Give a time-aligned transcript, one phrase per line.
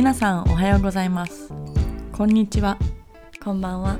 [0.00, 1.52] 皆さんおはようございます。
[2.10, 2.78] こんにちは。
[3.44, 3.98] こんばんは。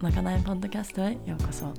[0.00, 1.72] まかないポッドキャストへようこそ。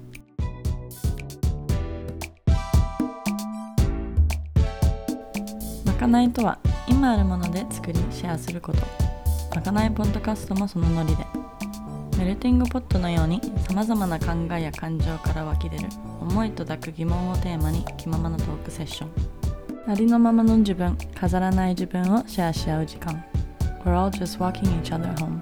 [5.86, 8.80] まかないとは今あるもので作りシェアすること。
[9.54, 11.26] まかないポッドキャストもそのノリで。
[12.18, 15.90] メルティングポットのようにさまざまな考えや感情から湧き出る
[16.22, 19.92] 思いと抱く疑問をテーマに気ままなトークセッション。
[19.92, 23.26] ありのままの自分飾らない自分をシェアし合う時間
[23.88, 25.40] We're all just walking each other home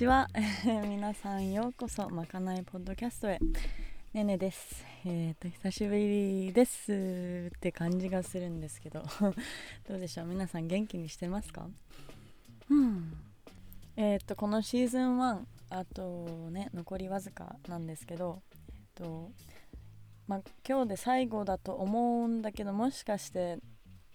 [0.00, 0.30] ちは。
[0.88, 3.38] 皆さんようこそまかないポッドキャストへ。
[4.14, 4.82] ねねです。
[5.04, 7.50] えっ、と久しぶりです。
[7.54, 9.02] って感じがするんですけど。
[9.86, 10.26] どうでしょう？
[10.26, 11.68] 皆さん元気にしてますか？
[12.70, 13.12] うん。
[13.96, 18.40] えっ、とこのシーズン1あとね残りわずかなんですけど。
[18.70, 19.30] えっ、と
[20.26, 23.58] まあ今日で最後だと思うんだけどもしかして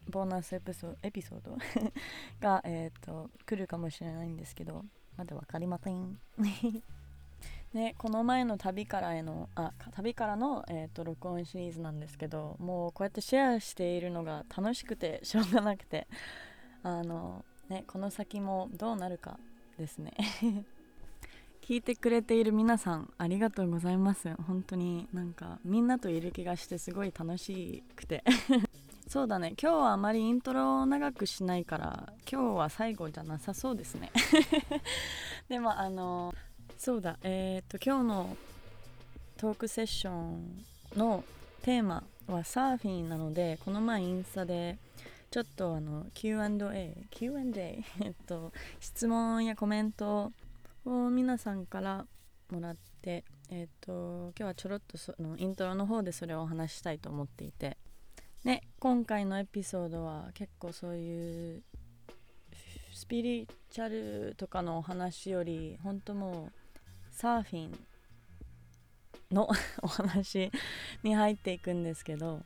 [0.10, 1.56] ボーナスエピソエピソード？
[2.42, 4.84] が、えー、と来るかもしれないんですけど
[5.18, 6.20] まだ分かりません。
[7.74, 16.08] ねこの前の旅からへのあ旅からの、えー、と録音シリーズなんですけどもうこうやってシェアしているのが楽しくて しょうがなくて
[16.84, 19.40] あのねこの先もどうなるか
[19.78, 20.14] ですね。
[21.62, 24.34] 聞いてくれている皆さんありがとうございます。
[24.44, 28.24] 本当になんかみんなといる気がしてすごい楽しくて。
[29.16, 29.54] そうだね。
[29.58, 34.12] 今日はあまりイントロを長くしないから今日は最後じゃなさそうですね。
[35.48, 36.36] でもあの
[36.78, 37.18] そうだ。
[37.24, 38.38] えっ、と今日の
[39.38, 40.66] トークセッション
[40.98, 41.24] の
[41.62, 44.80] テーマはサーフィンなのでこの前インスタで
[45.32, 48.52] ちょっとあの Q&A Q&A えっと
[48.82, 50.34] 質問やコメント
[50.84, 52.06] を皆さんから
[52.50, 57.78] もらってえっと今日はちょろっとそのイントロの方でそれをお話ししたいと思っていて。
[58.46, 61.64] ね、今回のエピソードは結構そういう
[62.94, 66.54] スピリチュアルとかのお話より本当もう
[67.10, 67.80] サーフィン
[69.32, 69.50] の
[69.82, 70.52] お話
[71.02, 72.44] に入っていくんですけど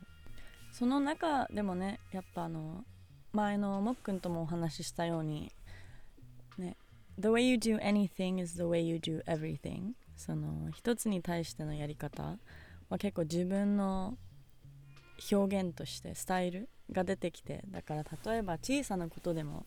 [0.71, 2.85] その中でもねやっぱあの
[3.33, 5.51] 前のもっくんともお話ししたように
[6.57, 6.77] ね
[7.19, 12.37] The way you do anything is the way you do everything その一つに対してのやり方
[12.87, 14.17] は結構自分の
[15.31, 19.65] 表現としてスタイルが出てきてだから例えば小さなことでも、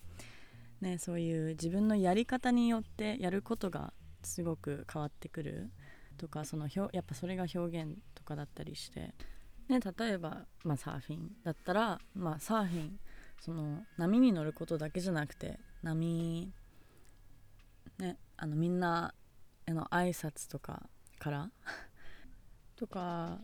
[0.81, 3.93] ね、そういう自分のやり方によってやることが
[4.23, 5.71] すごく変わってくる
[6.17, 9.15] とかその表やっぱそれが表現とかだったりして、
[9.69, 12.99] ね、例えば、まあ、サーフィンだったら、まあ、サーフィン
[13.41, 16.53] その波に乗ることだけじゃなくて波、
[17.99, 19.15] ね、あのみんな
[19.67, 20.89] への挨拶とか
[21.19, 21.51] から
[22.77, 23.39] とか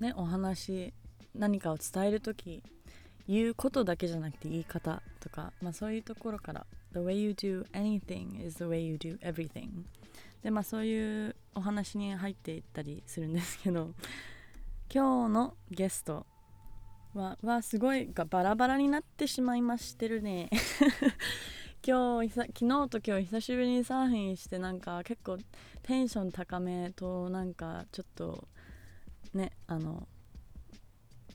[0.00, 0.94] ねお話
[1.38, 2.62] 何かを伝える時
[3.28, 9.68] 言うことだけじゃなくて言い方とか、まあ、そういうところから The way you do anything is the way you do everything
[10.42, 13.90] でまあそういうお話に入っていったりするんですけど
[14.92, 16.26] 今日のゲスト
[17.14, 20.50] ははすごいバラバラになってしまいましてるね。
[21.86, 25.38] 今日昨日と今日久しぶりにサーフィンしてなんか結構
[25.82, 28.48] テンション高めとなんかちょっと
[29.32, 30.08] ねあの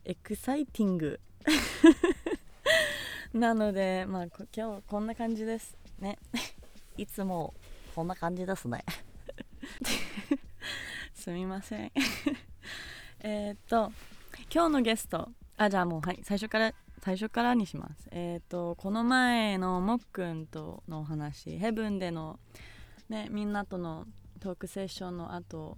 [0.03, 1.19] エクサイティング。
[3.33, 4.25] なのでまあ
[4.56, 6.18] 今日こんな感じですね。
[6.98, 7.53] いつも
[7.95, 8.83] こんな感じですね。
[11.13, 11.92] すみません。
[13.19, 13.92] えっと
[14.53, 15.31] 今日のゲスト。
[15.57, 18.07] あじゃあもうはい最初から最初からにします。
[18.12, 22.39] えっ、とこの前のもっくんとのお話ヘブンでの
[23.09, 24.07] ねみんなとの
[24.39, 25.77] トークセッションの後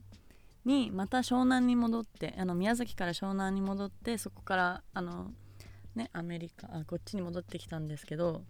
[0.66, 5.32] にまた湘南に戻ってあの宮崎から湘南に戻ってそこからあの
[5.96, 8.44] ねアメリカあこっちに戻ってきたんですけど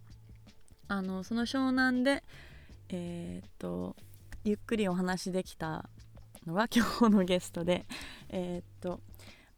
[0.88, 2.24] あのその湘南で
[2.90, 3.96] えーっと
[4.44, 5.90] ゆっくりお話できた
[6.46, 7.86] のが 今日のゲストで
[8.30, 9.00] えーっと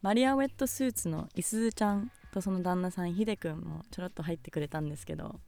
[0.02, 5.40] マリア・ウェットスーツのいすずちゃんとその旦那さんひでくんもちょろっと入ってくれたんですけど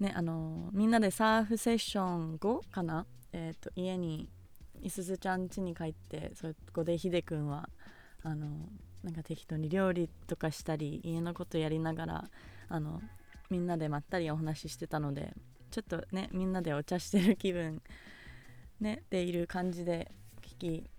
[0.00, 4.28] ねあのみんなでサーフセッション後かな、えーと、家に
[4.82, 7.68] いすずちゃん家に帰ってそこでひでくんは
[8.22, 8.68] あの
[9.02, 12.24] なんか適当に料理とかしたり家のことやりながら
[12.68, 13.00] あの
[13.50, 15.34] みんなでまったりお話ししてたので
[15.70, 17.82] ちょっとねみんなでお茶してる気分
[18.80, 20.10] ねでいる感じで
[20.42, 20.90] 聞き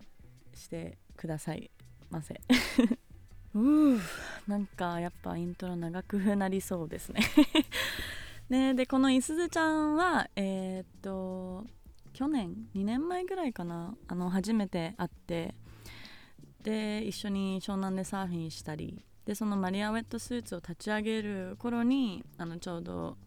[0.55, 1.69] してください
[2.09, 2.39] ませ。
[3.55, 3.99] うー。
[4.47, 7.21] なんかやっぱイントロ長くなりそうですね。
[8.49, 11.65] ねでこのいすずちゃんはえー、っと
[12.13, 13.95] 去年2年前ぐらいかな。
[14.07, 15.55] あの初めて会って。
[16.61, 19.03] で一緒に湘南でサーフィンしたり。
[19.25, 23.17] でそのマリア・ウェットスーツを立ち上げる頃にあのちょうど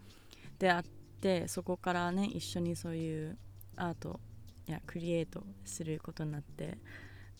[0.58, 0.82] 出会っ
[1.20, 3.38] てそこからね一緒にそういう
[3.76, 4.20] アート
[4.66, 6.78] やクリエイトすることになって。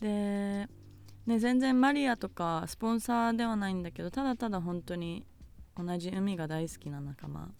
[0.00, 0.68] で、
[1.26, 5.26] ね、全然マリアとかスポンサーではないんだけどただただ本当に
[5.76, 7.50] 同じ海が大好きな仲間。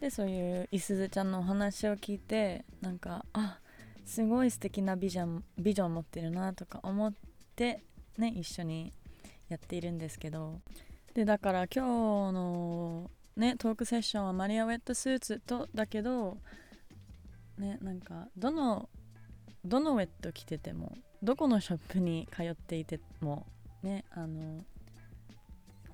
[0.00, 3.58] でそういういすずちゃんのお話を聞いてなんかあ
[4.04, 7.12] すごい素敵なビジョンビジョン持ってるなとか思っ
[7.56, 7.82] て
[8.16, 8.92] ね一緒に
[9.48, 10.60] やっているんですけど。
[11.14, 16.38] でだから今日のねトークセッションはマリア・ウェットスーツとだけど
[17.58, 18.88] ねなんかどの
[19.64, 23.46] どのウェット着ててもどこのショップに通っていても
[23.82, 24.64] ねあの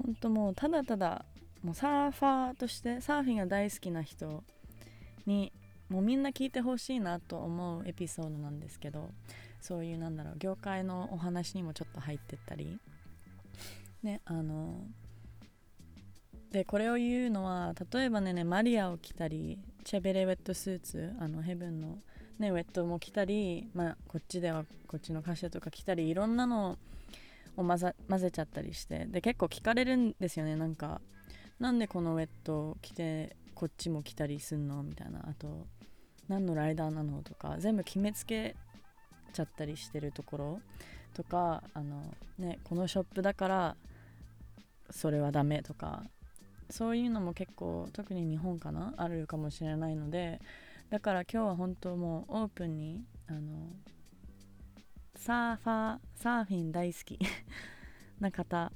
[0.03, 1.25] 本当もうただただ
[1.64, 4.44] もうサーファーとしてサーフィンが大好きな人
[5.25, 5.50] に
[5.88, 9.11] もうみんな聞いてほしいなと思うエピソードなんですけど
[9.61, 12.78] そういうなんだろう業界のお話にもちょっと入ってったり。
[14.02, 14.84] ねあの
[16.52, 21.99] でこれを言うのは例えばねねマリアを着たりチェベレウェットスーツあのヘブンの、
[22.38, 26.76] ね、ウェットも着たり、まあ、こっちではこっちの歌詞とか着たりいろんなの
[27.56, 31.00] を混ざ混ぜちゃったりしてで結構聞かれるんですよねなんか。
[31.59, 35.67] なんでこのウェット着てこっちも着たりすんのみたいなあと
[36.29, 38.56] 何のライダーなのとか全部決めつけ
[39.33, 40.61] ちゃったりしてるところ
[41.15, 42.03] とかあの、
[42.39, 43.77] ね、このショップだから
[44.91, 46.05] それはダメとか
[46.71, 50.41] そういうのも結構特に日本かなあるかもしれないので
[50.91, 53.69] だから今日は本当もうオープンにあの
[55.17, 57.19] サーファーサーフィン大好き
[58.21, 58.73] な方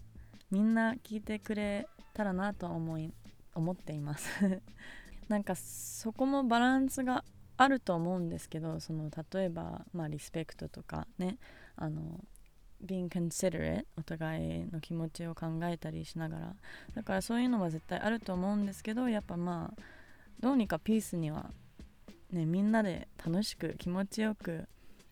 [0.51, 3.13] みんな聞いてくれたらなと思い
[3.55, 4.29] 思っています。
[5.29, 7.25] なんかそこもバランスが
[7.59, 11.39] あると思うんですけどその例えばまあリスペクトとかね
[11.77, 12.25] あの
[12.83, 16.57] being considerate お互いの気持ちを考えたりしながら。
[16.95, 19.83] だからそういうのは絶対あると思うんですけどやっぱまあ
[20.41, 21.53] どうにかピースには
[22.31, 24.69] ねみんなで楽しく気持ちよく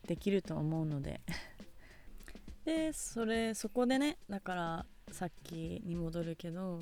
[0.07, 1.21] できると思うので。
[2.65, 6.81] でそれそこでねだからさっきに戻るけど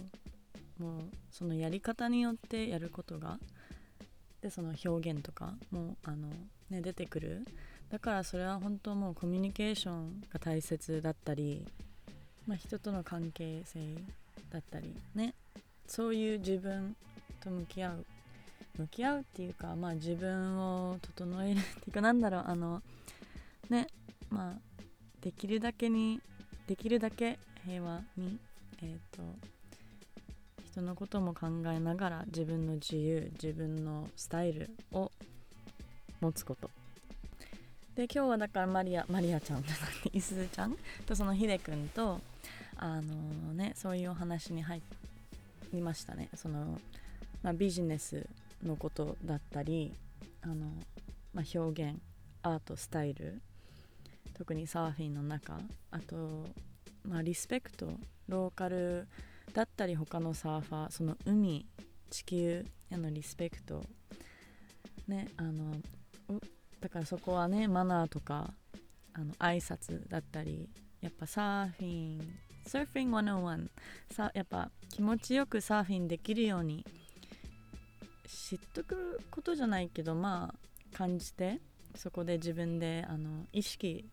[0.80, 1.02] もう
[1.32, 3.40] そのやり方によってやることが
[4.42, 6.30] でその表現とかもあの、
[6.70, 7.46] ね、出てくる。
[7.90, 11.66] だからそれは本当もうコミュニケーションが大切だったり、
[12.48, 13.96] まあ、人との関係性
[14.50, 15.36] だったりね
[15.88, 16.96] そういう自分
[17.44, 18.06] と向き合う。
[18.78, 22.82] 向き合うっていうかまあ自分を整えるっていうかなんだろうあの
[23.70, 23.88] ね
[24.30, 24.60] まあ
[25.22, 26.20] できるだけに
[26.68, 28.38] できるだけ平和に
[28.82, 29.24] えっ、ー、と
[30.64, 35.12] 人のことも考えながら自分の自由自分のスタイルを
[36.22, 36.70] 持つこと。
[37.96, 40.76] で今日はだからマリアマリアちゃんじゃなくていすずちゃん。
[41.08, 42.20] とそのひでくんと
[42.76, 44.82] あのねそういうお話に入
[45.74, 46.30] りましたね。
[46.36, 46.80] その、
[47.42, 48.28] まあ、ビジネス
[48.64, 49.94] のことだったり
[50.42, 50.56] あの、
[51.34, 52.00] まあ、表現
[52.44, 53.42] アートスタイル。
[54.38, 55.58] 特にサーフィンの中。
[55.92, 56.46] あと、
[57.08, 57.92] まあ、リスペクト
[58.28, 59.08] ローカル
[59.54, 61.66] だったり他のサーファーその海
[62.10, 63.84] 地球へのリスペクト
[65.08, 65.76] ねあの
[66.82, 68.54] だからそこはねマナーとか
[69.14, 70.70] あの挨拶だったり
[71.02, 72.22] やっぱサーフィン
[72.66, 73.68] サーフィン101
[74.12, 76.86] さやっぱ気持ちよくサーフィンできるように
[78.28, 81.62] 知っとくことじゃないけどまあ感じて
[81.96, 84.06] そこで自分であの意識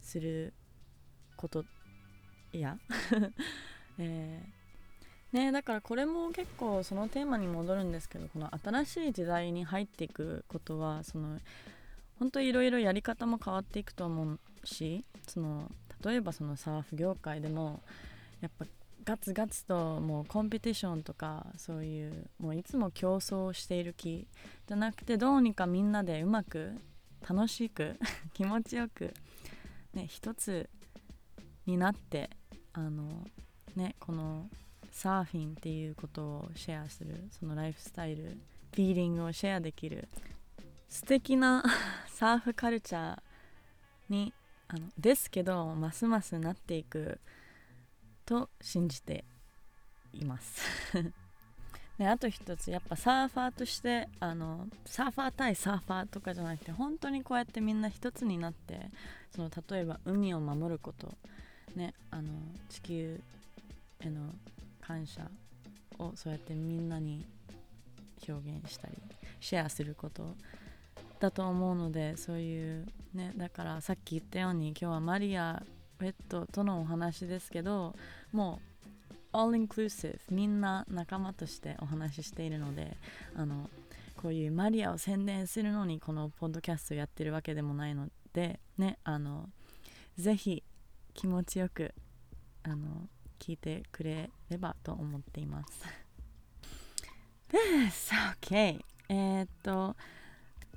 [0.00, 0.52] する
[1.36, 1.64] こと
[2.60, 2.78] や。
[3.98, 11.38] えー、ね、だからこれも結構そのテーマに戻るんですけどこの新しい時代に入っていくことはその
[12.18, 15.70] 本当いろいろやり方も変わっていくと思うしその
[16.04, 17.82] 例えばそのサーフ業界でも
[18.40, 18.66] やっぱ
[19.04, 24.26] ガツガツともうコンペティションとかそういうもういつも競争している気
[24.66, 26.72] じゃなくてどうにかみんなでうまく
[27.28, 27.98] 楽しく
[28.34, 29.14] 気持ちよく
[29.94, 30.68] ね一つ
[31.66, 32.30] になって
[32.74, 33.26] あの
[33.76, 34.48] ねこの
[34.90, 38.36] サーフィンっていうことをシェアするそのライフスタイル
[38.72, 40.08] フィーリングをシェアできる
[40.88, 41.64] 素敵な
[42.08, 43.22] サーフカルチャー
[44.08, 44.32] に
[44.68, 47.18] あのですけどますますなっていく
[48.24, 49.24] と信じて
[50.12, 50.62] います。
[51.98, 58.88] であと一つやっぱサーファーとしてあのサーファー対サーファーとかじゃなくて本当にこうやってみんな一つになって
[59.30, 61.14] その例えば海を守ること
[61.76, 62.30] ねあの
[62.68, 63.20] 地球
[64.00, 64.20] への
[64.80, 65.22] 感謝
[65.98, 67.24] をそうやってみんなに
[68.28, 68.94] 表現したり
[69.40, 70.34] シェアすること
[71.20, 75.62] だと思うのでそういうねだからさっき言ったように今日はマリア・
[76.00, 77.94] ウェットとのお話ですけど
[78.32, 78.72] もう
[79.32, 82.96] all inclusive みんな仲間としてお話ししているので
[83.34, 83.70] あの
[84.16, 89.48] こういうマリアを宣伝するのにこのポッドキャストやってるわけでもないのでねあの
[90.16, 90.62] ぜひ
[91.14, 91.94] 気持ちよく
[92.62, 95.84] あの聞いてくれればと思っています。
[97.50, 98.12] です。
[98.40, 99.96] OK えー、っと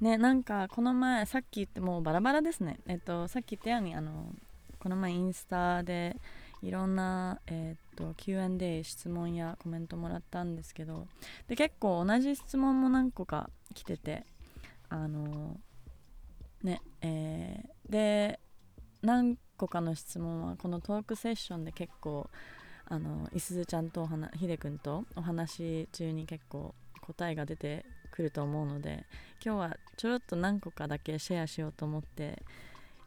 [0.01, 2.80] ねなんかこの前さっき言ってもうバラバラですね。
[2.88, 4.34] えっとさっき言ったようにあの
[4.80, 6.20] この前インスタで
[6.62, 11.08] いろんな、えー、っと Q&A 質問やコメントもらったんですけど
[11.48, 14.25] で結構同じ質問も何個か来てて
[14.89, 15.58] あの
[16.63, 18.39] ねえー、で
[19.01, 22.30] 何個かの質問はこのトークセッションで結構
[22.88, 29.06] あのいすずちゃんとおひでくんとお話中に結構答えが出てくると思うので
[29.44, 32.44] 今日はちょろっと何個かだけシェアしようと思って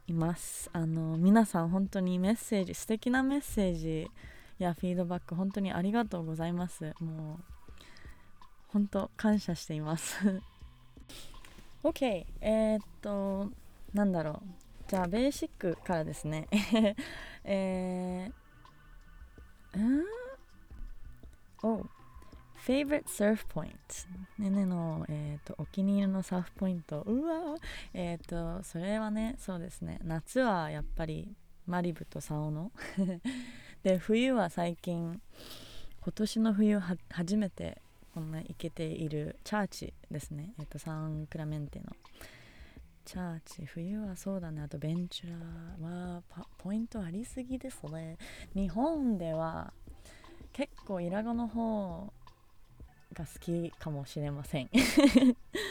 [0.07, 0.69] います。
[0.73, 4.09] あの皆さん本当にメッセージ素敵なメッセージ
[4.57, 6.93] やフィードバック本当にありがとうございます。
[6.99, 7.43] もう
[8.69, 10.41] 本当感謝しています。
[11.83, 13.51] OK えー、っと
[13.93, 14.68] なんだろう。
[14.89, 16.47] じゃあベーシックからですね。
[17.45, 20.03] えー、うん。
[21.61, 21.85] お
[22.65, 23.75] Favorite Surf Point
[24.39, 27.01] ねねの、えーと、お気に入りのサーフポイント。
[27.01, 27.55] うわ
[27.93, 29.99] えっ、ー、とそれはねそうですね。
[30.03, 31.35] 夏はやっぱり
[31.67, 32.71] マリブとサオノ
[33.83, 35.21] で冬は最近
[36.01, 37.79] 今年の冬は初めて
[38.15, 40.55] こんな行けているチャーチですね。
[40.57, 41.95] え、ー、とサンクラメンテの。
[43.09, 44.61] チャーチ冬はそうだね。
[44.61, 46.21] あとベンチュラは
[46.59, 48.19] ポイントありすぎですね。
[48.53, 49.73] 日本では
[50.53, 52.13] 結構イラゴの方
[53.13, 54.69] が好きかもしれません。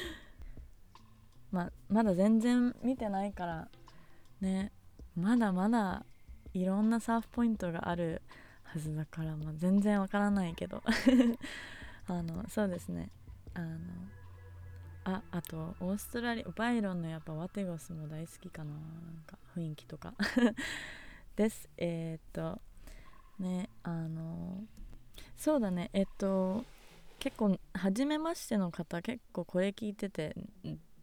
[1.53, 3.69] ままだ全然見てないから
[4.41, 4.73] ね。
[5.15, 6.05] まだまだ
[6.55, 8.21] いろんなサーフポイントがある
[8.65, 10.83] はずだから、まあ、全然わからないけど。
[12.09, 13.13] あのそうですね。
[13.55, 13.79] あの
[15.09, 18.73] ああとオーストラリアバイロンのやっぱワテゴスも大好きかな。
[18.73, 18.81] なん
[19.27, 20.13] か雰囲気とか。
[21.35, 21.67] です。
[21.79, 22.61] えー、っと
[23.43, 24.65] ねあの
[25.35, 25.89] そうだね。
[25.95, 26.63] えっと
[27.19, 30.37] 結構初めましての方結構これ聞いてて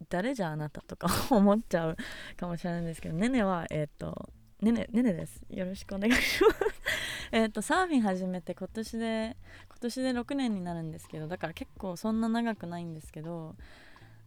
[0.07, 1.97] 誰じゃあなたとか 思っちゃう
[2.37, 4.29] かもしれないんですけどねねはえっ、と
[4.61, 5.41] ねねねねです。
[5.49, 6.61] よろしくお願いします。
[7.31, 9.35] えっとサーフィン始めて今年で
[9.67, 13.55] 今年で6年になるんですけどだから結構そんな長くないんですけど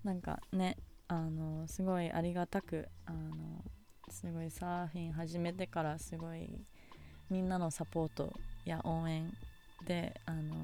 [0.08, 3.62] なんかねあのすごいありがたくあの
[4.08, 6.48] すごいサーフィン始めてからすごい
[7.28, 8.32] みんなのサポート
[8.64, 9.30] や応援
[9.86, 10.54] であの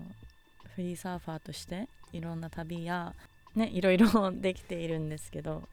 [0.74, 3.12] フリーサーファーとしていろんな旅や
[3.54, 5.68] ねいろいろ できているんですけど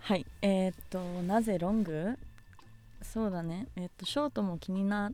[0.00, 2.18] はいえー、っとなぜロング？
[3.00, 5.12] そうだねえー、っとショートも気にな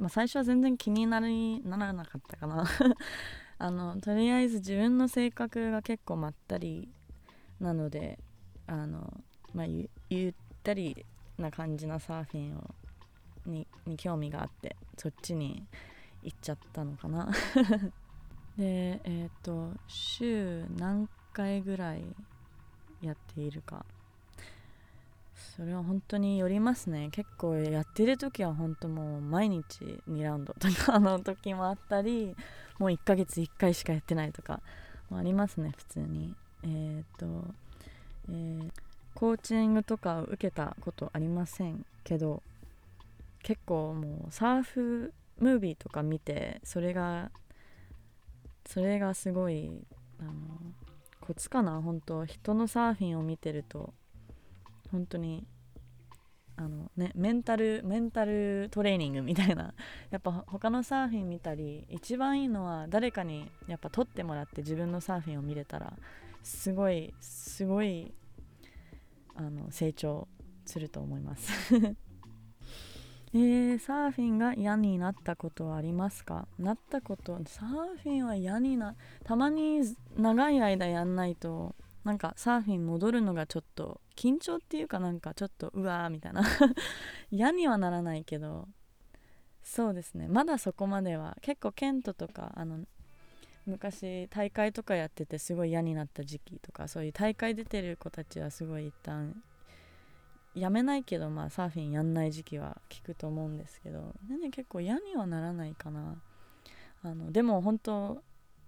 [0.00, 2.66] まあ、最初は全然気になりならなかったかな。
[3.58, 6.88] あのとりあえず自分の性格が結構まったり
[7.60, 8.18] なので
[8.66, 9.20] あの、
[9.54, 11.04] まあ、ゆゆったり
[11.38, 12.74] な感じなサーフィンを
[13.46, 15.64] にに興味があってそっちに
[16.22, 17.28] 行っちゃったのかな。
[18.56, 22.04] でえっ、ー、と週何回ぐらい
[23.02, 23.84] やっているか。
[25.56, 27.08] それは本当によりますね。
[27.12, 32.34] 結構やってる時は本当もう毎日2ラウンドとかの時もあったり
[32.78, 34.60] もう1ヶ月1回しかやってないとか
[35.10, 36.34] もありますね普通に。
[36.64, 37.26] えっ、と、
[38.30, 38.70] えー、
[39.14, 42.42] コーチングとか受けたことありませんけど
[43.42, 47.30] 結構もうサーフムービーとか見てそれが
[48.66, 49.70] それがすごい
[50.20, 50.32] あの
[51.20, 52.24] コツかな本当。
[52.26, 53.94] 人のサーフィンを見てると
[54.94, 55.44] 本当に
[56.56, 59.74] あのねメンタルメンタルトレーニングみたいな。
[60.10, 65.94] やっぱ他のサーフィン見たり一番いいのは誰かにやっぱ撮ってもらって自分のサーフィンを見れたら
[66.44, 68.14] すごいすごい
[69.34, 70.28] あの成長
[70.64, 71.74] すると思います。
[73.34, 76.46] えー、サーフィンが嫌になったことはありますか？
[76.56, 79.80] なったことサーフィンは嫌になたまに
[80.16, 81.74] 長い間やんないと
[82.04, 86.44] なんかサーフィン戻るのがちょっと緊張っていうかなんかちょっとうわーみたいな。
[87.30, 88.68] 嫌にはならないけど
[89.62, 90.28] そうですね。
[90.28, 92.84] まだそこまでは結構ケントとかあの
[93.66, 99.42] 昔大会とかやっててすごい嫌になった時期とかそういう大会出てる子たちはすごい一旦
[100.54, 106.20] やめないけどまあサーフィンやんない時期は聞くと思うんですけど全然結構嫌にはならないかな。
[107.02, 108.22] あのでも本当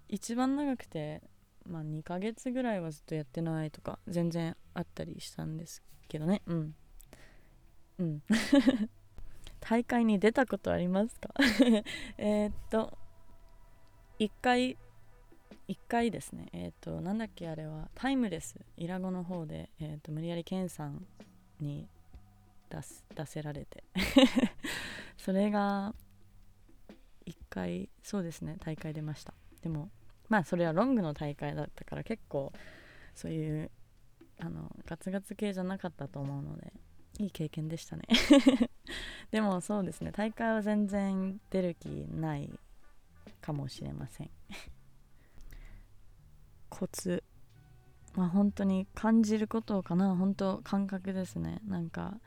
[0.09, 1.21] 一番長くて
[1.67, 6.41] まあ2ヶ月ぐらいはずっとやってないとか全然あったりしたんですけどね。
[6.47, 6.75] うん。
[7.99, 8.23] うん。
[9.59, 11.33] 大会に出たことありますか？
[12.17, 12.97] えっと
[14.19, 14.77] 1回
[15.67, 16.47] 1回ですね。
[16.53, 21.05] えっ、となんだっけあれはタイムレスイラゴの方で、えーと、無理やりケンさん
[21.59, 21.89] に
[22.69, 23.83] 出す出せられて。
[25.17, 25.93] それが
[27.25, 29.33] 1回そうですね大会出ました。
[29.61, 29.89] でも
[30.29, 32.51] まあそれはロングの大会だったから結構
[33.15, 33.71] そういう
[34.39, 36.73] あのガツガツ系じゃなかったと思うので
[37.19, 38.03] いい経験でしたね。
[39.31, 42.49] でもそうですね大会は全然出る気ない
[43.41, 44.29] かもしれません。
[46.69, 47.23] コツ。
[48.15, 50.15] まあ本当に感じることかな。
[50.15, 51.61] 本当感覚ですね。
[51.65, 52.19] なんか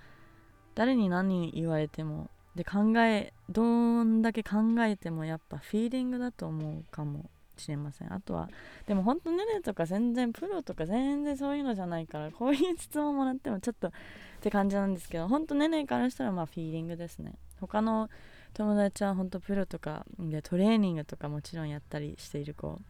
[0.74, 7.30] 誰に何言われてもで考えどんだけ考えてもやっぱフィーリングだと思うかも。
[7.60, 8.12] しれません。
[8.12, 8.48] あとは
[8.86, 13.92] でも本当ネネとか全然プロとか全然そういうのじゃないからこういう質問もらってもちょっとっ
[14.40, 17.34] て感じなんですけど本当ネネからしたらまあフィーリングですね。
[17.60, 18.10] 他の
[18.54, 22.80] 友達は本当プロとかでトレーニングとかもちろんやったりしている子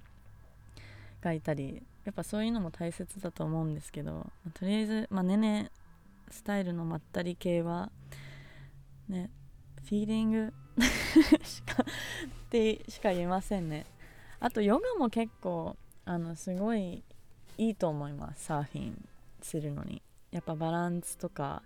[1.21, 5.71] がいたりやっぱそういうのも大切だと思うんですけどまとりあえず、まあ、ねね
[6.31, 7.90] スタイルのまったり系は
[9.09, 9.31] ね
[9.85, 10.53] フィーリング
[11.42, 11.87] しかっ
[12.49, 13.87] てしか言えませんね。
[14.40, 17.05] あとヨガも結構あのすごい
[17.59, 19.09] いいと思いますサーフィン
[19.42, 20.03] するのに。
[20.31, 21.62] やっぱバランスとか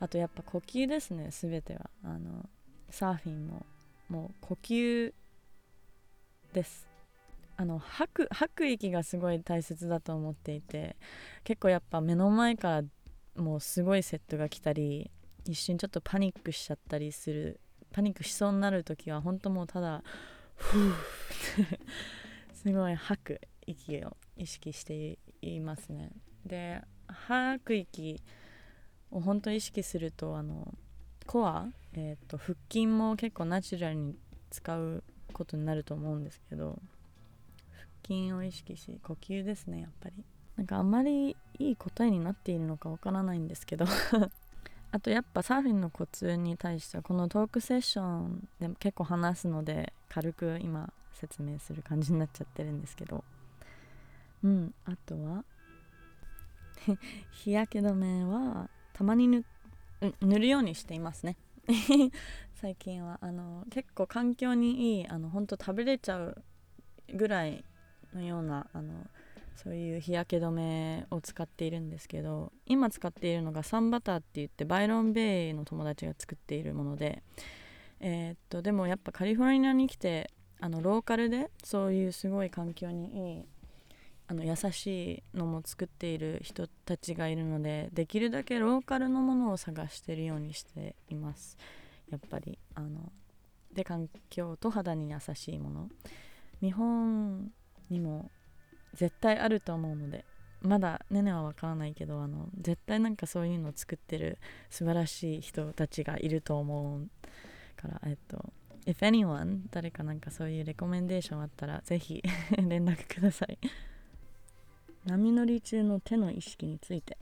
[0.00, 1.90] あとやっぱ呼吸ですね全ては。
[2.04, 2.48] あの
[2.90, 3.66] サーフィンも
[4.08, 5.12] もう呼吸
[6.52, 6.86] です。
[7.56, 10.96] あの吐く吐く息がすごい大切だと思っていて
[11.44, 15.10] 結構やっぱ目の前からもうすごいセットが来たり
[15.46, 17.60] 一瞬ちょっとパニックしちゃったりする
[17.92, 20.02] パニックしそうになる時は本当もうただ
[22.54, 26.10] すごい吐く息を意識していますね。
[26.46, 28.20] で吐く息
[29.10, 30.74] を本当意識するとあの
[31.26, 34.16] コア、えーと、腹筋も結構ナチュラルに
[34.50, 36.78] 使うことになると思うんですけど
[37.72, 40.24] 腹筋を意識し呼吸ですねやっぱり。
[40.56, 43.86] なんかあんまりいい答えになっているのかわからないんですけど。
[44.94, 53.24] あとやっぱサーフィンのコツに対してはこのトークセッションでも結構話すので軽く今説明する感じになっちゃってるんですけど。
[54.44, 55.44] うんあとは？
[57.32, 59.44] 日焼け止めはたまに塗
[60.20, 61.36] 塗るようにしていますね。
[62.54, 66.40] 最近はあの結構環境にいいあの本当食べれちゃう
[67.12, 67.64] ぐらい
[68.12, 69.08] のようなあの
[69.54, 77.22] そういう日焼け止めを使っているんですけど今使っているのがサンバターって言ってバイロン・ベイの友達が作っているもので
[78.00, 83.44] えー、っとでもやっぱカリフォルニアに来てあのローカルでそういうすごい環境にいい
[84.26, 91.58] あの優しいのも作っている人たちがいるのでできるだけローカルのものを探してるようにしています。
[92.10, 93.12] やっぱりあの
[93.72, 95.88] で環境と肌に優しいもの。
[96.62, 97.52] 日本
[97.90, 98.30] にも
[98.94, 100.24] 絶対あると思うので
[100.62, 104.38] まだねねは分からないけどあの絶対なんかそういうのを作ってる
[104.70, 107.08] 素晴らしい人たちがいると思う
[107.76, 108.52] からえっと
[108.86, 112.22] If anyone 誰かなんかそういうレコメンデーションあったらぜひ
[112.56, 113.58] 連絡ください。
[115.06, 117.16] 波乗り中の手の意識について。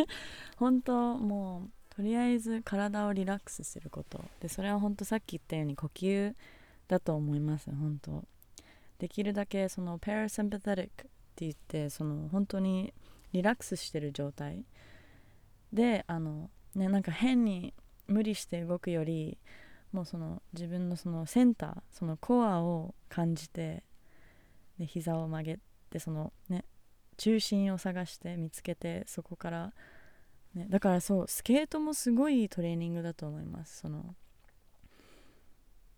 [0.56, 4.22] 本当もうとりあえず体をリラックスすること。
[4.40, 6.34] でそれは本当さっき言ったように呼吸
[6.88, 8.24] だと思います本当。
[8.98, 11.06] できるだけその parasympathetic って
[11.44, 12.92] 言ってその本当に
[13.32, 14.64] リラックスしてる状態。
[15.72, 17.74] であのねなんか変に
[18.06, 19.38] 無理して動くより
[19.92, 23.82] もうその自分のそのセンターそのコアを感じて
[24.78, 25.58] で膝を曲げ
[25.90, 26.64] てそのね
[27.16, 29.72] 中心を探して見つけてそこから、
[30.54, 33.80] ね、だからそうスケートもすごいトレーニングだと思います。
[33.80, 34.14] その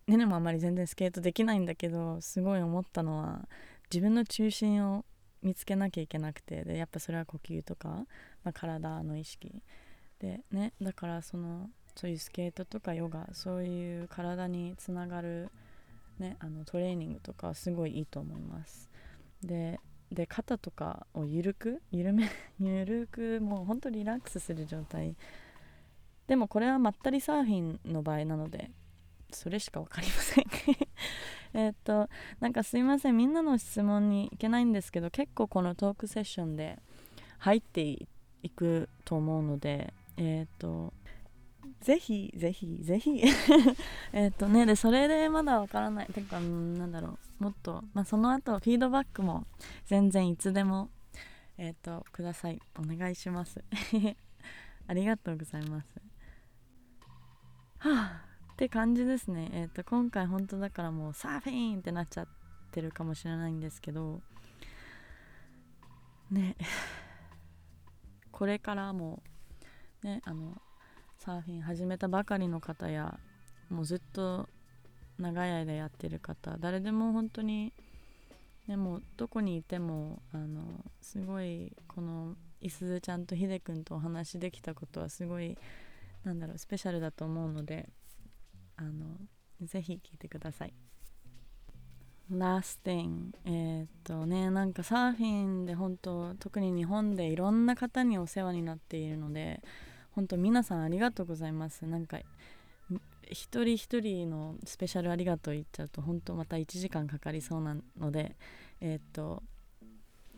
[0.06, 3.48] ねねもあんまり全然スケートできないんだけどすごい思ったのは
[3.92, 5.04] 自分の中心を
[5.42, 7.88] 見つけなきゃいけなくてでやっぱそれは呼吸とか、
[8.44, 9.62] まあ、体の意識。
[10.18, 15.50] でねだからそのそういうスケートとかヨガそういう体につながる、
[16.18, 18.88] ね、あのトレーニングとかすごいいいと思います。
[19.42, 25.16] でで肩とかを緩く緩め 緩くもうほんとリラックスする状態。
[26.26, 28.70] でもこれはまったりサーフィンの場合なので
[29.30, 30.44] それしか分かりません。
[31.54, 32.08] えっと
[32.40, 33.16] なんかすいません。
[33.16, 36.78] みんなの質問に行けないんですけど結構このトークセッションで
[37.38, 40.92] 入っていくと思うのでえっ、と
[41.80, 43.22] ぜひぜひぜひ。
[44.12, 46.06] えっと ねでそれでまだわからない。
[46.06, 47.44] てかなんだろう。
[47.44, 49.46] もっと、まあ、その後フィードバックも
[49.86, 50.90] 全然いつでも
[51.56, 52.60] えっ、とください。
[52.78, 53.64] お願いします。
[54.86, 56.00] ありがとうございます。
[57.78, 58.27] はあ。
[58.58, 59.50] って感じですね。
[59.52, 62.28] えっ、と今回本当だからもうサーフィンってなっちゃっ
[62.72, 64.20] てるかもしれないんですけど
[66.32, 66.56] ね。
[68.32, 69.22] これからも
[70.02, 70.60] ねあの
[71.18, 73.20] サーフィン始めたばかりの方や
[73.70, 74.48] もうずっと
[75.20, 77.72] 長い間やってる方誰でも本当に
[78.66, 85.56] でもどこにいてもあのすごいこのいすずちゃんとひでくんとお話できたことはすごい
[86.24, 87.88] なんだろうスペシャルだと思うので
[88.78, 89.16] あの
[89.60, 90.74] ぜひ聞いてください。
[92.30, 99.62] Last thing えー、っとねなんかサーフィンで本当特に日本でいろんな方にお世話になっているので
[100.10, 102.18] 本当皆さんありがとうございますなんか
[103.30, 108.36] 一人一人のスペシャルありがとう言っちゃうと本当また1時間かかりそうなので
[108.80, 109.42] えー、っと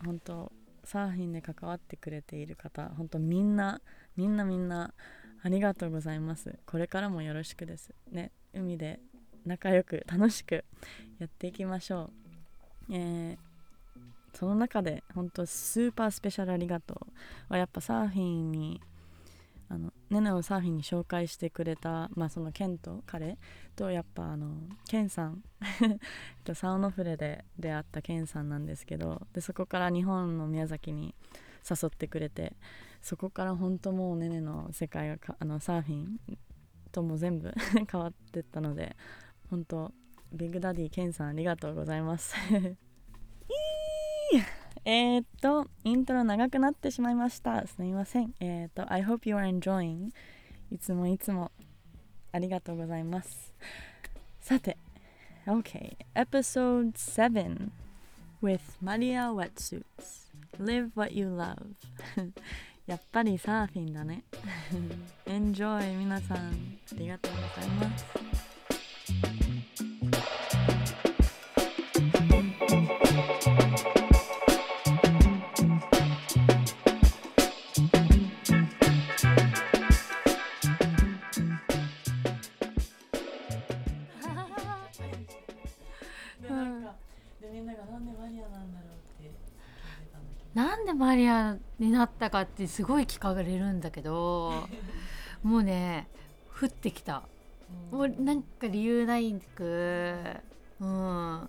[0.05, 0.53] 本当
[0.85, 3.81] サーフィンで関わってくれている方本当みんな
[4.17, 4.95] みんなみんな
[5.43, 6.59] ありがとうございます。
[6.67, 7.95] これからもよろしくです。
[8.11, 9.01] ね海で
[9.47, 10.65] 仲良く楽しく
[11.19, 12.11] やっていきましょ
[12.89, 18.81] う、えー、その中で本当スーパースペシャルありがとうはやっぱサーフィンに
[19.69, 23.39] あのネネをサーフィンに紹介してくれた、まあ、そのケンと彼
[23.77, 24.55] とやっぱあの
[24.89, 25.43] ケンさん。
[26.55, 31.15] サウノフレで出会ったケンさんなんですけどでそこから日本の宮崎に
[31.69, 32.55] 誘ってくれて
[33.03, 36.21] そこから本当もうネネの世界があのサーフィン
[36.93, 37.53] とも全部
[37.91, 38.97] 変わってったので
[39.49, 39.93] 本当
[40.33, 42.35] ビッグダディケンさんありがとうございます。
[44.85, 47.67] えー、っとイントロ長くなってしまいました。
[47.67, 48.35] すみません。
[48.41, 50.11] えー、っと I hope you are enjoying
[50.71, 51.51] いつもいつも
[52.33, 53.53] ありがとうございます。
[54.41, 54.79] さて
[55.47, 57.71] OK Episode 7
[58.43, 61.75] with Maria Wetsuits Live what you love
[62.91, 64.25] やっぱりサーフィンだね。
[65.25, 66.39] Enjoy 皆さん。
[66.39, 66.41] あ
[66.99, 68.60] りがとうございます
[91.01, 94.53] マリアになったかってすごい聞かれるんだけど
[95.43, 96.09] もうね
[96.61, 97.23] 降ってきた、
[97.91, 100.15] うん、もうなんか理由ないく。
[100.79, 101.49] うん。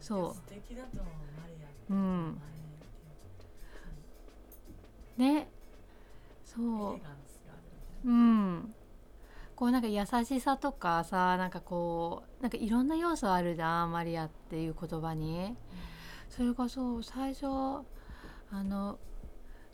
[0.00, 0.34] そう。
[0.34, 1.04] 素敵だと思う
[1.40, 1.92] マリア。
[1.92, 2.40] うん。
[5.16, 5.48] ね。
[6.44, 8.08] そう。
[8.08, 8.74] うん。
[9.56, 15.56] こうなんか優しさとかさなんかこうなんかいろんな要素あるじゃんマリアっていう言葉に、うん、
[16.28, 17.46] それがそう最初
[18.54, 19.00] あの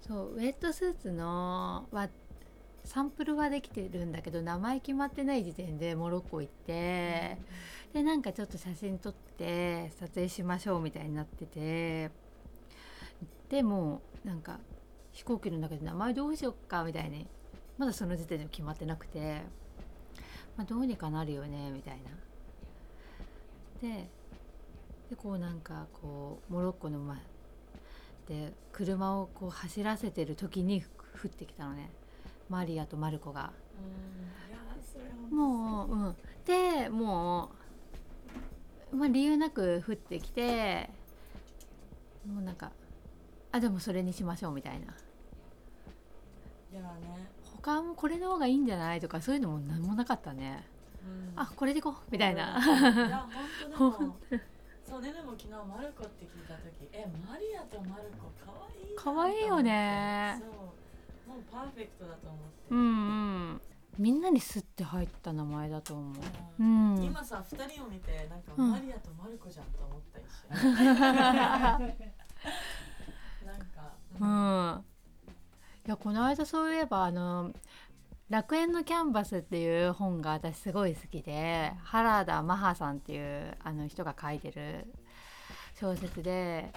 [0.01, 2.09] そうウェットスーツのは
[2.83, 7.37] サンプルはできてるんだけど名前決まってない時点でモロッコ行って、
[7.89, 12.11] うん、でなんかちょっと写真撮って撮影しましょうみたいになってて
[13.51, 14.59] でもなんか
[15.13, 17.27] 飛行機の中で名前どうしよっかみたいに
[17.77, 19.43] まだその時点で決まってなくて、
[20.57, 21.99] まあ、どうにかなるよねみたい
[23.83, 23.87] な。
[23.87, 24.09] で
[25.11, 27.21] でこうなんかこうモロッコの、ま
[28.31, 30.85] で車をこう走らせてる時に
[31.21, 31.91] 降ってきたのね
[32.49, 33.53] マリアとマルコが。
[35.31, 37.51] もう、うん、でも
[38.93, 40.91] う、まあ、理由なく降ってきて
[42.27, 42.73] もうなんか
[43.53, 44.87] あでもそれにしましょうみたいな。
[46.73, 46.89] いやね
[47.57, 50.65] 他もこれの方がいいんじゃないとかそういうのも何もなかったね。
[51.05, 52.61] うん、あこれでいこうみたいな。
[52.63, 53.27] いや
[53.77, 54.17] 本当でも
[54.91, 60.37] そうねでも昨日マルコって聞いた時えマリアとマルコかわいいかわいいよね。
[60.41, 60.49] そう
[61.31, 62.71] もうパーフェクトだと思って。
[62.71, 62.83] うんう
[63.55, 63.61] ん。
[63.99, 66.15] みんなにスッて入った名前だと思う、
[66.59, 70.25] うん、うん、今さ二人を見てなんかマリアとマルコじゃんと思った一
[70.59, 71.79] 瞬、 なん
[73.67, 74.85] かうん、うん、
[75.87, 77.53] いやこの間そういえばあの
[78.31, 84.87] 楽園のキャンバス」っていう本が私すごい好きで原田マハさんっていうあの人が書いてる
[85.75, 86.73] 小説で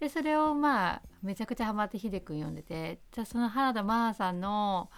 [0.00, 4.90] でそれをまあめちゃくちゃハマってひでくん読んでてじゃあその原田マハさんの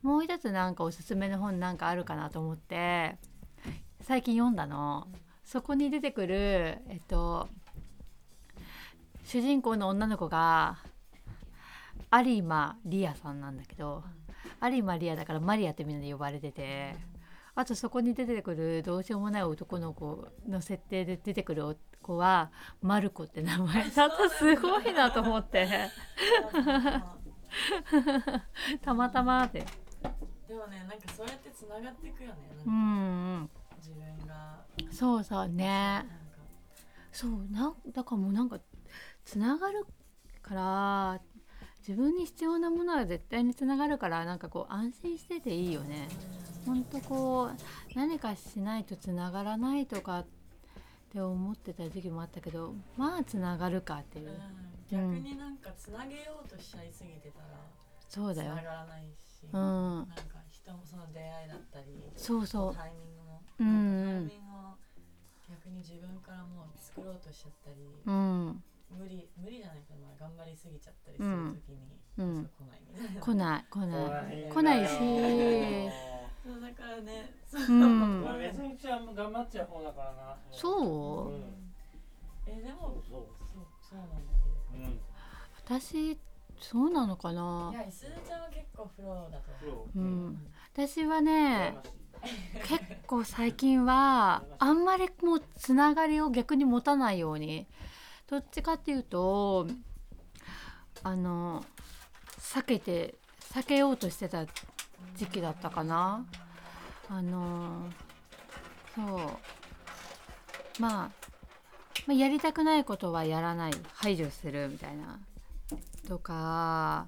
[0.00, 3.16] もう一つなんかおすすめの本なんかあるかなと思って
[4.00, 5.08] 最近読んだの。
[5.44, 7.48] そこに出てくるえっと
[9.24, 10.78] 主人公の女の子が
[12.12, 14.04] 有馬リアさんなんだけど、
[14.62, 16.94] 有馬リアだからマリアってみんなで呼ばれてて
[17.54, 22.50] あとそこに出てくるどうしようもない男の子の設定で出てくる子は
[22.80, 25.68] マルコって名前だったすごいなと思って。
[28.80, 29.58] たまたまって
[30.48, 32.36] でもねなんかそうやってつながっていくよね。
[32.64, 33.50] うなん。
[33.76, 34.64] 自分が。
[34.90, 36.06] そうそうね。
[37.12, 38.58] そうなんだからもうなんか
[39.24, 39.86] つながる
[40.40, 41.20] から
[41.86, 46.08] 自分に必要なものは絶対につながるからなんかこう安心してていいよね。
[46.64, 50.26] ほんとこう何かしないとつながらないとかっ
[51.12, 54.28] て思ってた時期もあったけどまあつながるかっていう。
[54.28, 54.36] うん。
[54.90, 57.46] 逆になんかつなげようとしちゃいすぎてたら
[58.08, 58.52] そうだよ。
[58.52, 58.62] つな。
[58.62, 59.60] がらないし、うん。
[59.60, 60.14] なんか
[60.50, 62.76] 人もその出会いだったりそうそう。
[62.76, 64.76] タイミングも、うんタイミングを
[65.50, 68.62] 逆に自分からもう作ろうとしちゃったり、うん。
[68.90, 69.91] 無理無理じゃないけど、まあ、
[70.22, 72.50] 頑張りすぎちゃったりするときに、うん。
[72.56, 73.20] 来ないみたいな。
[73.20, 74.48] 来ない来ない。
[74.48, 74.88] い来ないし。
[76.44, 80.36] そうだからね、そうめちゃくちゃ頑張っちゃう方だからな。
[80.50, 81.28] そう？
[81.30, 81.72] うん。
[82.46, 83.66] えでもそうそう。
[83.80, 84.16] そうなんだ
[84.74, 85.00] うん。
[85.64, 86.18] 私
[86.58, 87.70] そうなのかけど。
[87.70, 87.72] な？
[87.72, 90.00] いや、いすずちゃんは結構フローだとう。
[90.00, 90.50] ん。
[90.72, 91.76] 私は羨ね
[92.64, 97.66] 結構最近はあんまりもうつながりを逆に持たないように。
[98.28, 99.66] どっちかっていうと
[101.04, 101.64] あの
[102.38, 103.14] 避けて
[103.52, 104.46] 避けようとしてた
[105.16, 106.24] 時期だったかな。
[107.08, 107.86] あの
[108.94, 110.80] そう。
[110.80, 111.10] まあ、
[112.06, 113.72] まあ、やりたくないことはやらない。
[113.94, 115.18] 排除するみたいな。
[116.08, 117.06] とか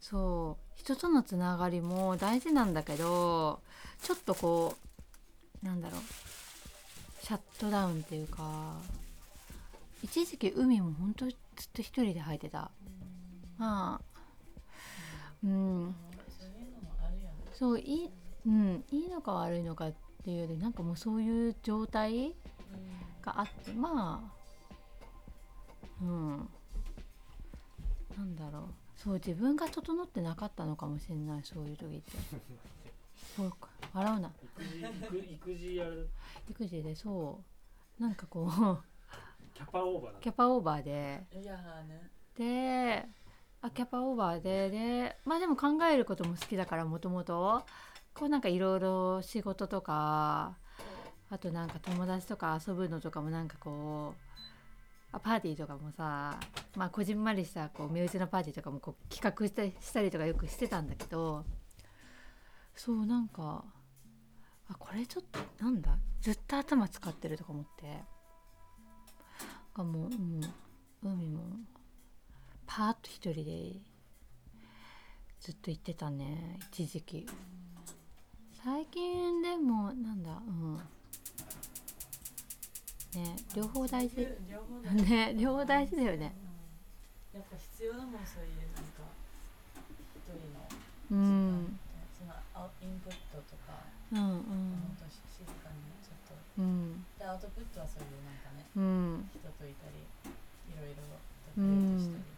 [0.00, 0.70] そう。
[0.76, 3.60] 人とのつながりも大事なんだけど
[4.02, 4.76] ちょっとこ
[5.62, 6.00] うなんだろう。
[7.22, 8.74] シャットダウンっていうか
[10.02, 11.34] 一時期海も本当ずっ
[11.74, 12.70] と一人で入ってた。
[13.60, 14.20] まあ
[15.44, 15.94] うん。
[17.52, 18.10] そういいい,、
[18.46, 19.94] うん、いいのか悪いのかっ
[20.24, 22.34] ていうよりなんかもうそういう状態
[23.20, 24.34] があってまあ
[26.00, 26.48] うん。
[28.16, 28.64] なんだろう。
[28.96, 32.12] そう自分が整ってなかったのかもしれないそういう時って。
[33.36, 34.32] そうか笑うな。
[34.42, 36.08] 育児育育児やる。
[36.48, 37.42] 育児でそ
[37.98, 38.84] うなんかこう
[39.52, 40.14] キャパオーバー。
[40.14, 40.20] だ。
[40.20, 41.26] キャパオーバーで。
[41.32, 42.10] いやーね。
[42.38, 43.19] で
[43.62, 47.64] あキャパオーバーででまあでも考えることも好きだからもともと。
[48.14, 50.56] こうなんかいろいろ仕事とか
[51.30, 54.36] あとなんか友達とか遊ぶのとかもなんかこう
[55.12, 56.38] あパーティーとかもさ
[56.76, 61.44] まあこじんまりしたこう身内のパーティーとかもこう企画したりしたりとかよくしてたんだけど
[62.74, 63.64] そうなんか
[64.68, 67.86] あこれちょっとなんだずっと頭使ってるとか思って。
[69.76, 70.40] なんかもう、うん、
[71.02, 71.42] 海も
[72.72, 73.72] パーッと一人で
[75.40, 77.26] ずっと行ってたね一時期。
[78.62, 80.76] 最近でもなんだうん。
[83.20, 84.24] ね両方大事。
[84.48, 85.02] 両方だね。
[85.02, 86.32] ね両方大事だよね。
[87.34, 87.40] うん。
[87.40, 89.02] やっぱ必要だもん、そういうなんか
[90.14, 91.26] 一人の。
[91.26, 91.78] うん。
[92.16, 94.94] そのアウインプットとか、うんほん。
[94.94, 96.22] と静かにちょっ
[96.54, 96.62] と。
[96.62, 96.64] うん。
[96.64, 99.28] うんでアウトプットはそういうなんかねうん。
[99.34, 100.06] 人といたり
[100.70, 101.18] いろいろと
[101.58, 102.29] クリエイトしたり、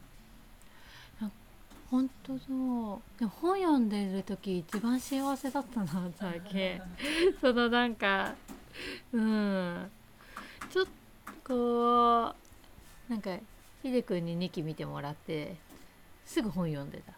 [1.93, 3.19] 本当そう。
[3.19, 6.81] でも本読んでる時一番幸せだったな最近。
[7.39, 8.35] そのなんか
[9.13, 9.91] うん。
[10.71, 10.91] ちょっと
[11.45, 12.35] こ
[13.09, 13.37] うなんか
[13.83, 15.57] ひでくんに2期見てもらって
[16.25, 17.13] すぐ本読んでた、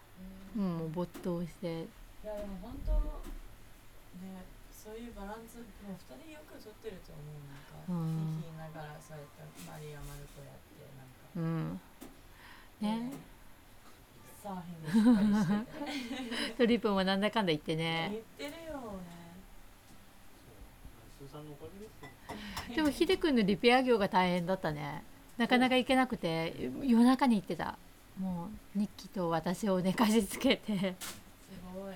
[0.57, 1.67] ううんん、もう没頭して。
[1.67, 7.39] いやでも本当ねそういうバランスもう二人よく撮ってると思う。
[7.47, 8.39] なんか、うん。
[8.39, 11.39] 聞きながらそうやってマリア・マルコやってなんか。
[11.39, 11.79] うん。
[12.81, 13.11] ね。
[13.13, 16.51] サーフィンでしっかりして。
[16.51, 18.21] てトリップもなんだかんだ言ってね。
[18.37, 19.25] 言ってるよね。
[22.75, 25.03] でもひでくんのリペア業が大変だったね。
[25.37, 27.77] なかなか行けなくて夜中に行ってた。
[28.19, 30.77] もう日記と私を寝かしつけて。
[30.77, 30.83] す
[31.73, 31.95] ごい。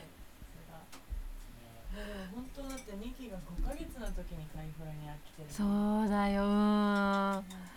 [2.33, 5.49] 本当だってニキが5ヶ月の時にカリフォルニア来てる。
[5.49, 6.43] そうだよ。
[6.43, 7.68] うん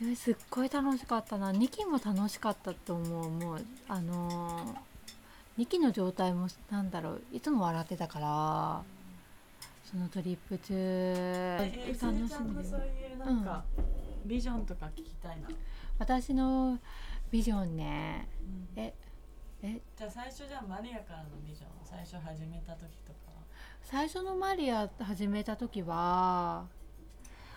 [0.00, 1.52] でもすっごい楽しかったな。
[1.52, 3.30] 2期も楽しかったと思う。
[3.30, 4.74] もうあのー
[5.58, 7.22] 2期の状態もなんだろう。
[7.32, 8.82] いつも笑ってたから
[9.84, 10.72] そのトリップ中。
[10.74, 13.64] え楽し楽しみみそういうなんか、
[14.24, 15.48] ビジョンとか聞きたいな、
[15.98, 16.78] 私の
[17.30, 18.26] ビジョンね。
[18.76, 18.94] え
[19.62, 19.80] え？
[19.98, 23.18] じゃあ最初じゃあマリアからのビジョン最初始めた時とか
[23.82, 26.64] 最初のマリア始めた時は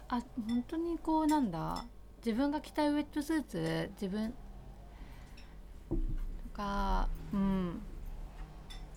[0.10, 1.86] あ本当にこうなんだ
[2.26, 4.34] 自分が着たいウェットスーツ自分
[5.90, 5.96] と
[6.54, 7.82] かうん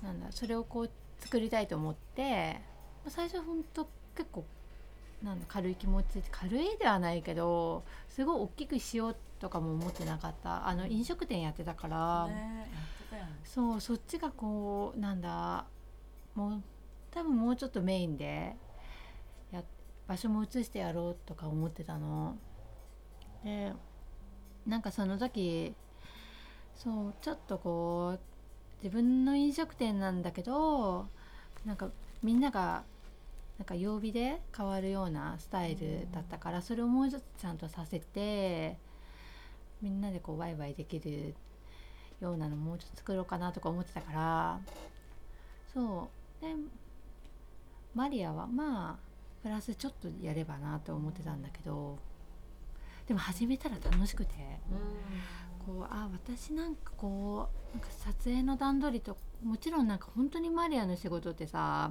[0.03, 2.61] なんだそれをこう作りたいと思って
[3.09, 4.45] 最初本当結構
[5.23, 12.27] なんだ軽い気持ち軽いではないけどすごい大きくしようとかも思ってなかったあの飲食店やってたから。
[12.29, 12.67] ね
[13.45, 15.65] そうそっちがこうなんだ
[16.35, 16.63] もう
[17.11, 18.57] 多分もうちょっとメインで
[19.53, 19.63] や
[20.07, 22.37] 場所も移してやろうとか思ってたの。
[23.45, 23.73] で
[24.67, 25.75] なんかその時
[26.75, 28.21] そうちょっとこう
[28.83, 31.07] 自分の飲食店なんだけど
[31.65, 31.91] なんか
[32.23, 32.85] みんなが
[33.59, 38.77] なんか曜日で変わるようなスタイルだったからそれをもうちょっとちゃんとさせて
[39.81, 41.35] みんなでこうワイワイできる
[42.21, 44.61] ようなのもうちょっと作ろうかなとか思ってたから
[45.73, 46.55] そうで
[47.95, 49.07] マリアはまあ
[49.43, 51.99] プラスちょっとやればなと思ってたんだけど
[53.07, 54.35] でも始めたら楽しくて。
[55.67, 61.91] こうあ私なんかこうなんか撮影の段取りともちろんなんか本当にマリアの仕事ってさ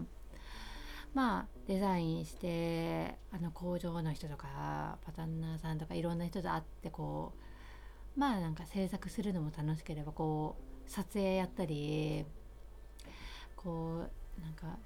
[1.13, 7.33] まあデザインしてあの工場の人とかパタンナーさんとかいろんな人と会ってこ
[8.15, 10.55] うまあなんか制作するのも楽しければこ
[10.87, 12.25] う撮影やったり
[13.57, 14.05] こ
[14.37, 14.77] うなんか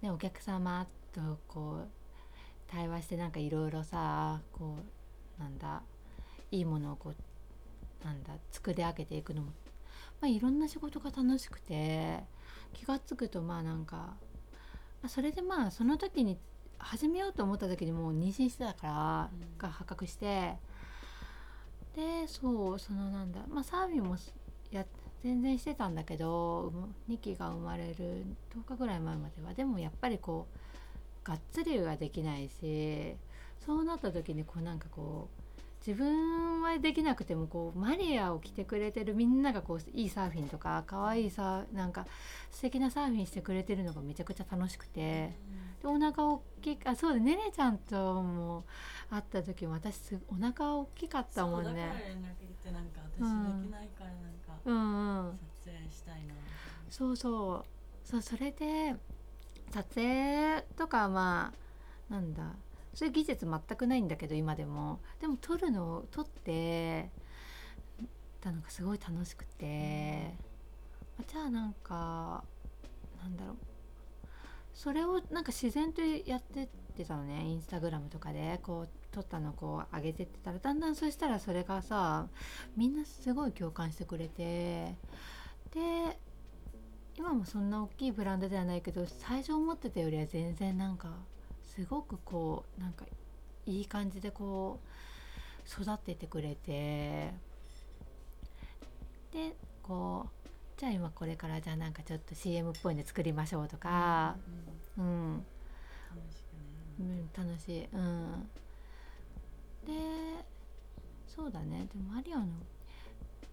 [0.00, 1.88] ねお客様とこう
[2.68, 4.76] 対話してなんかいろいろさこ
[5.38, 5.82] うなんだ
[6.50, 9.48] いいものをこうなんだ作り上げていくのも、
[10.20, 12.20] まあ、いろんな仕事が楽しくて
[12.72, 14.16] 気が付くとまあなんか、ま
[15.06, 16.38] あ、それでまあその時に
[16.78, 19.58] 始めようと思った時にもう妊娠してたから、うん。
[19.58, 20.54] が発覚して
[21.94, 24.16] でそうそのなんだまあサーフィンも
[24.70, 24.84] や
[25.22, 26.72] 全然してたんだけど
[27.08, 28.24] 2期が生まれる
[28.54, 30.58] 10日ぐらい前まではでもやっぱりこう
[31.26, 33.16] がっつりはできないし
[33.64, 35.42] そうなった時にこうなんかこう
[35.84, 42.06] 自分はできなくてもこうマリアを着てくれてるみんながこういいサーフィンとか可愛いさなんか
[42.50, 45.32] 素敵なサーフィンしてくれてるのがめちゃくちゃ楽しくて。
[45.82, 48.64] でお腹大きいあそうだねねちゃんとも
[49.10, 52.04] 会った時も私すお腹大きかったもんそうだからね。
[52.08, 56.34] 連絡来てなんか私うんできないからなんかうんうん、撮影したいな
[56.88, 57.64] そうそう
[58.08, 58.96] そうそれで
[59.72, 61.52] 撮影とかま
[62.10, 62.42] あなんだ
[62.94, 65.00] そういう技術全くないんだけど今でも。
[65.20, 67.10] でも撮るのを撮って
[68.40, 70.34] たのがすごい楽しくて、
[71.20, 72.42] あじゃあなんか
[73.20, 73.56] なんだろう。
[74.72, 78.60] それをなんか自然とやってってたのねインスタグラムとかで。
[78.62, 82.28] こう撮ったのこう上げてってたらだんだんそしたらそれがさ
[82.76, 84.94] みんなすごい共感してくれて
[85.72, 86.18] で
[87.18, 91.08] 今もそんな大きいブランドではないけど最初思ってたよりは全然なんか
[91.62, 93.06] すごくこうなんか
[93.64, 97.32] いい感じでこう育っててくれて
[99.32, 104.36] でこうじゃあ今これからじゃあなんかちょっと CM っぽいの作りましょうとか、
[104.98, 105.44] うんうん、
[106.14, 107.84] 楽しくうねん、楽しい。
[107.92, 108.48] うん、
[109.86, 110.44] で
[111.26, 111.86] そうだね。
[111.92, 112.46] でもマリオの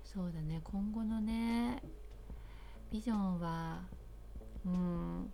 [0.04, 0.62] そうだね。
[0.64, 1.82] 今後のね
[2.94, 3.80] ビジョンは
[4.68, 5.32] うん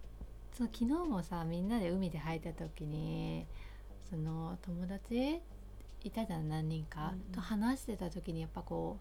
[0.58, 3.46] そう昨日もさみんなで海で入った時に
[4.10, 5.42] その友達
[6.02, 7.18] いたじゃん何人か、うん。
[7.18, 8.98] うんと話してた時にやっぱこ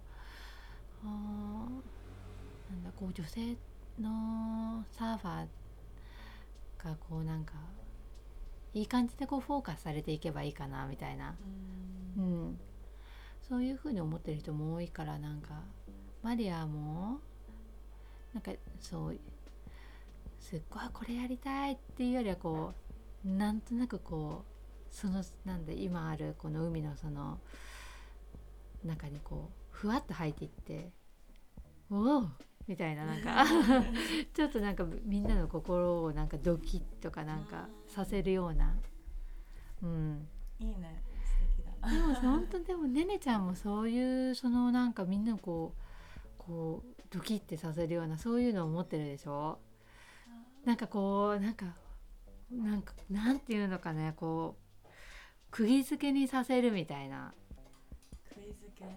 [1.05, 3.57] うあーなんだこう女性
[4.01, 7.53] のサーファーがこうなんか
[8.75, 11.37] いい感じでこうフォーカスされていけばいいかなみたいな、
[12.17, 12.61] ううんん、
[13.49, 15.63] そういうふうに思ってる人も多いからなんか
[16.25, 17.21] マリアも
[18.35, 19.17] なんかそう
[20.39, 22.73] すっごいこれやりたいっていうよりはこ
[23.25, 27.39] うなんとなくこうそのなんで今あるこの海のその
[28.85, 30.91] 中にこうふわっと入っていって
[31.91, 32.25] 「おお!」
[32.67, 33.45] みたいななんか
[34.35, 38.77] ちょっとなんかみんなの心をなんかドキッとかなんかさせるような、
[39.83, 49.59] うん、いいね素敵だでも本当でもねねちゃんもそういうそのなんかみんなをこうこうドキッてさせるようなそういうのを持ってるでしょ？
[50.65, 51.67] なんかこうなんか
[52.53, 54.89] なんかなんていうのかねこう
[55.51, 57.33] 釘付けにさせるみたいな。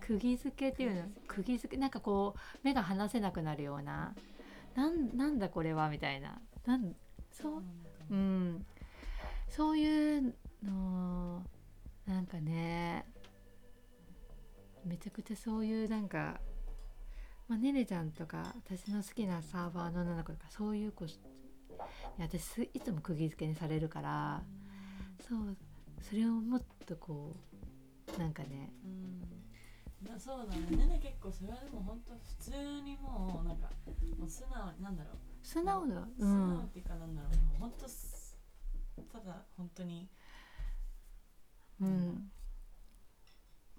[0.01, 0.69] 釘付け？
[0.69, 1.03] っていうの？
[1.27, 1.79] 釘付け。
[1.79, 4.13] なんかこう目が離せなくなるような。
[4.75, 6.41] なんなんだこれはみたいな。
[6.65, 6.93] なん
[7.31, 7.63] そう？
[8.09, 8.65] うな、ん。
[9.47, 10.33] そういう
[10.63, 11.43] の
[12.05, 13.05] なんかね
[14.85, 16.39] めちゃくちゃそういうなんか、
[17.51, 21.09] まあ、ねねちゃんとか私の好きなサーバーの女の子とかそういう子い
[22.17, 24.41] や私すいつも釘付けにされるから
[25.27, 25.57] そう
[25.99, 27.35] それをもっとこ
[28.15, 29.19] うなんかねうん。
[30.01, 30.87] だそうだねね。
[30.87, 32.51] ね結構それはでも本当普通
[32.85, 33.69] にもうなんか
[34.17, 35.15] もう素直になんだろう。
[35.45, 35.95] 素直だ。
[35.97, 37.59] う素直んっていうかなんだろう。
[37.59, 38.37] もう本当す
[39.11, 40.07] ただ本当に
[41.81, 42.31] うん。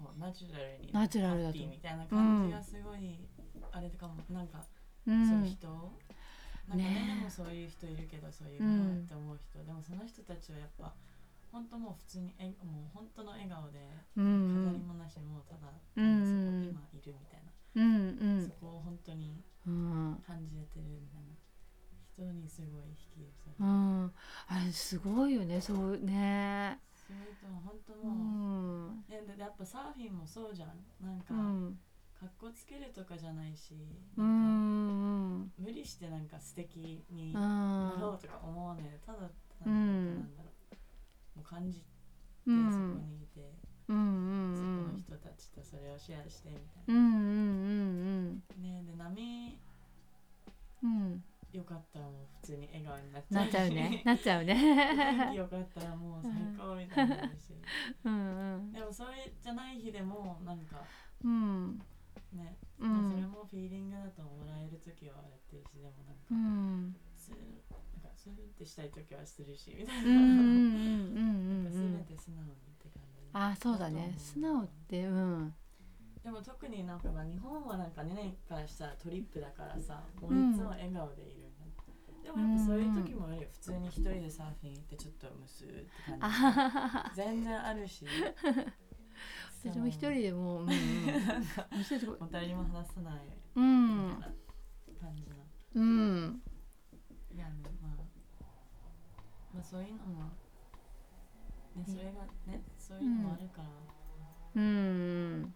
[0.02, 3.28] もうナチュラルにナチュラルだとみたいな感じがすごい、
[3.70, 4.58] あれかもなんか、
[5.06, 5.66] うそういうん人？
[6.68, 6.84] なんかね。
[6.84, 10.92] ねでもそういう人いるけどそういうかなって思う人、でもその人たちはやっぱ
[11.52, 13.78] 本当もう普通にえもう本当の笑顔で
[14.16, 18.46] うん飾りもなしもうただ、うんそこ今いるみたいな、うんうん。
[18.46, 20.22] そこを本当にうん。
[20.26, 21.36] 感じれてるみたいな。
[22.14, 24.12] 人にすごい引き寄せる、うん。
[24.46, 26.78] あれすごいよねそうね。
[26.94, 28.04] それと本当う。
[28.04, 29.04] もう、ん。
[29.08, 30.68] ね、でやっぱサーフィンもそうじゃん。
[31.00, 31.78] なんか、うん
[32.22, 33.74] かっこつけるとかじゃないし
[34.16, 39.28] うなんかん無理してなんか素敵にうなろんうとか思わねえただただ
[39.66, 40.50] うんなんだろ
[41.34, 41.38] う。
[41.38, 41.86] もう感じて
[42.46, 43.52] うそこんにいて、
[43.88, 44.52] うん。
[44.52, 47.20] うそこのん人たちとそれをシェアしてみたいうんうんう
[48.30, 49.58] んな、ねで波
[50.84, 51.24] うん。
[51.52, 54.02] よかったらもう普通に笑顔になっちゃうなっちゃうね。
[54.06, 57.52] なっちゃう天気ねよかったらもう最高みたいになるし、
[58.04, 58.72] うんうん。
[58.72, 60.82] でもそれじゃない日でもなんか
[61.24, 61.82] うん
[62.32, 66.96] ね、うまあ、それんもフィーリングだともらえる時はやってるしでもなんか、うん。
[67.16, 67.36] スー
[67.94, 74.14] なんかスーってしたい時はするしみたいうんうんな,、全て素直にって感じあそうだね。
[74.18, 75.54] 素直ってうん。
[76.22, 83.48] でも特になんかまあ日本はなんか2年からしたらトリップだからさもういつも笑顔でいるみたいな、でもやっぱそういう時もあるよ。
[83.52, 88.06] 普通に一人でサーフィン行ってちょっとムスって感あじ全然あるし
[89.64, 93.14] 私も一人でもううんもう誰にも話さない
[93.54, 95.36] うんみたいな感じな、
[95.74, 96.42] うん
[97.34, 98.44] いやねまあ
[99.54, 100.24] まあそういうのも
[101.76, 102.10] ねそれが
[102.46, 103.68] ねそういうのもあるから、
[104.56, 104.68] うんう
[105.46, 105.54] ん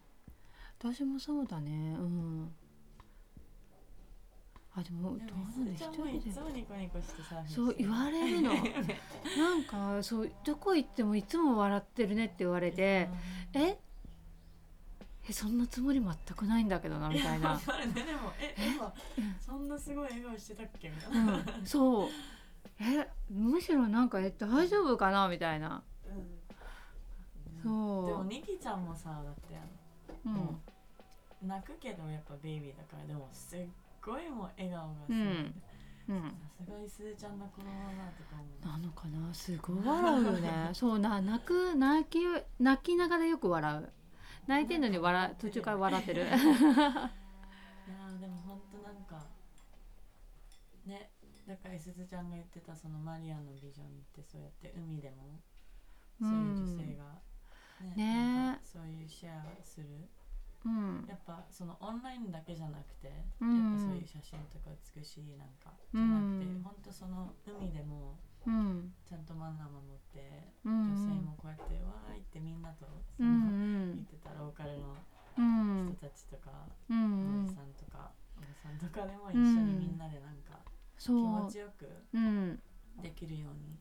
[0.79, 2.51] 私もそうだねうん
[4.75, 8.59] あでもどうなんだちゃんもい一人でニコニコしてサーフィンしてそう言われるのな
[9.55, 13.09] んかそうどこ行ってもいつも笑ってるねって言われて
[13.53, 13.77] え
[15.29, 17.49] えそんなつもり全くないんだけどなみたいな。
[17.49, 18.93] わかるねでもえ今
[19.39, 22.07] そんなすごい笑顔してたっけみたいな、うん、そう。
[22.79, 25.83] えむしろなんかえ大丈夫かなみたいな。
[26.05, 27.63] うん。
[27.63, 28.07] そう。
[28.07, 29.59] でもニキちゃんもさだって
[30.25, 30.33] うん。
[30.33, 30.61] も
[31.43, 33.59] う泣くけどやっぱベイビーだからでもすっ
[34.01, 35.61] ごいもう笑顔がすごい、うん。
[36.09, 36.21] うん。
[36.57, 39.33] さすがにすーちゃんの子供だなとかなのかな？
[39.33, 40.69] すごい笑うよね。
[40.73, 42.19] そうな泣く泣き
[42.59, 43.91] 泣きながらよく笑う
[44.47, 46.23] 泣いてんのに笑途中から笑ってる。
[46.23, 49.27] いやーでもほんとなんか
[50.85, 51.11] ね
[51.47, 55.39] だからすずちゃんが言ってたそのマリアのビジョンってそうやって海でも
[56.19, 57.21] そういう女性が
[57.81, 59.87] ねねなんかそういうシェアする。
[60.65, 61.05] うん。
[61.07, 63.77] やっぱそのオンラインだけじゃなくて、うん。
[63.77, 66.63] やっぱそういう写真とか美しいなんかじゃなくて、うん。
[66.63, 68.17] ほんとその海でも
[68.47, 68.93] うん。
[69.07, 72.85] ちゃんとマナー守って、うん女性もこうやってわーいってみんなと
[73.17, 73.95] そうんの、うん。
[73.99, 74.95] 見てたローカルの
[75.37, 76.49] うん人たちとか、
[76.89, 77.45] うおん。
[77.45, 80.59] じさんとかおばさんとかでも一緒にみんなでなんか
[80.97, 82.19] 気持ちよくう。
[82.19, 82.59] ん
[83.01, 83.77] できるように、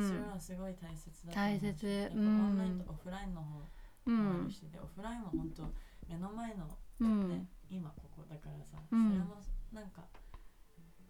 [0.00, 1.86] それんはすごい大切だと思うし大切。
[1.86, 2.54] やっぱオうん。
[2.54, 3.60] ンラインとオフラインの方
[4.06, 4.50] うもあるん。
[4.50, 5.68] し、でオフラインは本当
[6.08, 6.64] 目の前の
[7.00, 9.08] うね、ん今ここだからさ、うん。
[9.12, 9.36] それも
[9.74, 10.02] なんか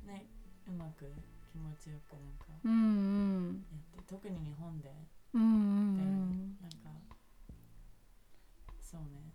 [0.06, 0.26] ね
[0.66, 1.06] うまく
[1.50, 2.76] 気持ちよくなんかうんう
[3.52, 3.64] ん。
[3.72, 4.92] やって特に日本で。
[5.32, 6.56] うんうんだよね、うん。
[6.60, 6.76] なんか
[8.80, 9.32] そうね。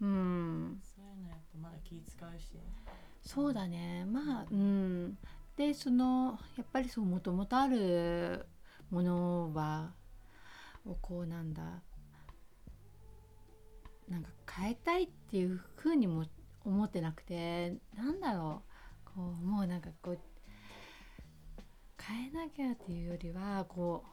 [0.00, 0.80] うん。
[0.82, 2.58] そういうのやっぱまだ気使うし。
[3.22, 4.04] そうだね。
[4.04, 5.18] まあうん。
[5.56, 8.46] でそのやっぱりそうもともとある
[8.90, 9.92] ものは
[10.84, 11.62] をこうなんだ。
[14.08, 16.26] なんか変えたいっていうふうにも
[16.64, 18.62] 思ってなくてなんだろ
[19.06, 19.10] う。
[19.14, 20.18] こうもうなんかこう
[22.08, 24.04] 変えなきゃっていうよりはこ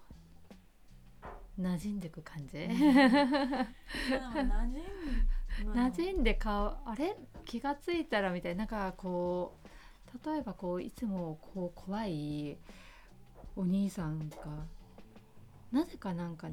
[1.58, 2.54] う馴染んでいく感じ。
[2.54, 2.84] でも馴
[4.34, 4.46] 染
[5.66, 5.74] ん。
[5.74, 7.16] 馴染んで顔あれ？
[7.46, 12.58] 気がついたらみたいななんかこう例えばこういつもこう怖い
[13.56, 14.36] お兄さんが
[15.72, 16.48] なぜかなんか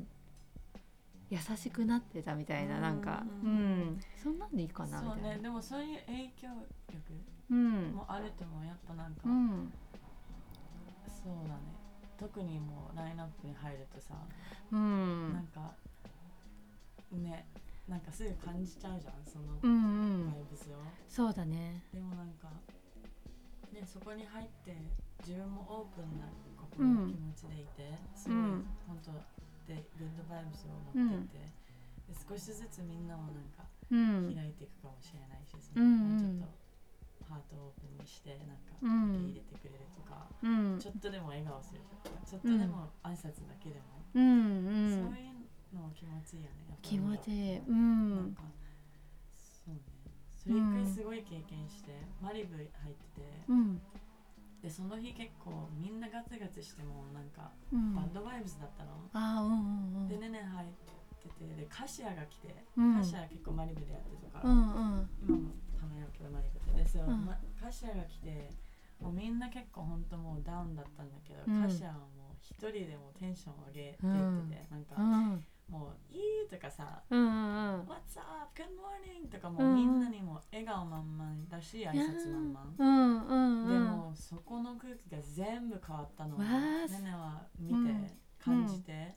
[1.30, 3.80] 優しくなってたみたいななんかううん。
[3.96, 5.28] んそんなんでいいかなみたいな。
[5.36, 5.38] ね。
[5.42, 6.48] でもそういう影響
[6.88, 7.00] 力
[7.50, 7.92] うん。
[7.94, 9.72] もあるともやっぱなんか、うん
[11.26, 11.74] そうだね。
[12.16, 14.14] 特にもうラインナップに入るとさ、
[14.70, 15.34] うん。
[15.34, 15.74] なんか
[17.10, 17.44] ね
[17.88, 20.30] なんかすぐ感じちゃうじゃんそのうんうん。
[20.30, 20.78] バイブスを、
[21.10, 21.82] そうだね。
[21.92, 22.46] でもなんか
[23.74, 24.78] ねそこに入って
[25.26, 28.66] 自分もオープンな心の気持ちでいて、すごい、うん。
[28.86, 29.10] 本当
[29.66, 31.50] でグッドバイブスを持ってて、
[32.06, 33.96] で少しずつみんなもなんかう
[34.30, 34.30] ん。
[34.30, 36.38] 開いていくかもしれないし、そうんうん。
[36.38, 36.65] のもうちょっと
[37.28, 39.10] ハートをオープンにしてなんかうん。
[39.10, 40.78] 受け入れてくれるとか、うん。
[40.78, 45.10] ちょっとでも笑顔するとかちょっとでも挨拶だけでも、うんうん。
[45.10, 45.34] そういう
[45.74, 47.58] の気持ちいいよね気持ちいい。
[47.58, 48.30] なうん。
[48.30, 48.42] んか
[49.34, 49.80] そうね。
[50.36, 51.90] それ一回すごい経験して、
[52.22, 53.80] マリブ入っててうん。
[54.62, 57.94] でその日結構みんなガツガツしてもなんかうん。
[57.94, 60.08] バッドバイブスだったの、あーうんうんうん。
[60.08, 60.68] でねね入っ
[61.22, 62.96] ててでカシアが来て、うん。
[62.96, 65.10] カシア結構マリブでやってたから、うんうん。
[65.20, 65.50] 今も
[65.86, 67.24] たまにやるけどマリブででそう、うん。
[67.24, 68.50] ま、カシアが来て
[69.00, 71.62] もうみんな結構ほんともうダウンだったんだけど、うん。
[71.62, 74.10] カシアはもう一人でもテンション上げてってて、
[74.70, 75.44] なんか、うん。
[75.68, 78.54] もう「いい」とかさうんうん「What's up?
[78.54, 82.74] Good morning」とかもうみんなにも笑顔満々だし挨拶満々。
[82.78, 83.68] うんうんうん。
[83.68, 86.36] でもそこの空気が全部変わったの。
[86.36, 88.10] をわあねねは見て、うん。
[88.38, 89.16] 感じて、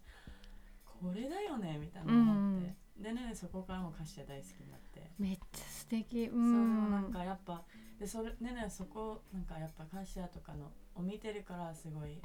[0.83, 6.25] これだよねみたいな思って、でねねそこからもカシア大好きになって、めっちゃ素敵。
[6.25, 7.63] うそうんなんかやっぱ
[7.99, 12.19] でそれねねそこなんかやっぱカシアとかのを見てるからすごい、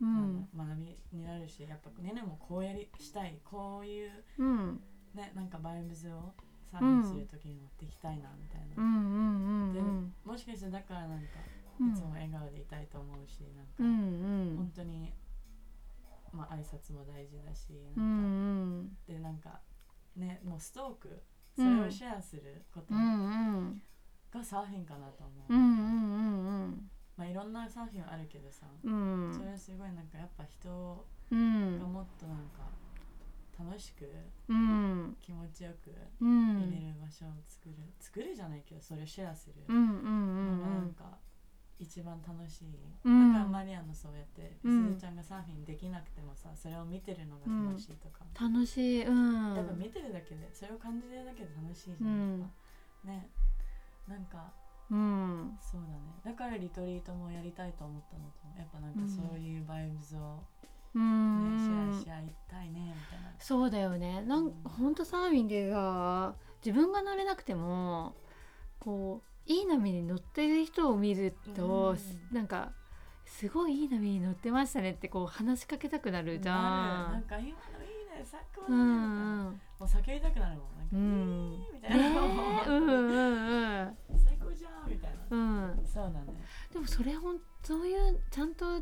[0.00, 4.80] うなん学びになるしやっぱねねもこうやりしたいこういううん。
[5.14, 6.32] ねなんかバイブズを
[6.70, 10.14] サービスする時に持っていきたいなみたいな、うんうんうんでうん。
[10.24, 11.26] もしかしてだからなんか
[11.80, 11.90] うん。
[11.92, 14.56] いつも笑顔でいたいと思うしなんか、うんうん。
[14.56, 15.12] 本当に
[16.32, 19.14] まあ挨拶も大事だしうなんか、ん。
[19.14, 19.58] でなんか
[20.16, 21.22] ねもうストーク
[21.56, 23.82] それをシェアすることうんうん。
[24.32, 29.34] がサーフィンかなと思う、うんうんまあいろんなサーフィンあるけどさ、うん。
[29.36, 31.78] それはすごいなんかやっぱ人うん。
[31.78, 32.62] がもっとなんか
[33.58, 34.08] 楽しく
[34.48, 35.16] うん。
[35.20, 36.60] 気持ちよくうん。
[36.62, 39.56] 入れる場所を作る、作るじゃないけどそれをシェアする。
[39.68, 40.74] うんうんのがうん。
[40.76, 41.18] なんか
[41.80, 42.68] 一番楽しい、
[43.04, 43.32] うん。
[43.32, 49.02] だからマリアのそうやってうすんずちゃんがサーフィンできなくてもさそれを見てるのが楽しいとか、楽しい。
[49.04, 49.54] うん。
[49.56, 52.36] やっぱ見てるだけでそれを感じてるだけで楽しいじゃうん。
[52.36, 52.50] ん、やっ
[53.04, 53.30] ぱね。
[54.06, 54.52] なんか
[54.90, 55.58] うん。
[55.60, 56.20] そうだね。
[56.24, 60.42] だからリトリートもやりたいと思ったのとやっぱなんかそういうバイブズを、
[60.94, 61.04] うね
[61.54, 63.32] んシェアし合いたいねみたいな。
[63.38, 64.22] そうだよね。
[64.22, 68.14] なんほんとサーフィンでさ自分が乗れなくても
[68.78, 71.96] こういい波に乗ってる人を見ると、
[72.30, 72.34] うん。
[72.34, 72.70] なんか
[73.24, 77.12] すごいいい波に乗ってましたねってこう話しかけたくなるじゃん。
[77.14, 77.50] なんか今のいい
[78.16, 78.24] ね。
[78.24, 78.78] 最高うん。
[78.78, 78.82] う
[79.50, 80.76] んもう叫びたくなるもん。
[80.78, 83.96] なんか、うんみたいねな、うんうんうん。
[84.16, 85.82] 最高じゃんみたいな、うん。
[85.84, 86.44] そうだね。
[86.72, 88.80] でもそれほんそういうちゃんと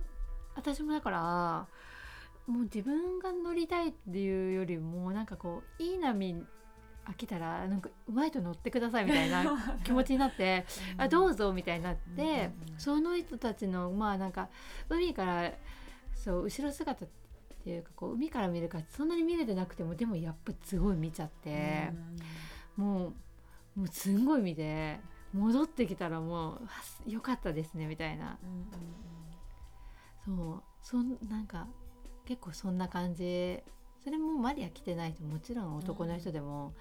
[0.54, 1.66] 私もだから
[2.46, 6.44] もう自分が乗りたいっていうよりもなんかこういい波
[7.08, 9.44] 飽きたらなんかうまいと乗ってくださいみたいな
[9.82, 10.66] 気持ちになって
[10.98, 12.78] あどうぞみたいになって、うんうんうん。
[12.78, 14.48] その人たちのまあなんか
[14.88, 15.52] 海から
[16.14, 17.08] そう後ろ姿っ
[17.64, 21.90] ていうかこう海から見るからそんなに見れてなくてもでもやっぱすごい見ちゃって
[22.76, 23.06] う、んも
[23.76, 25.00] うもうすんごい見て
[25.32, 28.38] 戻ってきたらもうあよかったですねみたいな。
[28.42, 28.50] うん
[30.32, 30.48] うん。
[30.50, 31.66] そうそんなんか
[32.26, 33.62] 結構そんな感じ
[34.02, 36.72] それもマリア来てないともちろん男の人でも、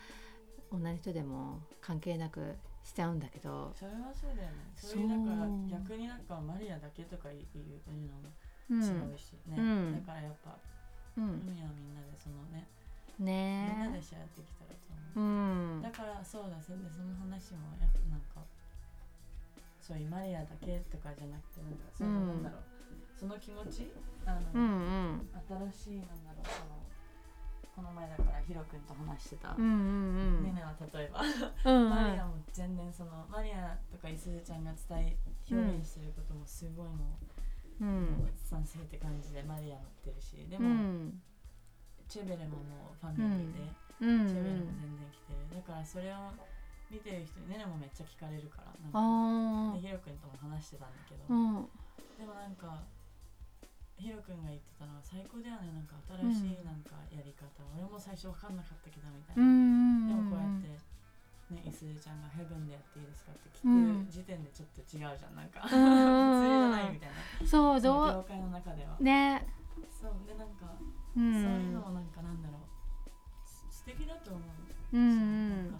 [0.72, 3.72] 女の人でも関係なくしちゃうんだけど。
[3.76, 4.72] それはそうだよね。
[4.76, 8.30] そそうれだから逆になんかマリアだけとかいういうのも
[8.70, 10.06] うん違うしね、うん。
[10.06, 10.58] だからやっぱ
[11.18, 11.24] うん。
[11.48, 12.68] 海はみんなでそのね、
[13.20, 13.76] ね。
[13.80, 14.76] みんなでシェアできたらと
[15.16, 15.82] う思う、ん。
[15.82, 18.44] だからそうだそれでその話もやっぱなんか
[19.80, 22.64] そういうマリアだけとかじゃなくてなんかその、うんなんだろう
[23.18, 23.90] その気持ち
[24.28, 25.30] あの、うんうん。
[25.74, 26.77] 新しいなんだろうその
[27.78, 29.74] この前だからヒロ君と話してた、うんうんう
[30.42, 30.44] ん。
[30.50, 37.22] ねねは例えば、うんマリアも全然そのマリアとかいすずちゃんが伝え表現してることもすごいも
[37.80, 38.34] う、うん。
[38.34, 40.50] 賛成って感じでマリア乗ってるし。
[40.50, 41.22] でうも、ん
[42.10, 43.62] チェベレももうファンがいて、
[44.02, 45.62] うんチェベレも全然来てる。
[45.62, 46.34] だからそれを
[46.90, 49.78] 見てる人にねねもめっちゃ聞かれるからなんか。
[49.78, 52.82] ヒロ君とも話してたんだけど、でもなんか
[53.98, 55.74] ヒロ君が言ってたのは最高だよね。
[55.74, 60.08] なんか新しいなんかやり方、俺も最初分かんなかったけどみたいな、うん。
[60.08, 60.70] でもこうやって
[61.50, 64.06] ねいすずちゃんが「ヘブンでやっていいですか?」って聞うん。
[64.06, 65.36] く時点でちょっと違うじゃん。
[65.36, 65.64] なんかん。
[65.64, 67.48] 普通じゃないみたいな。
[67.48, 68.98] そうど業界の中では。
[69.00, 69.48] うね。
[69.90, 70.14] そう。
[70.28, 70.80] でなんか、う
[71.16, 72.62] そういうんのもなんかなんだろう。
[73.86, 74.98] 敵だと思う。
[74.98, 75.72] うんうん。
[75.72, 75.80] なん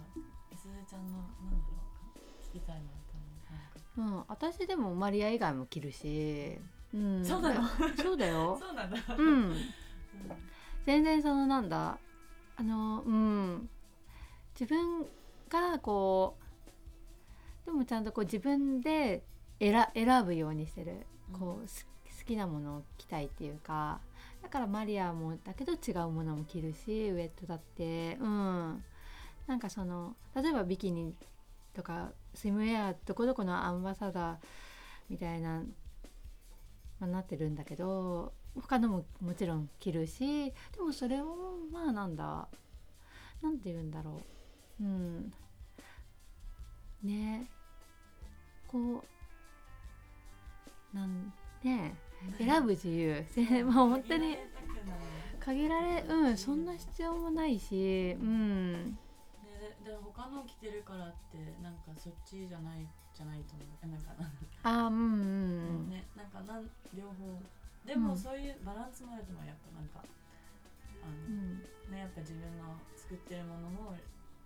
[0.56, 1.76] すずちゃんのなんだろ
[2.16, 2.18] う。
[2.42, 4.18] 聞きたいなと思う。
[4.18, 6.58] うん、私でもマリア以外も着るし、
[6.94, 7.68] うん、そうなの？
[7.96, 8.56] そうだよ。
[8.58, 8.90] そうなん。
[8.90, 9.54] だうん。
[10.86, 11.98] 全然そのなんだ？
[12.56, 13.68] あのうん。
[14.58, 15.06] 自分
[15.48, 16.36] がこ
[17.64, 19.22] うでもちゃんとこう自分で
[19.60, 21.06] 選選ぶようにしてる。
[21.32, 21.86] こうす
[22.20, 24.00] 好きなものを着たいっていうか。
[24.42, 28.16] だからマリアもだけど違うものも着るしウエットだって。
[28.20, 28.84] うん。
[29.46, 31.14] なんかその例えばビキニ
[31.74, 34.36] とかスイムウェアどこどこのアンバサダー
[35.08, 35.62] みたいな、
[37.00, 41.26] まあ、なってるんだけど他のももちろん着るしでもそれを
[41.70, 42.48] まあなんだ
[43.42, 44.20] なんて言うんだろ
[44.80, 44.84] う。
[44.84, 45.32] うん。
[47.02, 47.48] ね。
[48.66, 49.04] こ
[50.92, 51.32] うなん
[51.62, 51.94] ね。
[52.36, 53.24] 選ぶ自由。
[53.28, 54.36] せ まあ本当に
[55.38, 58.72] 限られうんそんな必要もないしうん。
[58.72, 58.98] ね、
[59.84, 63.66] でで他の着てるからってなんかそっちじゃないじゃないと思う。
[63.82, 64.32] えなんかな
[64.62, 65.90] あーうんうんうん。
[65.90, 67.40] ねなんかなん両方。
[67.86, 68.18] でもうん。
[68.18, 70.00] そういうバランスもあると思うやっぱなんか
[71.02, 73.94] あの、うんねやっぱ自分の作ってるものも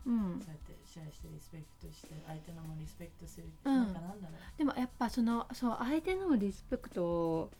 [0.06, 0.40] うん。
[0.40, 3.74] そうやってシェアしてリスペクトして相手のもリスペクトする、うん。
[3.74, 4.58] なんかなんだろう。
[4.58, 7.50] でもやっぱそのそう相手のリスペクト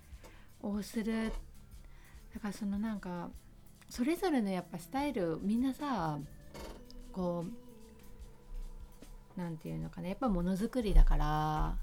[0.63, 1.33] をする
[2.35, 3.31] だからそのなんか
[3.89, 6.19] それぞれのやっぱスタイルみんなさ
[7.13, 7.45] こ
[9.37, 11.77] うなんていうのかなやっぱものづくりだから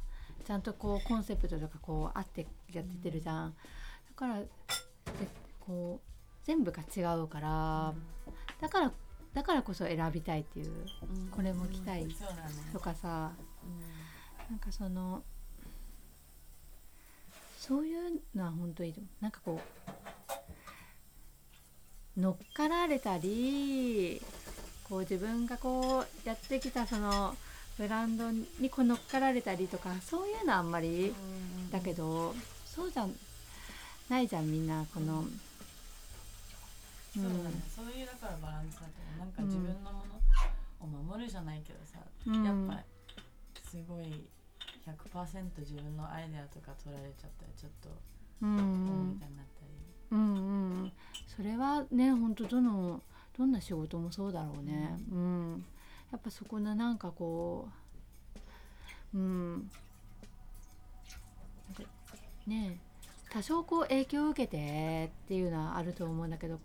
[0.49, 4.47] ちゃんとこうコンセプトとかこうあってやってってるじゃん、だからで
[5.59, 6.07] こう
[6.43, 7.93] 全部が違うから
[8.59, 8.91] だから
[9.31, 11.27] だからこそ選びたいっていううん。
[11.27, 12.07] これも着たい
[12.73, 13.31] とかさ
[14.49, 15.21] うなんかその
[17.59, 19.23] そういうのは本当にいいと思う。
[19.23, 19.61] なんかこ
[22.17, 24.19] う乗っかられたり
[24.83, 27.35] こう自分がこうやってきたその
[27.79, 31.71] ブランドにこう乗っかられたりとかそういうのはあんまりん。
[31.71, 33.07] だけどそうじゃ
[34.09, 35.23] ないじゃんみんなこの、
[37.13, 37.33] そうだね、
[37.73, 39.19] そういうだからバランスだと思う。
[39.19, 40.03] なんか自分のも
[40.81, 42.43] のを守るじゃないけどさ、うん。
[42.43, 42.83] やっぱ
[43.69, 44.05] すごい
[44.85, 47.89] 100%自分のアイデアとか取られちゃったらちょっと
[48.41, 48.55] うん。
[48.55, 48.67] うこう
[49.05, 49.71] みんたいになったり、
[50.11, 50.19] うん
[50.83, 50.91] うん
[51.37, 53.01] それはね本当どの
[53.37, 54.97] どんな仕事もそうだろうね。
[55.11, 55.65] うん、
[56.11, 57.69] やっぱそこのなんかこ
[59.13, 59.53] ううん。
[61.67, 61.83] なんか
[62.47, 62.79] ね
[63.29, 66.59] 多少こう影響を受けてっていうのはあると思うんだけど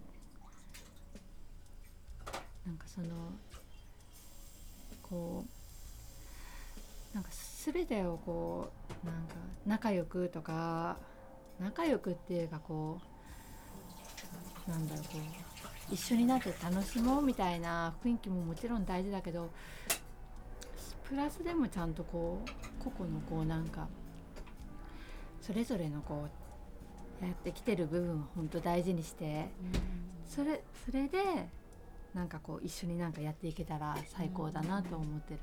[2.67, 3.09] なんかその
[5.03, 5.45] こ
[7.13, 7.31] うなんか
[7.65, 8.73] 全てをこ
[9.05, 9.35] うなんか
[9.67, 10.97] 仲良くとか
[11.61, 12.99] 仲良くっていうかこ
[14.67, 15.54] うなんだろうこう
[15.91, 19.51] 一緒になって楽しもうみたいな雰囲気ももちろん大事だけど
[21.09, 23.89] プラスでもちゃんとこう個々のこうなんか
[25.41, 26.27] それぞれのこ
[27.23, 29.49] うやってきてる部分を本当大事にして
[30.27, 31.49] それそれで
[32.15, 35.41] なんかこう一緒になんかやっていけたら最高だなと思ってる。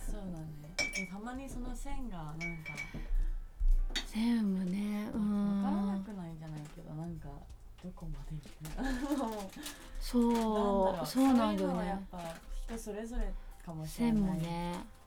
[0.00, 0.74] そうだね。
[0.96, 2.46] でたまにその線がなんか
[4.06, 7.28] 全部ねう分からなんくないんじゃないけどなんか
[7.82, 9.38] どこまでみたいなもう
[10.00, 10.18] そ
[11.02, 11.06] う。
[11.06, 11.86] そうなんだよね。
[11.88, 12.18] やっぱ
[12.66, 13.32] 人それぞれ
[13.64, 14.40] かもしれ線ない。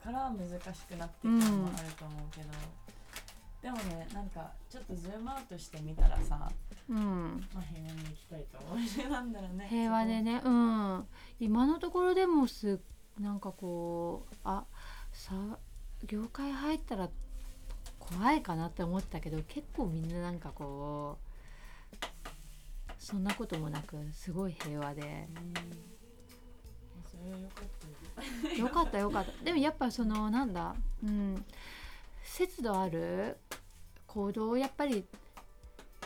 [0.03, 2.47] から難しくなっていくのもあると思うけど、
[3.61, 6.49] でもねなんかちょっとズームアウトしてみたらさ、
[6.89, 7.47] うん。
[7.53, 8.76] まあ、平和に行きたいと思
[9.11, 9.57] なんだろう。
[9.57, 10.41] ね平和でね。
[10.43, 11.07] うん。
[11.39, 12.80] 今のところでもす
[13.19, 14.65] なんかこうあ
[15.11, 15.34] さ
[16.07, 17.09] 業界入ったら
[17.99, 21.30] 怖いかなって思ったけど結構みんななんかこう
[23.01, 25.27] そんなこともなくすごい平和で。
[28.57, 29.05] よかったよ。
[29.05, 31.43] よかった でもやっぱそのなんだうん。
[32.23, 33.37] 節度ある
[34.05, 35.03] 行動をやっぱり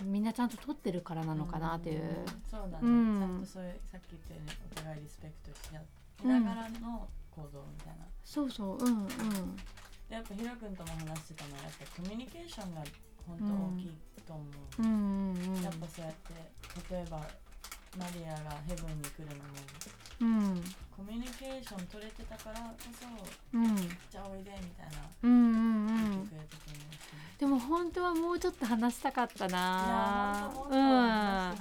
[0.03, 2.25] みんなちゃんと取ってるからなのかなっていう、ん。
[2.49, 3.19] そうだね、うん。
[3.19, 5.73] ちゃんとそういうさっき言ったようにお互いリスペクトし
[6.23, 9.07] ながらの行動みたいな、そうそううんうん。
[10.07, 12.83] でやっぱヒロ君とも話してたのはやっぱコミュニケーションが
[13.27, 13.97] 本当大きい
[14.28, 15.63] と思う、うんうんうん。
[15.63, 16.34] やっぱそうやって
[16.93, 17.17] 例えば
[17.97, 19.51] マリアがヘブンに来るのも
[20.21, 20.63] うん。
[20.95, 23.07] コミュニケーション取れてたからこそ
[23.53, 23.76] うん。
[23.78, 25.91] じゃあおいでみたいなうんうんう
[26.23, 26.28] ん。
[26.28, 30.51] てくれたと思うし、でも本当はもうちょっと話したかったな。
[30.69, 30.82] うん、う
[31.51, 31.55] ん。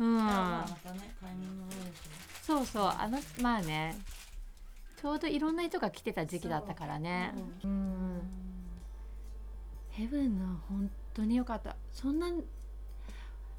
[0.00, 0.22] うん、
[2.42, 3.98] そうそうあのまあね
[5.00, 7.34] ちょうどいろんな人が来てた時期だったからね。
[7.62, 8.49] う、うん
[10.00, 11.76] ヘブンの本当に良かった。
[11.92, 12.26] そんな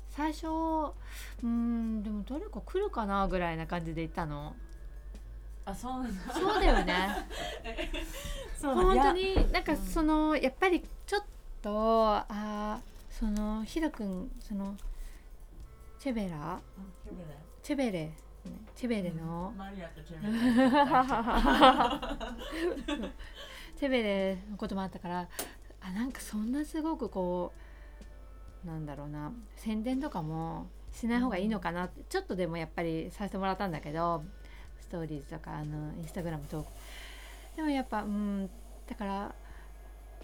[0.09, 4.55] 最初うーんでもどれか来るかなぐらいな感じで行ったの？
[5.65, 6.33] あそうなんだ。
[6.33, 6.95] そうだよね。
[8.59, 11.23] 本当にになんかそのやっぱりちょっ
[11.61, 11.69] と
[12.07, 12.79] あー
[13.13, 14.75] そのひろくんその
[15.99, 16.59] チェベラ？
[17.61, 18.11] チェベレ。
[18.75, 20.17] チェベレの、マリアとチェ
[23.77, 25.27] チェベレのこともあったから
[25.82, 27.53] あなんかそんなすごくこ
[28.63, 34.23] うなんだろうな宣伝とかもしない方がいいのかなって、ちょっとでもやっぱりさせてもらったんだけど
[34.79, 36.65] ストーリーズとかあのインスタグラムと
[37.55, 38.49] でもやっぱうん
[38.88, 39.36] だから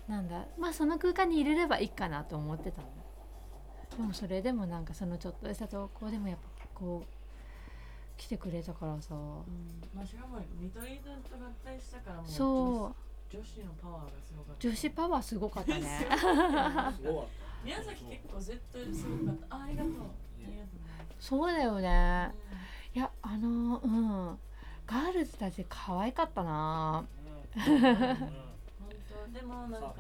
[0.08, 2.88] なんだまあその空間に入れればいいかなと思ってたの。
[3.98, 7.08] でもそれでもなんかそのちょっとした投稿でもやっぱこう
[8.18, 9.16] 来てくれたからさ、
[9.96, 16.08] まあしかも見取り図と合体したからもうそう女子のパワーがすごかった女子パワーすごかったね。
[17.64, 19.56] 宮崎結構絶対すごかった。
[19.56, 19.94] あありがとう。
[21.20, 22.32] そうだよね。
[22.96, 24.38] いやあのうん。
[24.86, 27.06] ガールズたち可愛かったな。
[27.54, 27.72] た。
[27.72, 27.80] うん。
[27.80, 27.90] 本
[29.34, 29.40] 当。
[29.40, 29.94] でもなんか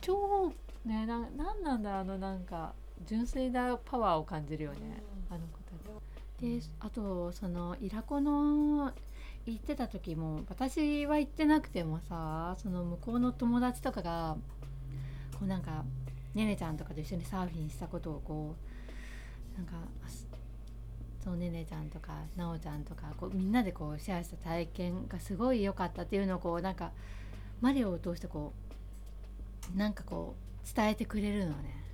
[0.00, 0.52] 超
[0.86, 2.72] ねななんなんだあのなんか
[3.04, 5.36] 純粋なパワーを感じるようね、うん。
[5.36, 5.64] あの子た
[6.40, 6.60] ち。
[6.60, 8.92] であとそのイラコの
[9.46, 14.36] 行ってた時も私は行ってなくてもさその向こうの友達とかが
[15.32, 15.84] こうなんか
[16.34, 18.54] ねねちゃんとかと一緒にサーフィンしたことをこ
[19.56, 19.74] うなんか
[21.22, 26.92] そうねねちゃんとかなおちゃんとかこうみんなでこうシェアした体験がすごい良かったっていうのをこうなんか
[27.60, 28.52] マリオを通してこ
[29.74, 31.84] うなんかこう伝えてくれるのね。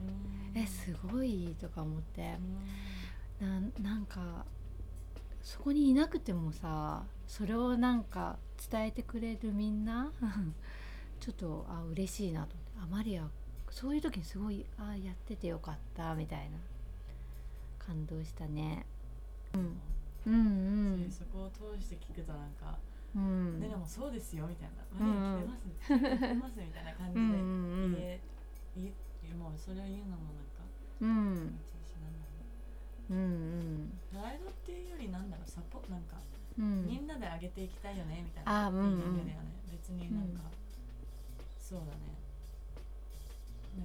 [0.55, 0.61] うん。
[0.61, 2.36] えすごいとか思って。
[3.80, 4.44] なんか
[5.40, 8.39] そこにいなくてもさそれをなんか
[8.70, 10.11] 伝えてくれるみんな？
[11.20, 12.81] ちょっとあ嬉しいなと思って。
[12.83, 13.31] あマリア
[13.70, 16.59] そういう時にすごいあやっててよかったみたいな。
[17.78, 18.85] 感動したね。
[19.55, 19.81] うん。
[20.26, 20.37] う
[21.07, 22.76] んそこを通して聞くとなんか
[23.14, 23.61] うん。
[23.61, 25.07] でもそうですよみたいな。
[25.07, 25.47] うんうん。
[25.49, 27.20] マリア来てます 来てますみたいな感じで。
[27.20, 28.20] うんうん言え
[28.74, 28.93] 言
[29.31, 30.64] えもうそれを言うのもなんか
[31.01, 31.09] うん。
[33.11, 33.85] うんうん。
[33.85, 36.30] うプライドっていうよりなんだろうサポなんかうん
[36.61, 38.91] みんなで上げていきたいよねみたいなあうんうん。
[38.91, 39.51] フィーリングだよね。
[39.73, 40.51] 別になんか、
[41.59, 42.19] そうだね。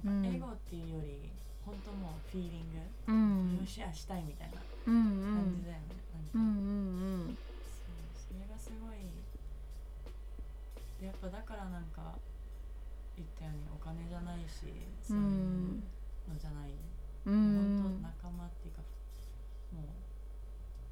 [0.04, 1.30] なんかエゴっていうより
[1.64, 2.78] 本当もうフィーリング、
[3.60, 3.66] うん。
[3.66, 5.94] シェアしたいみたいな感じだよね、
[6.34, 6.50] うなんか。
[6.50, 6.58] ん
[7.26, 8.98] うんそうそれがすごい
[11.04, 12.14] やっぱだからなんか
[13.16, 14.66] 言ったようにお金じゃないし
[15.06, 15.82] そういう
[16.28, 18.82] のじゃない、う本ん当仲間っていうか
[19.72, 19.82] も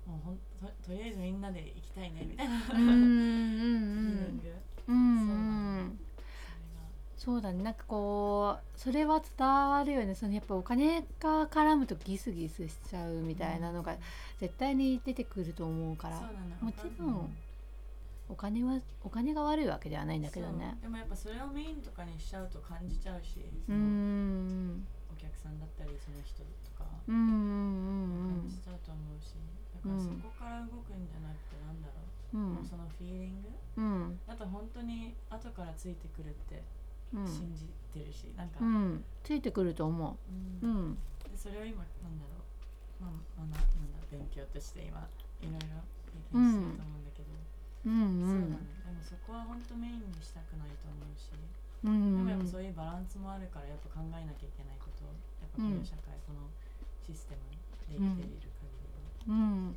[0.06, 0.53] うもうほんと
[0.84, 2.96] とりあえずみんなで行きたいねみたいな、うんうん
[4.88, 5.98] うんうん。
[7.16, 7.62] そうだね。
[7.62, 10.14] なんかこうそれは伝わるよね。
[10.14, 13.96] そのやっぱお金が絡むとギスギスしちゃうみたいなのが
[14.38, 16.20] 絶対に出てくると思うから。
[16.60, 17.34] もちろん
[18.28, 20.76] お金はお金が悪いわけではないんだけどね。
[20.82, 24.86] でもやっぱそれをメインとかにしちゃうと感じちゃうしうん。
[25.10, 26.44] お客さんだったりその人と
[26.76, 26.84] か。
[27.08, 29.32] うんうん感じちゃうと思うし。
[29.32, 29.38] だ
[29.84, 32.00] からそこから動くんじゃなくてなんだろ
[32.32, 32.54] う、うん。
[32.56, 33.48] もうそのフィーリング。
[33.76, 34.20] うん。
[34.26, 36.62] あと本当に後からついてくるって
[37.12, 37.26] うん。
[37.28, 39.04] 信じてるし、なんか、うん。
[39.22, 40.64] ついてくると思う。
[40.64, 40.70] うん。
[40.70, 40.98] うん。
[41.28, 42.40] でそれを今なんだろ
[43.00, 45.02] う、まあまあ、ななんだ勉強として今
[45.42, 47.30] いろいろ経験してると思うんだけど、
[47.84, 48.56] うんうそうだね。
[48.56, 55.04] んでもそこは本当メインにしたくないと思うし、うでもやっぱんそういうバランスもあるからやっぱ考えなきゃいけないこと。
[55.04, 55.12] を
[55.42, 56.48] やっぱこの社会、この
[57.04, 57.44] システム
[57.92, 58.48] で生きている
[59.28, 59.76] うん。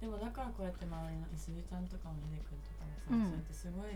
[0.00, 3.24] でもだからこうやって周りの SU ちゃんとかもひでくんとかもさ、うん。
[3.24, 3.90] そうやってすごい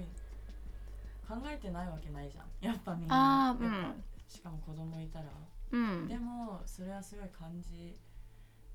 [1.28, 2.46] 考えてないわけないじゃん。
[2.60, 3.52] やっぱみんな。
[3.52, 4.04] うん。
[4.26, 5.26] しかも子供いたら。
[5.72, 6.08] うん。
[6.08, 7.98] でもそれはすごい感じ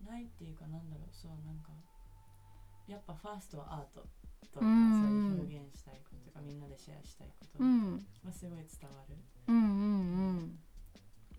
[0.06, 1.10] ないっていうかなんだろう。
[1.12, 1.72] そうなんか
[2.88, 4.06] やっぱファーストはアート
[4.54, 5.02] とか、うん。
[5.02, 6.60] そういう表現したいこととかみん。
[6.60, 9.16] なでシェアしたいことうんがすごい伝わる。
[9.48, 9.60] うんう
[10.42, 10.60] ん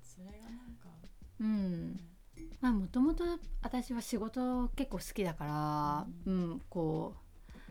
[0.02, 0.88] それがなんか、
[1.40, 2.00] うん
[2.60, 3.24] まあもともと
[3.62, 7.14] 私は仕事結構好きだから、うん、こ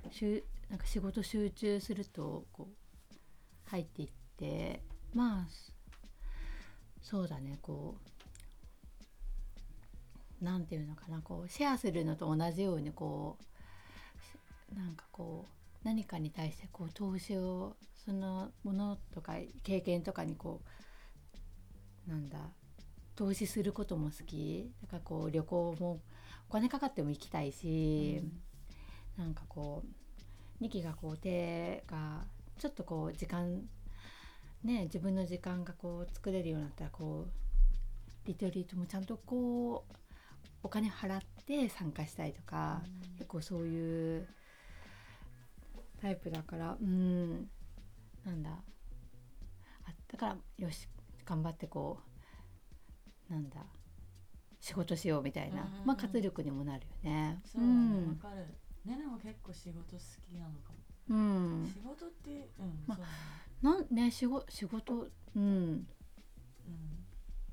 [0.10, 4.82] うしゅなんか仕事集中するとこう入っていって
[5.14, 5.48] まあ
[7.02, 7.96] そうだねこ
[10.42, 13.38] うなんていうのかなこうシェアするのと同じようにこ
[14.74, 17.76] うなんかこう何かに対してこう投資を
[18.06, 20.62] そのものとか経験とかにこ
[22.08, 22.38] うなんだ
[23.16, 24.72] 投資することも好き。
[24.82, 26.02] だからこう旅行も
[26.50, 28.22] お金かかっても行きたいし、
[29.18, 29.88] なんかこう
[30.60, 32.26] ニキがこう手が
[32.58, 33.64] ちょっとこう時間
[34.64, 39.94] ね自分の時間がこう作れるようになったらこうリトリートもちゃんとこう
[40.64, 42.82] お金払って参加したいとか、
[43.18, 44.28] 結構そういう
[46.02, 47.50] タイプだからうん。
[48.26, 48.52] なんだ。
[48.52, 50.88] あだからよし
[51.26, 52.13] 頑張ってこう
[53.34, 53.58] なんだ
[54.60, 57.42] 仕事しようみたいな、まあ活力にもなるよね。
[57.44, 58.48] そうだねわ、かる。
[58.86, 60.80] ねねも結構仕事好きなのかも、
[61.10, 63.18] うん、仕事ってうん、まそうだね。
[63.62, 65.42] なんね仕事仕事うん。
[65.42, 65.88] うん。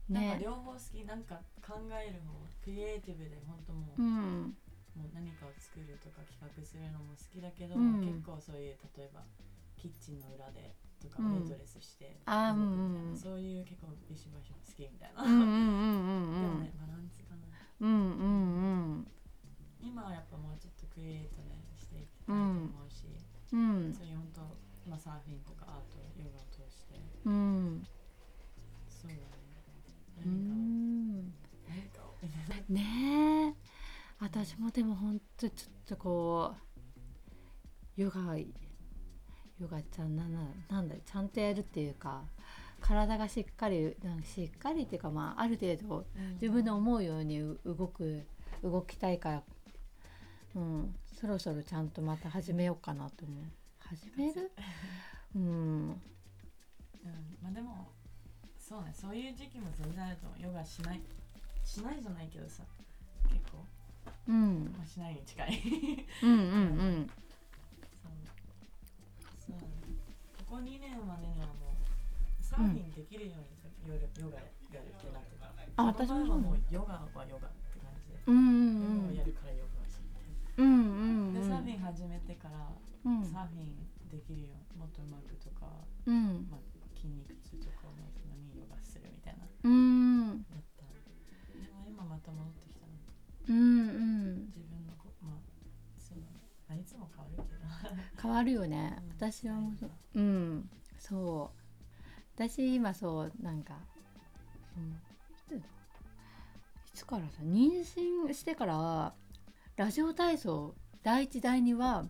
[0.08, 1.04] なんかね両方好き。
[1.04, 4.56] なんか考える方クリエイティブで本当もう,、うん。
[4.94, 8.00] もう何かを作るとか企画するのも好きだけど、うん。
[8.04, 9.24] 結構そういう例えば
[9.76, 15.06] キッチンの裏でとかうんウェイトレスしてあー動くみたいなうんうんそういう結構ビシバシも好きみた。
[15.08, 16.40] いな、うんうんうんうん。
[16.40, 17.46] でもねバランスかな。
[17.80, 18.24] うんう
[19.00, 19.06] ん
[19.80, 23.06] 今はやっぱもうちょっとクリエイトねしていきたいと思うし、
[23.52, 23.60] うん。
[23.60, 23.94] うん。
[23.94, 24.40] そういう本当
[24.90, 27.00] まあサーフィンとかアートヨガを通して。
[27.24, 27.82] うん。
[28.88, 29.20] そうだね。
[30.18, 30.28] う何
[31.08, 32.14] か何かを。
[32.68, 33.70] ねえ。
[34.20, 36.54] 私もでもほんとちょっとこ
[37.96, 38.36] うヨガ
[39.60, 42.22] ヨガちゃんなんだなんだちゃんとやるっていうか
[42.80, 46.06] 体がしっかりなんかしっかりっていうかまあある程度
[46.40, 48.22] 自分の思うようにう動く
[48.62, 49.42] 動きたいから、
[50.56, 53.44] うん、そろそろちゃんとまた始めようかなと思う。
[53.80, 54.50] 始める？
[55.36, 55.42] うん。
[55.42, 56.00] うん、
[57.42, 57.88] まあでも
[58.58, 60.40] そうねそういう時期も全然あると思う。
[60.40, 61.00] ヨガしない
[61.64, 62.62] しないじゃないけどさ
[63.28, 63.58] 結構、
[64.28, 64.74] うん。
[64.76, 65.60] まあ、しないに近い。
[66.22, 66.42] うんうんう
[67.00, 67.10] ん
[70.50, 73.54] ここ2年はねはもうサーフィンできるように
[73.86, 74.42] ヨガヨガ
[74.74, 75.46] やるってなってた。
[75.78, 80.02] あ私ももうヨガはヨガって感じで、うんうんヨガをやるからヨガをし
[80.58, 83.22] うんうんうんでサーフィン始めてから、うん。
[83.22, 83.78] サーフィン
[84.10, 85.70] できるようもっとうまくとか、
[86.02, 86.50] うん。
[86.50, 89.46] まあ、筋肉痛とかを治すのにヨガするみたいな。
[89.46, 90.42] うん。
[90.50, 90.82] だった。
[91.54, 92.98] でも今また戻ってきたな
[93.46, 93.94] うんう
[94.34, 94.50] ん。
[94.50, 95.46] 自分のこまあ
[95.94, 97.62] そうだね、まあ、いつも変わるけど。
[98.18, 98.98] 変わるよね。
[98.98, 99.30] うん。
[99.30, 100.70] 私はもうそううん。
[100.98, 101.60] そう。
[102.34, 103.74] 私今そうなんか、
[105.50, 105.62] うん、い
[106.94, 109.12] つからさ妊娠してから
[109.76, 112.06] ラジオ体操第一第二は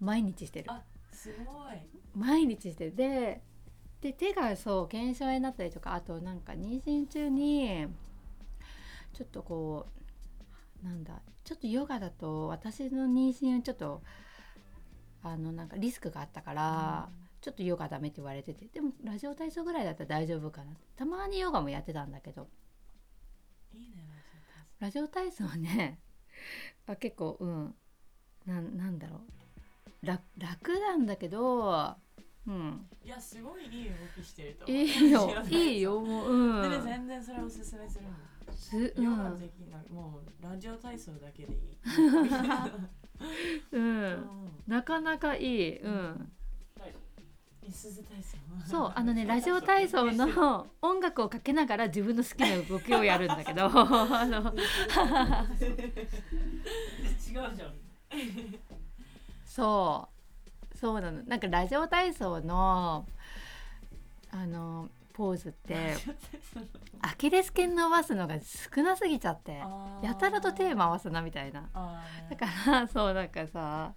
[0.00, 0.70] 毎日してる。
[0.70, 0.82] あ
[1.12, 1.76] すごい。
[2.14, 3.42] 毎日してるで
[4.00, 7.86] で手がそう腱鞘炎になったりとかあとなんか妊娠中に
[9.12, 9.86] ちょっとこ
[10.82, 14.02] うなんだちょっとヨガだと私の妊娠はちょっと
[15.22, 17.08] あのなんかリスクがあったから、
[17.40, 20.72] ちょっとヨガダメって言われててでもラジオ体操ぐらいだったら大丈夫かな。
[20.96, 22.48] たまにヨガもやってたんだけど。
[23.72, 24.04] いいね
[24.80, 25.44] ラジオ体操。
[25.56, 26.00] ね
[26.86, 27.74] あ結構うん。
[28.46, 29.20] なんなんだろ
[30.02, 30.06] う。
[30.06, 31.96] 楽楽なんだけど
[32.46, 32.88] うん。
[33.04, 35.34] いやすごいいい動きしてるといいよ。
[35.48, 36.70] いいよもううん。
[36.70, 38.14] でね全然それおすすめするもん
[38.56, 41.78] すうヨガんできない、もうラジオ体操だけでいい、
[43.72, 44.62] う うんん。
[44.66, 45.78] なかなかいい。
[45.78, 46.32] うん
[48.66, 53.66] そうあのねラジオ体操の音楽をかけながら自分の好きな動きをやるんだけど。
[53.72, 54.52] あの。
[54.52, 54.60] 違
[57.40, 57.74] うじゃん
[59.44, 60.08] そ
[60.74, 60.78] う。
[60.78, 61.22] そうなの。
[61.24, 63.06] なんかラジオ体操の
[64.30, 65.96] あのポーズって
[67.00, 69.60] アキレス腱伸ばすのが少なすぎちゃって
[70.02, 71.68] やたらと手回すなみたいな。
[72.30, 73.94] だからそうなんかさ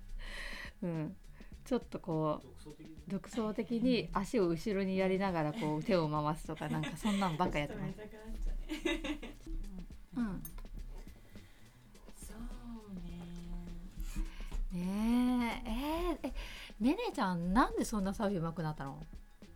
[0.82, 1.16] うん
[1.72, 2.48] ちょっとこう
[3.10, 7.94] 独創的に足を後ろにやりながらこう手を回すとかなんかそんなんばっかやってます。
[10.18, 10.44] うん、
[12.14, 12.34] そ
[14.74, 14.84] うね。
[14.84, 15.70] ねえ。
[15.70, 16.34] えー、え
[16.84, 19.02] ねねちゃんなんでそんなサーフィン上手くなったの？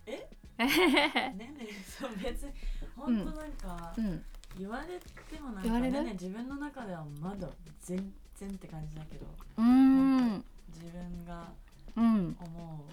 [0.06, 0.30] え？
[0.58, 0.64] え
[1.36, 2.54] ねねそう別に
[2.96, 4.24] 本当なんか、うん。
[4.58, 7.50] 言われてもなんかねね自分の中ではまだ
[7.82, 9.26] 全然って感じだけど
[9.58, 10.46] うーん。
[10.70, 11.52] 自分が
[11.98, 12.38] うん。
[12.40, 12.86] 思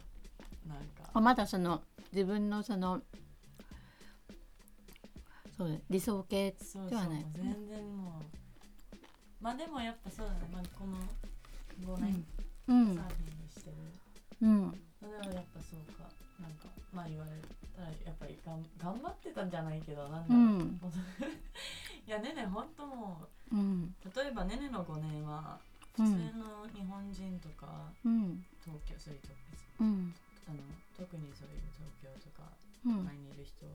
[0.66, 0.78] うなん。
[1.12, 1.82] かまだその
[2.12, 3.00] 自分のその
[5.56, 8.96] そう理想形そうそうではない全然もう
[9.40, 10.96] まあでもやっぱそうだね、まあ、この
[11.96, 12.24] 5年
[12.68, 12.94] うん。
[12.94, 13.76] サーフィンしてる、
[14.42, 14.60] うん。
[14.62, 14.68] ま
[15.18, 16.08] あでもやっぱそうか
[16.40, 16.52] なん。
[16.52, 17.30] かまあ言われ
[17.74, 18.64] たらやっぱりがん。
[18.78, 19.50] 頑張ってたん。
[19.50, 20.28] じゃないけどなん。
[20.28, 20.80] だろう、うん。
[22.06, 22.68] いやねねほん。
[22.68, 23.94] ともううん。
[24.14, 25.58] 例えばねねの5年は
[25.96, 28.44] 普通の日本人とか、うん。
[28.64, 29.28] 東京そういうと
[29.80, 30.14] うん。
[30.48, 30.58] あの
[30.96, 32.48] 特にそういう東京とか
[32.86, 33.04] うん。
[33.04, 33.66] 前にいる人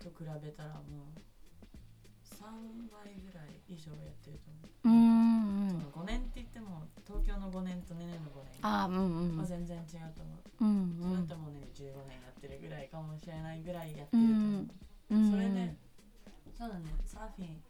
[0.00, 1.20] と比べたらもう
[2.26, 2.44] 3
[2.92, 8.58] 倍ぐらい以上やってると思う、うんうんその5年って言っても東京の5年とねねの5年。
[8.62, 14.68] あうんうんは全然違うと思う、うんそうれだともうね15年やってるぐらいかもしれないぐらいやってると思う、
[15.10, 15.76] うんそれで
[16.56, 17.62] そうだねサーフィン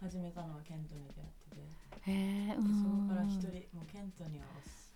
[0.00, 2.10] 始めたのはケントに出会ってて。
[2.10, 4.46] へえうでそこから一ん人もうケントには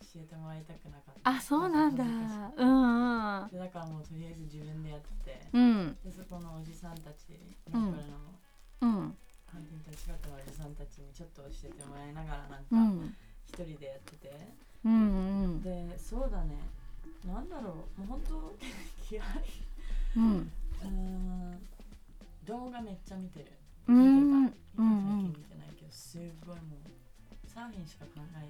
[0.00, 1.30] 教えてもらいたくなかった。
[1.30, 2.04] あそうなんだ。
[2.04, 3.48] うんうん。
[3.52, 5.96] でだからもうとりあえず自分でやってて、うん。
[6.04, 7.36] でそこのおじさんたち、
[7.72, 8.18] うんローカルの
[8.80, 9.16] うん。
[9.46, 13.14] ハンティントン近くのおじさんたちにちょっと教えてもらいながらなんうかん。
[13.46, 14.32] 一人でやってて、
[14.84, 16.56] うんうんでそうだね。
[17.26, 18.00] なんだろう。
[18.00, 18.56] もう本当
[19.06, 19.26] 気合い。
[20.16, 20.52] うん。
[20.82, 21.68] うーん
[22.46, 23.46] 動画めっちゃ見てる。
[23.88, 28.46] うん今最近見てないけどすごいもうサーフィンしか考え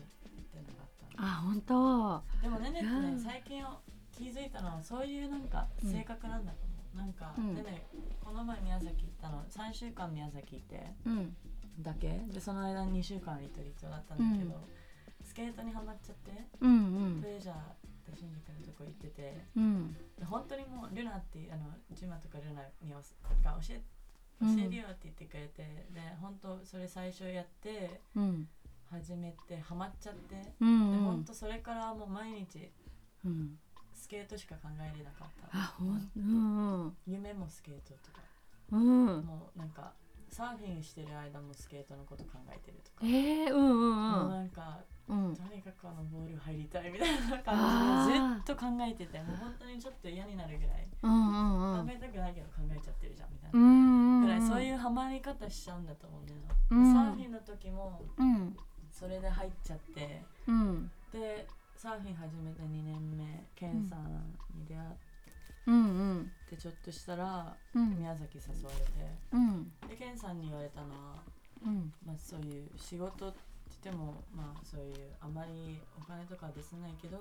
[0.53, 2.23] てなかったあ本当。
[2.43, 3.17] でもねねってうん。
[3.17, 3.63] ね最近
[4.11, 7.55] 気づいたのはそういうなんか性格なんだと思う、なんか、うん。
[7.55, 7.87] でね
[8.25, 11.37] この前宮崎行ったの3週間宮崎行ってうん。
[11.81, 12.09] だけ？
[12.33, 14.67] でその間2週間リトリートだったんだけど、
[15.25, 17.59] スケートにはまっちゃってうんプレジャーっ
[18.05, 19.97] て新宿のとこ行っててうん。
[20.19, 22.97] で本当にもうルナっていうあのジュマとかルナにお
[23.43, 23.83] が教え
[24.41, 25.63] 教えるよって言ってくれて、
[25.93, 28.49] で本当それ最初やってうん
[28.91, 31.05] 始めてハマっちゃって、でうん。
[31.05, 32.71] 本当それからもう毎日
[33.25, 33.59] うん。
[33.95, 35.59] スケートしか考えれなかった。
[35.59, 36.97] あほんうんうん。
[37.07, 38.21] 夢もスケートとか、
[38.73, 39.07] うん。
[39.23, 39.93] もうなんか
[40.31, 44.79] サーフィンしてる間もスケートのこと考えてるとか、えー、うんうんもううんなんか
[45.09, 45.35] うん。
[45.37, 53.59] とにかくあのボール入りたいみたいな感じでずっと考えててもう本当にちょっと嫌になるぐらい、うんうん考えたくないけど考えちゃってるじゃんみたいな。
[53.59, 53.63] う。
[53.63, 56.39] んぐらいそういううハマり方しちゃうんだと思うんだよ
[56.71, 56.93] な、うん。
[56.93, 58.57] サーフィンの時もうん
[59.01, 60.23] それで入っちゃって。
[60.47, 60.91] うん。
[61.11, 63.25] でサーフィン始めて2年目
[63.57, 64.89] ケンさんに出会っ
[65.67, 65.75] うん。
[65.75, 67.97] うんてちょっとしたらうん。
[67.97, 69.17] 宮崎誘われて。
[69.33, 69.73] うん。
[69.89, 71.23] でケンさんに言われたのは、
[71.65, 71.91] うん。
[72.05, 73.39] まあ、そういう仕事って
[73.83, 77.17] 言ってもまあそういうあまりお金とかは出せないけど、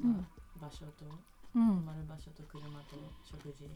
[0.00, 1.10] まあ、場所と泊
[1.56, 1.84] うん。
[1.84, 2.94] まる場所と車と
[3.24, 3.66] 食事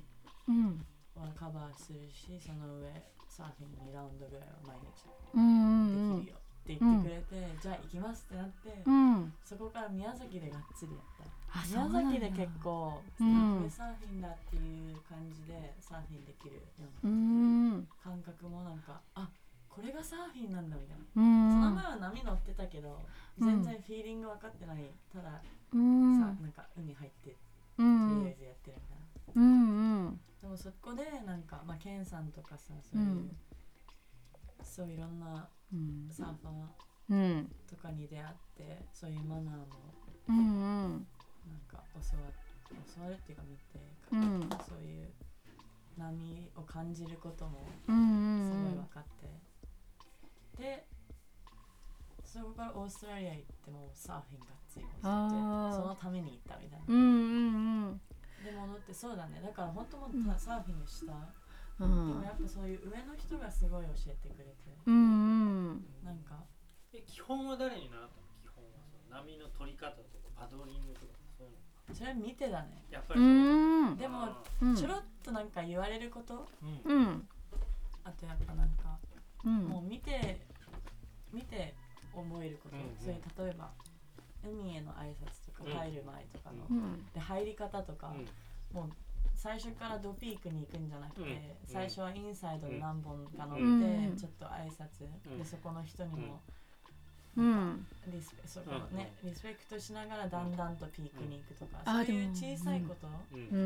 [0.46, 0.78] うん。
[1.16, 2.88] はカバーするしその上
[3.28, 6.20] サーフィン2ラウンドぐらいは毎日うん。
[6.20, 9.32] できるよって言ってくれて、じゃあ行きますってなって、うん。
[9.44, 11.26] そこから宮崎でがっつりやった。
[11.66, 16.62] 宮崎で結構、サーフィンだっていう感じでサーフィンできるよ
[17.02, 17.86] ううなん。
[18.02, 19.28] 感覚もなんかあ
[19.68, 21.50] これがサーフィンなんだみたいな、うん。
[21.50, 23.00] その前は波乗ってたけど
[23.38, 24.84] 全然フィーリング分かってない。
[25.12, 25.40] たださ、
[25.74, 26.20] うん。
[26.20, 27.36] なんか海入ってと
[27.78, 28.22] うん。
[28.22, 30.20] りあえずやってるみたいな、うんうん。
[30.40, 33.36] でもそこでなんか、まあ、ケンさんとかさそういう、うん。
[34.62, 35.40] そういろんなうん
[36.10, 36.52] サーファー
[37.10, 37.52] うん。
[37.68, 39.66] とかに出会ってそういうマナーも
[40.28, 41.14] なん
[41.68, 42.30] か教わ
[42.96, 43.62] 教わるっていうか見て、
[44.12, 44.48] うん。
[44.68, 45.12] そういう
[45.98, 50.86] 波を感じることもうんすごい分かって、で
[52.24, 56.86] そこからオーストラリア行ってもサーフィンがっつり教えてそのために行ったみたいな、
[58.42, 59.42] で戻ってそうだね。
[59.44, 61.12] だから本当もうサーフィンした、
[61.84, 62.08] うん。
[62.08, 64.76] でもやっぱそういう上の人がすごい教えてくれて。
[64.86, 64.98] うんう
[65.74, 65.84] ん。
[66.04, 66.44] なんか。
[66.94, 68.28] え基本は誰に習ったの？
[68.42, 72.84] 基本はその波の取り方とかパドリングとかそういうのそれ見てだね。
[72.90, 73.28] うやっぱりそう、
[73.92, 73.96] ん。
[73.96, 74.28] でも
[74.76, 76.46] ちょろっとなんか言われること？
[76.62, 76.96] ーうん。
[76.96, 77.28] うん。
[78.04, 78.98] あとやっぱなんか
[79.44, 79.64] うん。
[79.68, 80.40] もう見て
[81.32, 81.74] 見て
[82.12, 82.96] 思えること、うんうん。
[83.00, 83.70] そういう例えば
[84.44, 85.72] 海への挨拶とかうん。
[85.72, 87.06] 入る前とかの、うん。
[87.14, 88.28] で入り方とか、うん。
[88.76, 88.92] もう
[89.42, 91.36] 最初からドピークに行くんじゃなくて、うん。
[91.66, 94.16] 最初はインサイドで何本か乗って、うん。
[94.16, 95.38] ちょっと挨拶、うん。
[95.38, 96.40] でそこの人にも
[97.36, 97.86] うん。
[98.06, 98.96] リスペそこうん。
[98.96, 102.06] ね、リスペクトしながらだんだんとピークに行くとか、うん。
[102.06, 103.40] そういう小さいこと、うん。
[103.40, 103.62] う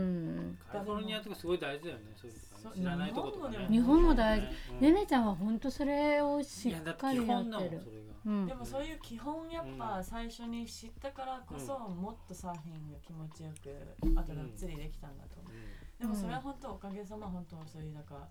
[0.49, 0.59] ん。
[0.73, 3.67] カリフォルニアとかすごい大事だよねそういう知らないとことかね。
[3.69, 4.47] 日本も大事。
[4.73, 4.81] うん。
[4.81, 7.83] ねねちゃんは本当それをしっかりやってる
[8.27, 8.47] うん。
[8.47, 18.29] でもそういう基本やっぱ最初に知ったからこそ、うもっとサーフィンが気持ちよくあとがっつりできたんだと思う、うでもそれは本当おかげさま本当そういうなんか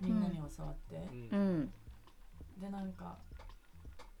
[0.00, 1.06] みんなに教わって、
[2.58, 3.18] でなんか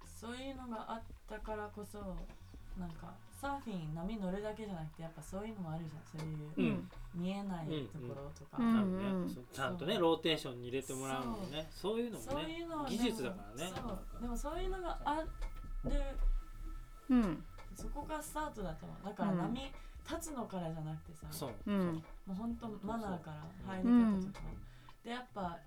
[0.04, 2.16] そういうのがあったからこそ
[2.78, 6.20] なんかサーフィン波乗るだけじゃなくてやっぱそういうのもあるじゃん。
[6.20, 6.90] そういううん。
[7.14, 8.58] 見えないところとか、
[9.52, 11.68] ちゃんとねローテーションに入れてもらうのもね。
[11.70, 11.98] そう。
[11.98, 13.72] いうのもそうねいうのは技術だからね。
[13.74, 13.82] そ
[14.18, 14.22] う。
[14.22, 15.28] でもそういうのがある。
[17.10, 17.44] うん。
[17.74, 19.06] そこがスタートだと思う。
[19.06, 19.38] だからうん。
[19.38, 19.60] 波
[20.08, 21.52] 立つのからじゃなくてさ、そう。
[21.66, 21.94] うん。
[22.26, 23.30] もう本当マナーか
[23.66, 24.40] ら入りうん方とか、
[25.04, 25.58] でやっぱ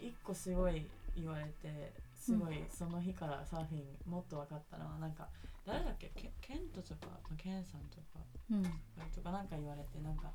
[0.00, 5.28] 一個すごい言われてすごいその日からサーフィンもっと分かったのはなんか
[5.66, 6.10] 誰だっけ？
[6.14, 8.62] ケケントとかケンさんとかうん。
[9.14, 10.30] とかなんか言われてなんか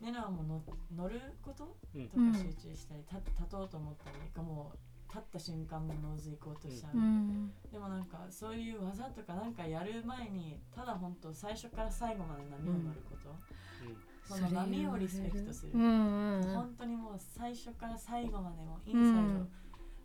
[0.00, 0.62] ネナはもう乗
[0.96, 1.76] 乗ること？
[1.94, 2.08] うん。
[2.08, 7.52] とか集中したり、立立とうと思ったりがもう立った瞬間もノーズ行こうとしちゃう、うん。
[7.70, 16.40] でもなんかそういう技とかなんかやる前にただ本当最初から最後まで波を乗ること、その波をリスペクトする、うん。
[16.40, 16.42] うん。
[16.54, 19.46] 本当にもう最初から最後までもインサイド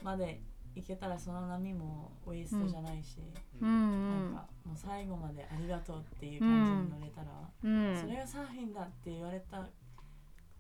[0.03, 0.41] まで
[0.78, 3.17] 行けたらその波も waste じゃないし、
[3.59, 3.69] うん。
[3.69, 7.28] うんなんかもう最後までありがとうっていう感じに乗れたら、
[7.63, 7.99] うん。
[7.99, 9.67] それがサーフィンだって言われた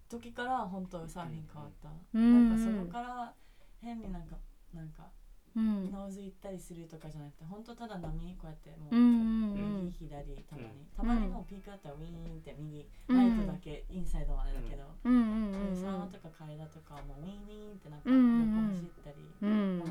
[0.09, 2.49] 時から本当サーフィン変わった、うん。
[2.49, 3.33] なんかそこから
[3.81, 4.37] 変になんか
[4.73, 5.07] なんか
[5.55, 5.91] うん。
[5.91, 10.85] ノーズ行ったりするとかじゃなくて本当ただ波こうやってもう、右左たまに、うん。
[10.95, 13.17] たまにもうピークだったらウィーンって右、うん。
[13.17, 15.13] ライトだけインサイドまでだけど、うん。
[15.13, 19.17] うんうん沢とか階段とかはもうウィーンウィーンってなんかうん横走ったり、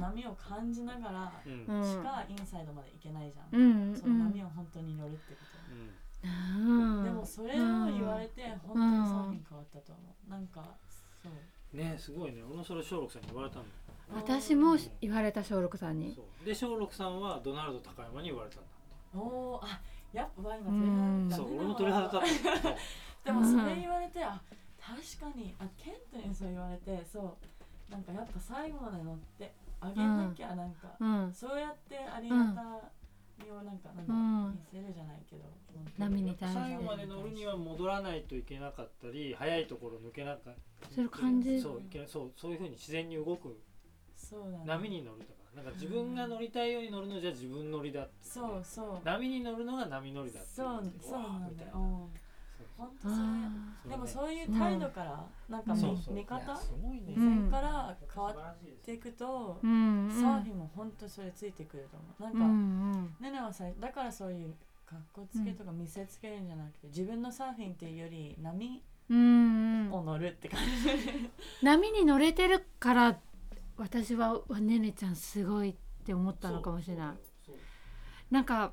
[0.09, 3.88] 波を感じながらしかインサイドまで行けないじゃん、うん。
[3.90, 3.96] うん。
[3.96, 5.40] その波を本当に乗るってこ
[6.22, 7.04] と、うん。
[7.04, 10.30] でもそれを言われて本当にサーフィン変わったと思う。
[10.30, 10.76] なんか
[11.22, 11.76] そう。
[11.76, 12.42] ねすごいね。
[12.42, 13.74] 俺もそれ小六さんに言われたんだよ
[14.14, 16.14] 私も言われた小六さんに。
[16.14, 16.44] そう。
[16.44, 18.66] で小六さんはドナルド高山に言われたんだ
[19.14, 19.80] おーあ
[20.12, 21.28] やっぱ今うん。
[21.28, 22.20] 鳥肌立ったそう俺も鳥肌立っ
[22.62, 22.76] た。
[23.26, 24.40] でもそれ言われてあ
[24.78, 25.54] 確かに。
[25.59, 27.90] あケントにそう言われてそう。
[27.90, 31.33] なんかやっぱ最後まで乗ってあげなきゃなんか、うん。
[31.33, 32.91] そうやってありがた
[33.45, 34.53] みをなんかなんだ、うん。
[34.53, 35.45] 見せるじゃないけど
[35.99, 36.61] 波に対して。
[36.61, 41.61] 最後まで乗るには戻らないといけなかったり早いところ抜けなかったそれ感じ。
[41.61, 42.09] そういけない。
[42.09, 43.61] そうそういうふうに自然に動く
[44.14, 44.64] そうだね。
[44.64, 45.37] 波に乗るとか。
[45.55, 49.05] なんか自分が乗りたいように乗るのじゃ自分乗りだってそうそう。
[49.05, 52.11] 波に乗るのが波乗りだってそうそうなんだようん
[52.77, 56.14] 本当そでもそういう態度から、なんか見,、そうそう。
[56.14, 56.39] 見方？
[57.07, 60.09] 目線から変わっていくと、ーうん。
[60.09, 62.22] うんサーフィンも本当それついてくると思う。
[62.22, 62.55] なんか、うんう
[62.99, 63.16] ん。
[63.20, 64.55] ねねはさだからそういう
[64.85, 69.93] 格好つけとか見せつけるんじゃなくて、自分のサーフィンっていうより波うんうん。
[69.93, 71.31] を乗るって感じ、
[71.62, 73.18] 波に乗れてるから
[73.77, 75.74] 私はわねねちゃんすごいっ
[76.05, 77.53] て思ったのかもしれない。
[78.31, 78.72] なんか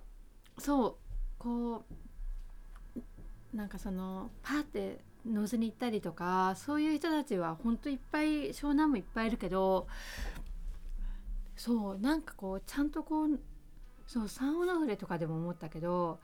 [0.58, 0.96] そう
[1.38, 1.84] こう
[3.54, 9.88] なんかそのパーってノーズに行ったりとかそういう人たちは本当いっぱい湘南もいっぱいいるけど
[11.56, 13.40] そうなんかこうちゃんとこう
[14.08, 16.20] そうサンオノフレとかでも思ったけど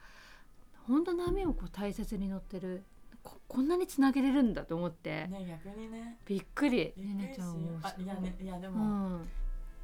[0.86, 2.82] 本当波をこう大切に乗ってる
[3.22, 6.16] ここんなにつなげれるんだと思って、ね逆にね。
[6.26, 6.92] びっくり。
[6.96, 8.84] りねねちゃんもあいやねいやでうも、
[9.16, 9.28] ん。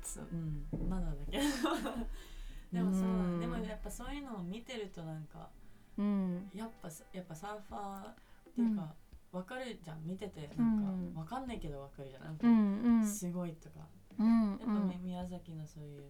[0.03, 1.43] そううんまだだけど。
[2.73, 3.41] でもそうだうん。
[3.41, 5.51] でもやっぱそういうのを見てるとなんか
[5.99, 6.51] うん。
[6.55, 8.15] やっぱやっぱサーファーっ
[8.55, 8.95] ていうか、
[9.33, 10.05] わかるじゃん。
[10.07, 10.79] 見ててなん。
[10.79, 12.25] うんかわかんないけどわかるじゃん。
[12.25, 13.07] なんかうんうん。
[13.07, 13.87] すごいとか、
[14.19, 16.05] うんやっぱみ宮崎のそういう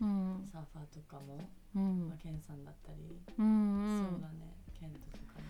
[0.00, 0.44] うん。
[0.50, 1.40] サーファーとかも、
[1.74, 2.08] うん。
[2.08, 4.54] まあ、ケンさんだったり、うんそうだね。
[4.78, 5.40] ケントとか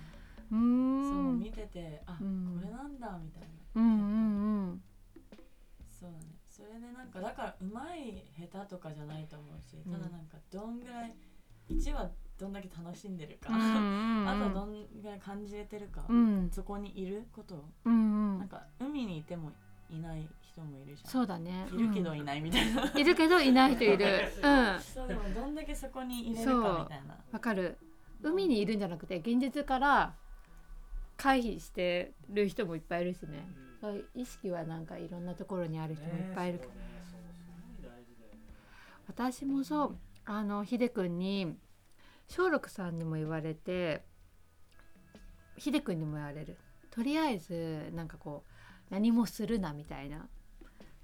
[0.51, 1.11] も、うん。
[1.11, 2.59] そう見ててあ、うん。
[2.61, 4.83] これなんだみたいな、うんうんうん。
[5.89, 6.25] そうだね。
[6.49, 9.93] それでなんかだからうまい下手とかじゃないと思うし、うん。
[9.93, 11.15] ただなんかどんぐらい
[11.69, 16.51] 1はどんだけ楽しんでるか、うんあとはどんぐらい感じれてるか、うん。
[16.53, 17.65] そこにいること。
[17.85, 18.39] うんうん。
[18.39, 19.51] なんか海にいても
[19.91, 21.11] いない人もいるじゃん。
[21.11, 21.67] そうだね。
[21.73, 22.99] いるけどいないみたいな、うん。
[22.99, 24.33] いるけどいない人いる。
[24.43, 24.81] うん。
[24.81, 27.17] そうでもどんだけそこに入れるかみたいな。
[27.33, 27.77] わかる。
[28.23, 30.15] 海にいるんじゃなくて現実から
[31.17, 33.49] 回避してる人もいっぱいいるしね。
[33.81, 36.73] そういう意識はなんかいろんなところにある人もいっぱいいるけど、
[39.09, 39.99] 私もそう。
[40.31, 41.57] あのひでくんに
[42.29, 44.03] 小六さんにも言われて
[45.57, 46.57] ひでくんにも言われる。
[46.91, 48.53] とりあえずなんかこう
[48.91, 50.29] 何もするなみたいな。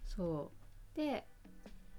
[0.07, 0.53] そ
[0.95, 0.97] う。
[0.97, 1.27] で、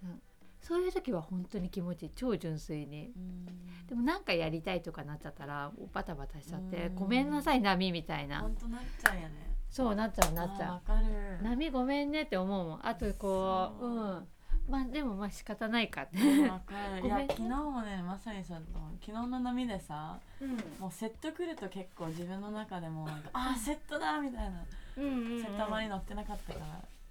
[0.03, 0.21] うん
[0.61, 2.09] そういう時は本当に気持ちいい。
[2.15, 3.11] 超純粋に。
[3.15, 3.45] うん。
[3.87, 6.95] でもなんかやりたいとかなっちゃったらバタバタしちゃってうん。
[6.95, 8.41] ごめんなさい波みたいな。
[8.41, 9.55] 本当なっちゃうよね。
[9.69, 10.81] そうなっちゃうなっちゃ
[11.39, 11.43] う。
[11.43, 12.87] 波ごめんねって思うもん。
[12.87, 13.85] あとこう。
[13.85, 14.27] うん
[14.69, 16.39] まあでもまあ仕方ないかってい
[17.07, 20.17] や昨日もねまさにそうだと思う昨日の波でさ
[20.79, 24.63] もうセット来ると結構自分の中でもなんかあーセットだみたいな。
[24.97, 26.65] うんうんセットあまり乗ってなかったから。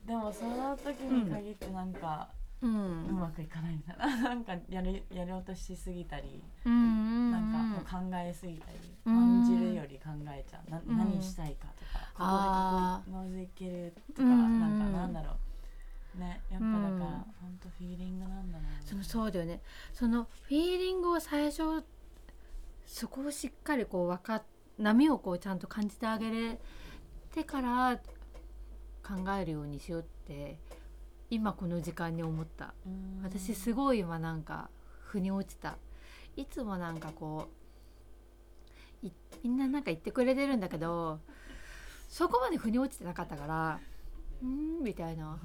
[0.06, 2.28] でもその時に限ってなんか
[2.62, 4.06] ううんまくいかないみたいな。
[4.30, 9.14] なんかやるやろうとしすぎたりうんなんかもう考えすぎたりうん。
[9.14, 10.70] 感じるより考えちゃう。
[10.70, 10.96] なうん。
[10.96, 13.32] 何したいかとかこあこでここノー。
[13.32, 14.60] ズいけるとかうん。
[14.60, 15.36] なんかなんだろう
[16.16, 16.98] ねやっぱだからうん。
[16.98, 17.24] 本
[17.62, 19.60] 当フィーリングなんだなそのそうだよね。
[19.92, 21.84] そのフィーリングを最初
[22.86, 24.42] そこをしっかりこう分かっ
[24.78, 26.58] 波をこうちゃんと感じてあげれ
[27.32, 28.00] てから
[29.02, 30.58] 考えるようにしようって
[31.30, 32.74] 今この時間に思った。
[32.86, 34.70] うん私すごい今なんか
[35.00, 35.76] 腑に落ちた。
[36.36, 37.48] いつもなんかこ
[39.02, 39.12] うい
[39.44, 41.20] みんななんか言ってくれてるんだけど
[42.08, 43.80] そこまで腑に落ちてなかったから
[44.42, 45.38] うーんみたいな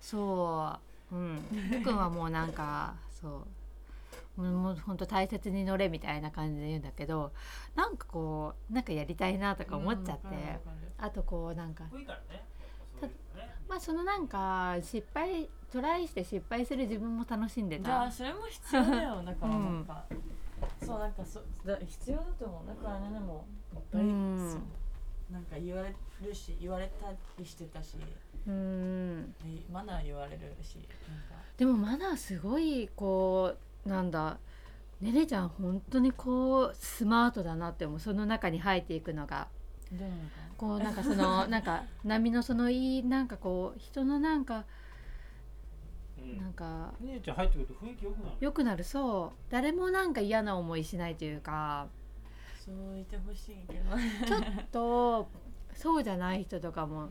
[0.00, 0.78] そ
[1.12, 1.14] う。
[1.14, 1.42] うん。
[1.70, 4.40] ふくんはもうなんかそう。
[4.40, 7.32] もうもうほんと大切に乗れみたいな感じで言うんだけど
[7.74, 10.26] なんかこうなんかやりたいなとか思っちゃって、
[10.98, 11.84] あとこうなんか
[13.68, 17.84] まあそのなんか失敗トライして失敗する自分も楽しんでた。
[17.84, 19.84] じゃあそれも必要だよだからなん。
[19.84, 20.04] か、
[20.82, 22.66] そうなんかそだ必要だと思う。
[22.66, 23.44] だからねでも
[23.74, 24.62] いっぱい、うん
[25.32, 25.94] なんか言われ
[26.26, 27.96] るし言われたりしてたし
[28.46, 29.32] うん。
[29.32, 30.86] でマナー言われるしなんか。
[31.56, 33.54] でもマナーすごいこ
[33.86, 34.38] うなんだ
[35.00, 38.00] ねねちゃん本当にこうスマートだなって思う。
[38.00, 39.48] その中に入っていくのが。
[39.92, 40.08] どう
[40.56, 44.64] こうなんかその なんか波のそのいいなんかこう人のなんか
[46.18, 46.38] うん。
[46.38, 48.36] なんか姉ちゃん入ってくると雰囲気良くなる。
[48.40, 48.84] 良くなる。
[48.84, 49.38] そう。
[49.50, 51.88] 誰もなんか嫌な思いしないというか
[52.64, 53.96] そういてほしいけど。
[54.26, 55.28] ちょっと
[55.72, 57.08] そうじゃない人とかも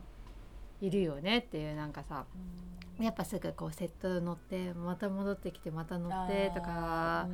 [0.80, 2.24] いるよねっていうなんかさ。
[3.00, 7.26] やっぱすぐこうセット乗ってまた戻ってきてまた乗ってとか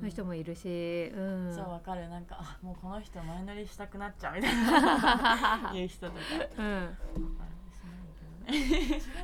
[0.00, 2.08] の人もいるし、うん、そうわかる。
[2.08, 5.70] なんかあもうこの人前乗りしたくなっちゃうみたいな。
[5.76, 6.20] 言う人とか。
[6.56, 6.96] うん、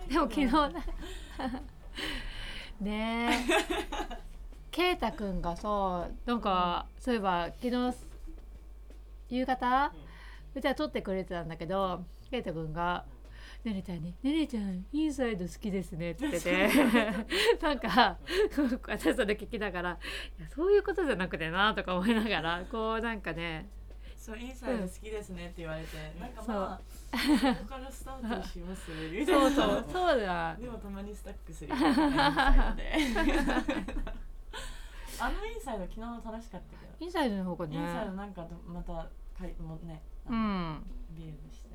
[0.06, 0.68] でも昨日な
[2.80, 4.26] ねえ。
[4.70, 8.05] 圭太くんがさなんか、そういえば昨日
[9.28, 9.92] 夕方？
[10.54, 13.04] うちは撮ってくれてたんだけど圭太くんが
[13.64, 16.68] 「ねねちゃんに「ねねちゃんインサイド好きですね」って言ってて。
[17.60, 18.18] なんか
[18.86, 19.90] 私それ聞きながら
[20.38, 23.68] 「いやそういうことじゃなくてな」とか思いながらこうなんかね。
[24.16, 28.90] そうインサイド好きですねって言われて、なんかまあここからスタートします？
[29.12, 29.40] みたいな。
[29.42, 30.56] そうそうそうだ。
[30.58, 31.84] でもたまにスタックするよね
[32.98, 33.44] インサイドで
[35.20, 38.92] あのインサイド昨日楽しかったけど、インサイドの方がねインサイドなんかまた
[39.36, 41.65] かいもうね、うんビールした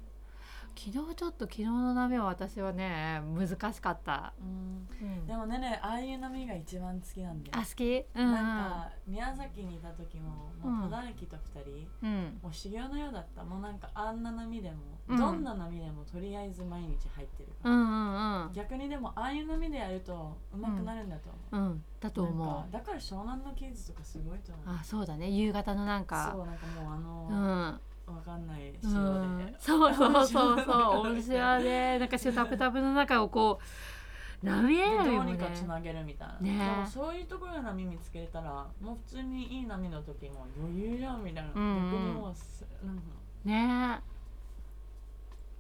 [0.76, 4.88] 昨日ちょっと昨日の波は私はね難しかった、うん。
[5.02, 7.58] うんでもねねああいう波が一番好きなんだよ。
[7.58, 8.06] あ好き？
[8.16, 12.40] うんなんか宮崎にいた時ももう戸田駅と二人、うん。
[12.42, 13.44] もう修行のようだった。
[13.44, 14.78] もうなんかあんな波でも、
[15.08, 15.18] うん。
[15.18, 18.54] どんな波でもとりあえず毎日入ってるから、うんうんうん。
[18.54, 21.84] 逆にでもああいう波でやると上手くなるんだと思う、うん。
[22.00, 24.76] だと思かだから湘南のキッズとかすごいと思う。
[24.76, 25.30] うあそうだね。
[25.30, 26.32] 夕方のなんか。
[26.34, 27.34] そうなんかもうあの、う
[27.78, 27.80] ん
[28.16, 31.08] わかんないうん、そうそうそうそうそう。
[31.08, 35.34] お店はねなんかしタプタプの中をこう波で選びもね。
[35.34, 36.28] どうにかつなげるみたい
[36.58, 36.88] な、ね。
[36.88, 44.00] そういうところで波見つけたらもう普通にいい波の時も余裕じゃんみたいな、うんもうね。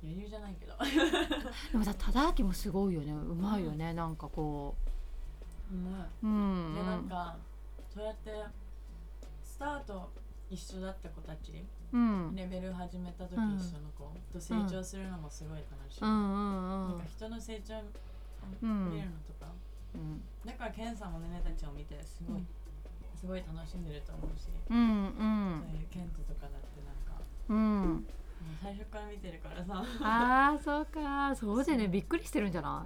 [0.04, 0.74] 余裕じゃないけど。
[1.72, 3.12] でもさ忠明もすごいよね。
[3.12, 3.94] うまいよね。
[3.94, 4.76] なんかこ
[5.72, 5.76] う。
[5.76, 6.72] まううん。
[6.74, 7.38] いでなんか
[7.94, 8.32] そうやって
[9.44, 10.10] スタート
[10.52, 11.66] 一緒だった子たち。
[11.94, 12.36] うん。
[12.36, 13.56] レベル始めた時うん。
[13.56, 14.12] 一緒の子。
[14.34, 16.10] と成長するのもすごい楽しい、うん。
[16.10, 17.76] なんか人の成長
[18.62, 19.52] うん見るのとか、
[19.96, 20.22] うん。
[20.46, 22.48] だからケンさんもねねたちを見てすごい、うん。
[23.18, 28.06] すごい楽しんでると思うし、うんうそんういうケントとかだってなんかうん。
[28.62, 29.86] 最初から見てるからさ。
[30.02, 31.34] あーそうか。
[31.36, 31.88] そうだよね。
[31.88, 32.86] びっくりしてるんじゃな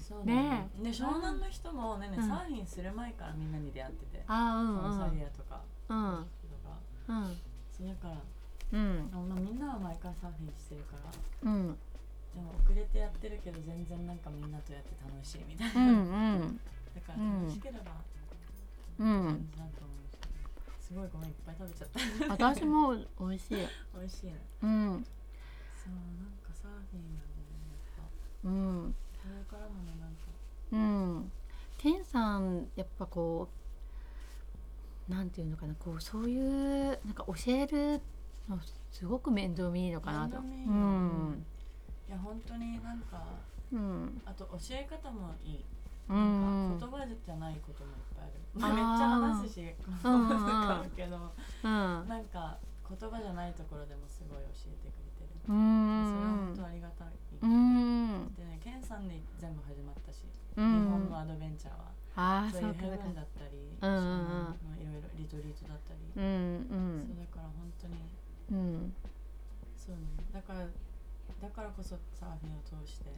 [0.00, 0.34] そうだね。
[0.34, 0.68] ね。
[0.82, 2.28] で湘南の人もねね、うん。
[2.28, 5.18] サーフィンする前からみんなに出会ってて、いあーうんうん。
[5.18, 6.26] リアとか、うん。
[6.40, 6.43] とか
[7.08, 7.36] うん。
[7.76, 8.16] そうだから
[8.72, 11.50] うんあまあみんなは前からサーフィンしてるから。
[11.50, 11.76] うん。
[12.34, 16.00] でも遅れてやってるけど全然なんかみんなとやって楽しいみたいな、うんう
[16.50, 16.60] ん。
[16.94, 17.92] だから楽しければ
[18.98, 19.24] うん。
[19.24, 21.88] 感じだと思うし、すごいごめんいっぱい食べちゃっ
[22.38, 22.44] た。
[22.54, 23.68] 私も美味しい。
[23.94, 24.38] 美味しいね。
[24.62, 25.06] うん。
[25.76, 27.38] そうなんかサーフィンだね
[27.70, 28.48] やっぱ。
[28.48, 28.94] うん。
[29.22, 30.26] これからもねなんか。
[30.72, 31.30] うん。
[31.78, 33.63] ケンさんやっぱこう
[35.08, 38.00] なんていうのかなこうそういうなんか教える
[38.48, 38.58] の
[38.90, 40.36] すごく面倒見いいのかなと。
[40.36, 41.44] いいうん。
[42.08, 43.22] いや本当になんか
[43.72, 44.22] うん。
[44.24, 45.64] あと教え方もいい、
[46.08, 49.74] うなん言葉じゃないこともいっぱいある、まあ、めっちゃ話すし
[50.04, 51.16] わかるけど。
[51.16, 52.08] うん。
[52.08, 52.58] なんか
[52.88, 57.08] 言葉じゃないところでもすごい教えてくれてる、うそれは本ん当ありがたい、
[57.42, 58.34] うん。
[58.36, 60.20] でねケンさんで全部始まったし、
[60.56, 60.84] うん。
[60.84, 61.92] 日本のアドベンチャーは。
[62.16, 63.74] ああそういうヘブンだったり、
[64.94, 67.04] うんうんうんそのまあいろいろリトリートだったり、らうん。
[67.04, 67.98] そうだから本当に。
[68.50, 68.58] うん。
[68.58, 68.94] うん
[69.76, 70.02] そうね。
[70.32, 73.12] だからだからこそサーフィンを通して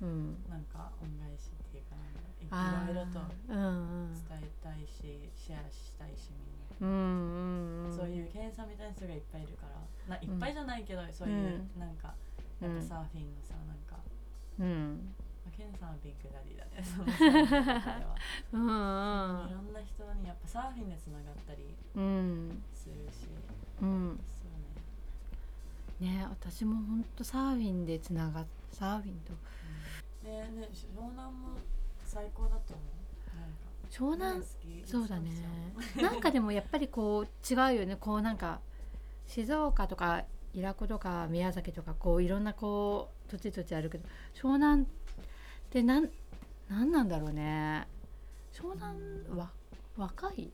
[0.00, 0.36] うん。
[0.48, 1.96] なんか恩返しっていうか
[2.40, 2.48] い
[2.86, 7.96] ろいろとうん伝えたいしシェアしたいしみんな、うんうんうん。
[7.96, 9.76] そういうケンさんみたいな人がいっぱいいるから。
[10.08, 12.14] ないっぱいじゃないけど、そういうなんか
[12.60, 13.98] やっぱサーフィンのさなんか、
[14.60, 15.14] うん。
[15.18, 15.25] まあ、
[15.56, 16.84] ケンさんはビッグダディだね。
[16.84, 17.06] その
[18.52, 23.28] うんいろんな人にやっぱサーフィンでつながったりうんするし。
[23.80, 24.20] うん。
[24.28, 24.44] そ
[26.02, 26.12] うね。
[26.18, 29.32] ね私も本当サーフィンでつながっサーフィンと。
[30.28, 31.56] ねね湘南も
[32.04, 33.36] 最高だと思う。
[33.38, 34.44] なんか湘南
[34.84, 35.30] そうだね。
[36.02, 37.96] なんかでもやっぱりこう違うよね。
[37.96, 38.60] こうなんか
[39.26, 44.04] 静岡とか平子とか宮崎とかこういろんなこう土地土地あるけど
[44.34, 44.86] 湘南
[45.76, 46.08] ってなん
[46.70, 47.86] なんなんだろうね。
[48.50, 49.50] 湘南は
[49.98, 50.50] 若い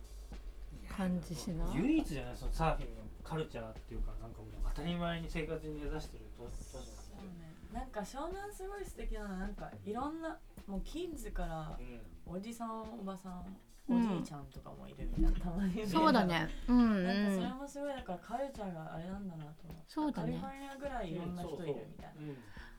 [0.89, 1.77] 感じしない？
[1.77, 6.91] 唯一じゃないそのサーフィンのカルチャーっていうかなんかもう当たり前に生活に根ざしてる都都市そなんで
[7.23, 7.55] うね。
[7.73, 10.37] なんか湘南すごい素敵ななんかいろんな
[10.67, 12.35] もうキッズからうん。
[12.35, 13.45] おじさんおばさん
[13.89, 16.49] おうんじいちゃんとかもいるみたいな、たまにそうだね。
[16.69, 19.77] うんうなんかそれんもすごいだからカルチャーがあれなんだなと思う。
[19.87, 20.33] そうだね。
[20.33, 22.37] カリフォルニアぐらいいろんな人いるみたいな、うん。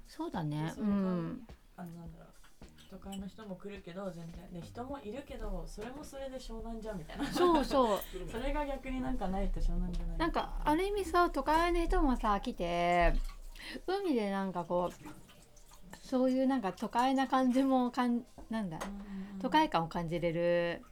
[0.08, 0.72] そうだね。
[0.76, 1.48] そうん。
[1.76, 2.33] あのなんだろう
[2.94, 4.62] 都会の人も来るけど全然。
[4.62, 7.26] で人もいるけどそれもそれで湘南じゃんみたいな。
[7.26, 8.00] そうそう。
[8.30, 10.18] それが逆になんかないと湘南じゃない。
[10.20, 13.14] なんかある意味さ都会の人もさ来て
[13.88, 18.78] 海でなんかこうそういうなんか都会な感じもかんなんだ
[19.42, 20.84] 都会感を感じれる。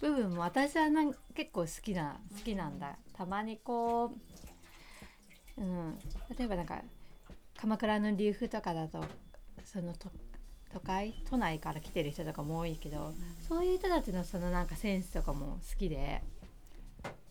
[0.00, 2.98] 部分も私はなん結構好きな好きなんだ。
[3.14, 4.12] たまにこ
[5.56, 5.98] う、うん、
[6.36, 6.82] 例えばなんか
[7.56, 9.04] 鎌倉のリーフとかだと
[9.64, 10.10] そのと
[10.72, 13.12] 都会都内から来てる人とかも多いけど
[13.46, 16.22] そういう人たちのそのなんかセンスとかも好きで。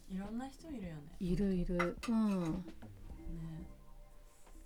[0.10, 1.02] いろんな人いるよね。
[1.22, 1.98] いるいる。
[2.10, 2.42] うん。
[2.42, 2.46] ね。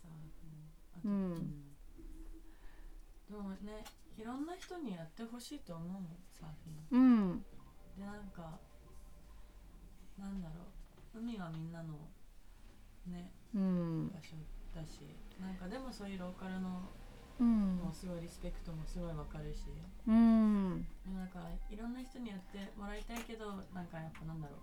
[0.02, 1.36] さああとうん。
[3.30, 3.84] でもね
[4.18, 6.04] いろんな人にやってほしいと思うもん
[6.34, 6.50] サー
[6.90, 7.00] フィン。
[7.00, 7.46] うん。
[7.98, 8.60] でなんか
[10.18, 10.56] なんだろ
[11.14, 11.20] う。
[11.20, 11.94] 海はみんなの
[13.08, 14.08] ねうん。
[14.10, 14.36] 場所
[14.74, 15.02] だし。
[15.40, 16.90] なんかでもそういうローカルの
[17.40, 17.76] うん。
[17.78, 19.66] もうすごいリスペクトもすごいわかるし。
[20.08, 20.86] うん。
[21.14, 21.40] なんか
[21.70, 24.60] いろんな人にやってもらいたいけどなんかやっぱなんだろう。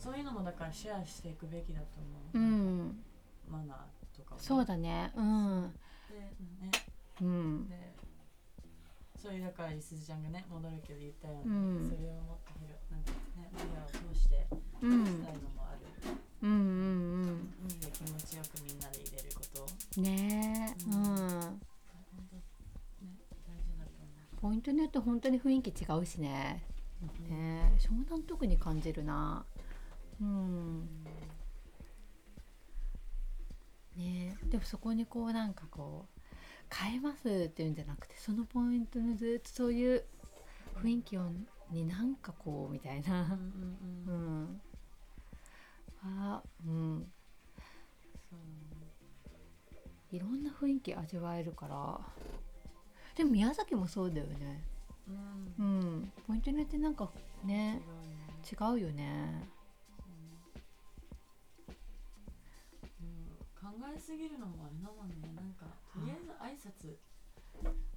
[0.00, 3.04] そういうのもだからシェアしていくべきだと思う、うん。
[3.48, 4.40] マナーとかも。
[4.40, 5.12] そうだね。
[5.16, 5.72] うん。
[6.08, 6.70] でね。
[7.20, 7.68] うん。
[7.68, 7.94] で
[9.20, 11.90] そういうだからいすずちゃんがね戻るけど言ったよううに、ん。
[11.90, 14.46] それをもっと広なんかねマリアを通して
[14.82, 15.04] うん。
[15.04, 15.80] したいのもある、
[16.42, 19.66] うんうん海で気持ちよくみんなで入れること。
[19.98, 20.84] うんねえ。
[20.84, 21.04] うん。
[21.04, 21.60] うん
[24.48, 26.64] ポイントによって本当に雰囲気違うしね。
[27.02, 29.44] う、ね湘南特に感じるな。
[30.22, 30.88] うん。
[33.94, 36.20] ねでもそこにこうなんかこう
[36.74, 40.02] 変えますっていうんじゃなくてそのポイントのずっとそういう
[40.82, 41.30] 雰囲気を
[41.70, 43.24] になんかこうみたいな。
[43.24, 44.44] うんうんううん。
[44.54, 44.60] ん。
[46.02, 47.06] あうん。
[48.30, 50.16] そう。
[50.16, 52.00] いろんな雰囲気味わえるから
[53.18, 54.62] でも宮崎もそうだよね。
[55.58, 55.64] うん。
[55.64, 55.68] う
[56.02, 56.12] ん。
[56.24, 57.10] ポイントによってなんか
[57.44, 57.82] ね
[58.48, 59.44] 違うよね。
[63.00, 63.80] 違うん。
[63.80, 65.16] 考えすぎるのもあれだもんね。
[65.34, 66.94] なんかとりあえず挨拶。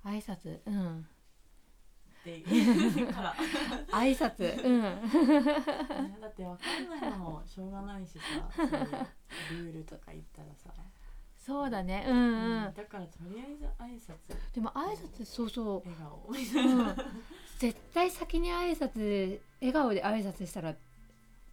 [0.03, 0.60] 挨拶。
[0.65, 1.02] うん。
[1.02, 3.07] っていう。
[3.14, 3.35] から、
[3.91, 4.65] 挨拶。
[4.65, 4.81] うん。
[4.81, 8.49] ねだってわかんないのもしょうがないしさ
[9.52, 10.73] ルールとか言ったらさ、
[11.45, 12.05] そうだね。
[12.07, 12.18] うん。
[12.18, 14.53] うんだからとりあえず挨拶。
[14.53, 16.26] でも挨拶そうそ笑顔。
[16.30, 16.95] う、うん、
[17.57, 20.76] 絶対先に挨拶笑顔で挨拶したら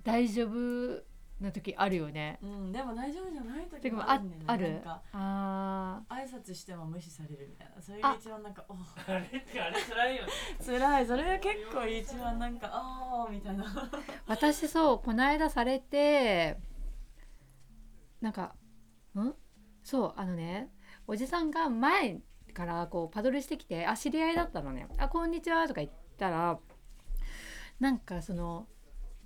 [0.02, 1.02] 大丈夫
[1.40, 2.38] な時あるよね。
[2.42, 2.72] うん。
[2.72, 4.44] でも大丈夫じゃない時もあるんだよね。
[4.46, 4.82] あある。
[5.12, 7.80] あ挨拶しても無視されるみたいな。
[7.80, 9.38] それが一番なんかおあれ？
[9.38, 10.32] ってあれ辛いよね。
[10.66, 11.06] 辛い。
[11.06, 13.64] それが結構一番なんかああみたいな。
[13.64, 16.58] ー 私そうこの間されて
[18.20, 18.54] なんか
[19.16, 19.34] ん？
[19.88, 20.68] そうあのね
[21.06, 22.18] おじさんが前
[22.52, 26.58] からこうパドルしてきてあ知り合いだったのね「あこんにちは」とか言ったら
[27.80, 28.66] なんかその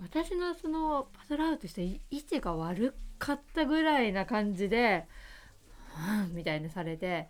[0.01, 5.09] 私のそのパドルアウトした位置が悪かったぐらいな感じで
[6.23, 7.29] 「うん」みたいなされて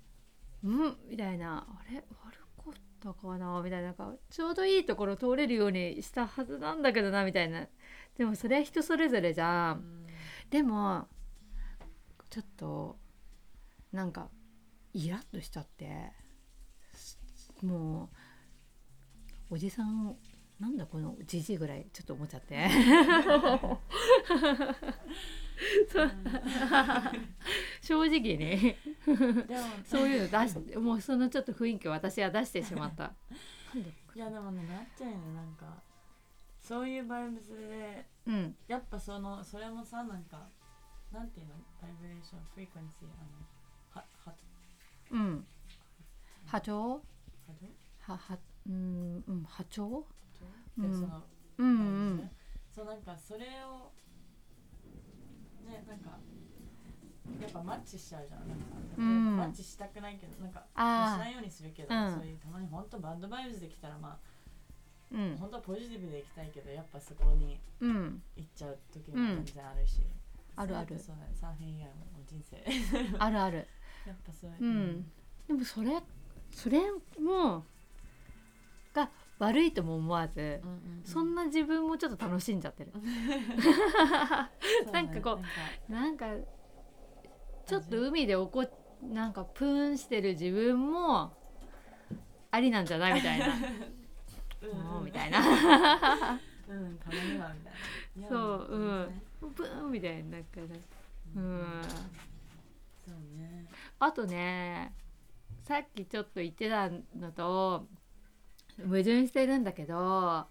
[0.62, 3.86] 「うん」みたいな「あれ悪かったかな」みたいな。
[3.86, 7.66] なんかちょうどいいところ通れるようにしたはずなんだけどなみたいな。
[8.18, 10.06] でもそれは人それぞれじゃん。
[10.50, 11.08] でも
[12.30, 12.98] ちょっと
[13.92, 14.28] なんか
[14.92, 16.12] イラッとしちゃって
[17.62, 18.10] も
[19.50, 20.16] うおじさん
[20.60, 22.68] なんだこのじじいぐらいちょっと思っちゃって。
[25.90, 26.10] そう
[27.80, 28.36] 正直に。
[28.36, 28.76] でも
[29.84, 33.12] そういうの出してもうそのちょっと雰囲気を私は出してしまった。
[34.14, 35.82] いやでもねなっちゃうよねなんか。
[36.60, 38.56] そういうバイブスでうん。
[38.66, 40.48] やっぱそのそれもさなんか
[41.12, 41.54] なんていうの？
[41.80, 44.34] バイブレーションフリクエンシーあのはは
[45.10, 45.46] うん。
[46.46, 46.92] 波長？
[46.92, 47.00] は
[47.48, 50.04] どははうんうん波長？
[50.78, 50.90] うん。
[50.90, 51.24] でその
[51.58, 51.72] うんう
[52.14, 52.16] ん。
[52.18, 52.32] ね
[52.74, 53.90] そうなんかそれを
[55.66, 56.10] ねなんか
[57.40, 58.64] やっぱマッチしちゃうじゃんなんか、
[58.96, 59.36] うん。
[59.36, 62.14] マッチしたくないけどなんかしあないようにするけど、うん。
[62.14, 64.18] そういうたまに本当バッドバイブスできたらまあ
[65.10, 65.36] うん。
[65.40, 68.22] 本当はポジティブでいきたいけどやっぱそこにうん。
[68.36, 70.00] 行っちゃう時も全然あるし、
[70.58, 70.98] あるある。
[70.98, 71.12] そ
[71.60, 72.64] 以外も人生。
[73.18, 73.68] あるある。
[74.06, 75.10] やっぱそううん。
[75.46, 76.02] でもそれ
[76.50, 76.80] それ
[77.20, 77.64] も
[78.92, 82.92] が悪いとも思わずうんうんそんな自分もちょっと楽しんじゃってる。
[84.92, 85.40] なんかこ
[85.88, 86.26] うなんか。
[87.64, 88.66] ちょっと海でおこ
[89.02, 91.36] なんかプーンしてる自分も
[92.50, 93.46] ありなんじゃないみたいな。
[94.98, 95.38] うんみたいな。
[96.66, 98.28] うんたまにはみたいな。
[98.28, 99.08] そううん。
[99.08, 100.80] ねブーンみたいななんかね
[101.36, 101.82] うん。
[103.06, 103.66] そうね。
[103.98, 104.92] あとね
[105.64, 107.86] さっきちょっと言ってたのと
[108.82, 110.46] 矛盾してるんだけど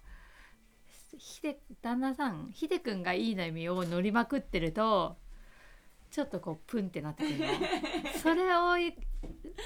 [1.16, 5.16] ひで旦那さんひでくんがいい波を乗りまくってると
[6.10, 7.46] ちょっとこうプンってなってくるの。
[8.22, 8.94] それをい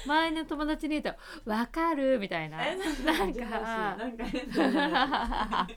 [0.05, 2.65] 前の友達に言うと「わかる」みたいな。
[2.65, 2.91] えな
[3.25, 5.67] んかなんか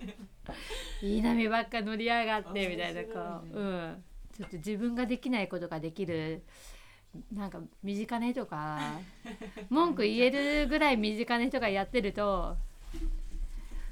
[1.02, 3.14] いい波ばっか乗りやがってみたいな面白いね。
[3.14, 3.20] こ
[3.52, 4.04] う、うん、
[4.36, 6.42] ちょっと自分ができないことができる
[7.32, 9.00] なんか身近な人か
[9.70, 12.56] 文句言えるぐらい身近な人がやってると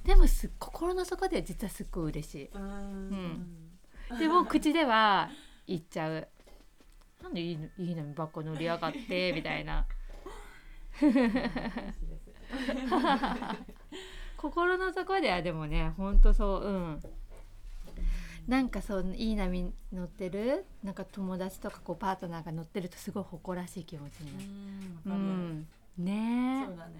[0.05, 3.71] でもす心の底では実はすっごい嬉しうん
[4.17, 5.31] いでも口では
[5.67, 6.29] 言っちゃう。
[7.23, 9.87] なんでいいのいい波ばっか乗りやがってみたいな
[14.45, 17.01] 心の底ではでもねほんとそううん。
[18.47, 20.67] なんかそういい波乗ってる？
[20.83, 24.47] なんか友達とかこうパートナーが乗ってるとすごい誇らしい気持ちになる。
[25.07, 25.61] ううん。
[25.61, 25.67] ん、
[25.97, 26.67] ね。
[26.69, 26.93] そうだね。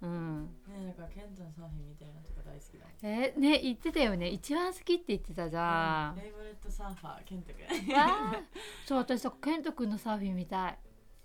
[0.00, 4.28] え、うん、ねだからケントのサーフィンみたいなのとか大好きだえね言ってたよね。
[4.28, 6.20] 一番好きって言ってたじゃん。
[6.20, 7.92] レイブレットサーファーケントくん。
[7.92, 8.40] わあ。
[8.86, 10.78] そう私とかケント君のサーフィン見たい。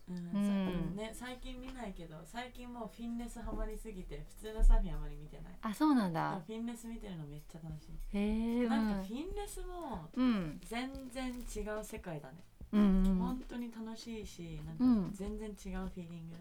[0.09, 1.11] うんね。
[1.13, 5.53] 最近見ないけど最近もうフィンレスハマりすぎて普通のサーフィンあまり見てない。
[5.61, 6.41] あそうなんだ。
[6.45, 8.17] フィンレス見てるのめっちゃ楽しい。
[8.17, 12.43] へえなんかフィンレスもうん全然違う世界だね。
[12.73, 13.05] うん。
[13.05, 15.01] うん本当に楽しいしなうん。
[15.07, 16.35] んか全然違うフィーリング。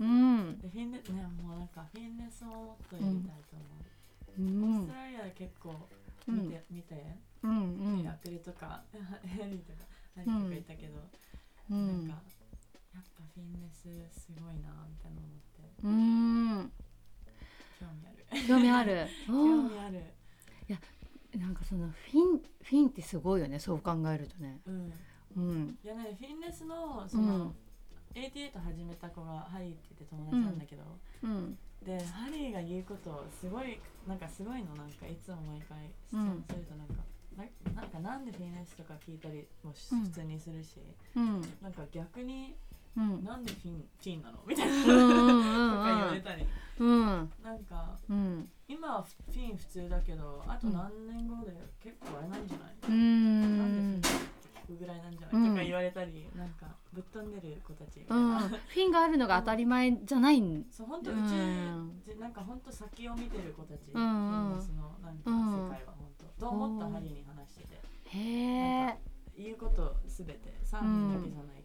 [0.00, 0.58] うん。
[0.58, 3.64] でフィンレスねもうなんかフィンレスももっとやりたいと思
[4.38, 4.64] う、うん。
[4.64, 5.74] オーストラリアで結構
[6.26, 8.02] 見て、見てうんうん。
[8.02, 8.82] やってるとか
[9.26, 9.78] ヘリとか
[10.16, 10.94] 何とかいたけど、
[11.70, 12.04] うなん。
[12.06, 12.14] んか
[12.94, 13.82] やっぱフィンレス
[14.20, 15.62] すごいなみたいな思って。
[15.82, 16.72] うん。
[17.80, 18.46] 興味ある。
[18.46, 19.08] 興味ある。
[19.26, 20.02] 興味ある。
[21.38, 24.60] なんかそのフィンフィンってすごいよねそう考えるとね。
[24.66, 24.92] うん。
[25.36, 25.78] うん。
[25.82, 27.54] いやねフィンレスのその、
[28.14, 30.82] 88始めた子がハリーって言って友達なんだけど、
[31.22, 31.58] うん。
[31.84, 36.14] でハリーが言うことすごいなんかすごいのなんかいつも毎回す
[36.54, 36.94] るとなんか、
[37.36, 40.02] ななんかなんでフィンレスとか聞いたりもしうん。
[40.04, 40.76] 普通にするし、
[41.16, 41.40] うん。
[41.62, 44.38] なんか逆にうんなんでフィンフィンなの？
[44.46, 46.46] みたいな、うんとか言われたり。
[46.78, 47.30] うん。
[47.42, 51.52] なんかうん今はフィン普通だけどあと何年後で
[51.82, 54.08] 結構あれなんじゃない、うなんんで
[54.66, 55.50] フィンぐらいなんじゃない、うん。
[55.50, 58.38] とか言われたりなんかぶっ飛んでる子たちうん。
[58.38, 60.64] フィンがあるのが当たり前じゃないん。
[60.70, 61.18] そう本当宇う
[62.20, 64.50] なんか本当先を見てる子たち、うんうん。
[64.50, 66.90] フィンレスのなんかうん世界は本当、どう思った？
[66.90, 67.80] ハリーに話してて。
[68.04, 68.18] へ
[68.88, 68.98] え
[69.36, 70.52] 言うことすべて。
[70.62, 71.61] サーフィンだけじゃない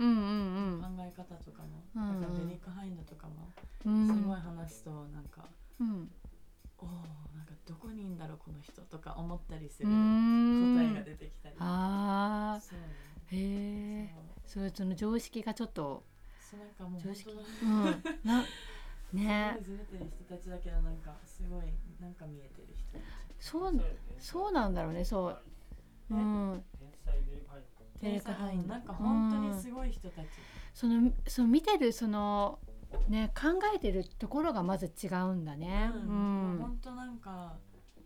[0.00, 0.80] けど、うんうん。
[0.80, 2.20] 考え方とかも、うんうん。
[2.20, 3.52] だからデリック・ハインドとかも
[3.84, 4.06] うん。
[4.08, 5.44] すごい話すとなんか、
[5.80, 6.10] うん。
[6.78, 6.88] おお
[7.36, 10.74] なんかどこにいんだろうこの人とか思ったりすうるん。
[10.74, 12.78] 答えが出てきたり、ああそう。
[12.78, 12.86] ね
[13.32, 14.14] へえ
[14.46, 14.72] そう。
[14.74, 16.02] その常識がちょっと。
[16.40, 17.32] そうなんかもう常識。
[17.32, 17.44] 本
[17.86, 18.02] うん。
[19.62, 21.66] ずれ てる人たちだけどなんかすごい
[22.00, 22.98] なんか見えてる人
[23.38, 23.82] そう
[24.18, 25.38] そうなんだろうねそう。
[26.10, 26.64] うん
[28.00, 28.82] 天才デリカイデリックハインドなん。
[28.82, 30.26] か本当にすごい人たち、
[30.74, 32.58] そのその見てるその
[33.08, 35.90] ね考えてるところがまず違うんだね。
[35.94, 36.54] ううん。
[36.56, 37.56] ん本当なんか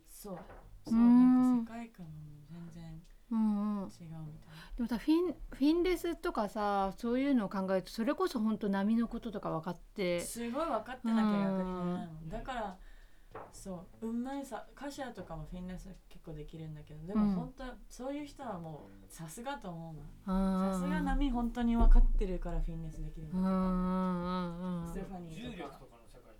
[0.08, 0.38] そう。
[0.84, 1.54] そううん。
[1.54, 2.12] なんか世界観も
[2.50, 3.88] 全然うんうん。
[3.88, 4.26] 違うみたいな。
[4.76, 10.20] でもさフィンフィンレスとかさそういうのを考えるとそれこそ本当波のこととか分かって。
[10.20, 12.28] すごい分かってなきゃ逆にならないもん。
[12.28, 12.76] だから
[13.52, 17.28] そう運命さカシアとかもフィンレス結構できるんだけどでうん。
[17.34, 19.92] も本当、そういう人はもうさすがと思
[20.26, 24.88] ううなさんすが波本当に分かってるからフィンレスできるうんんうだんうん。
[24.88, 25.78] ステファニ重力ーとか。
[25.78, 26.34] とかの世界。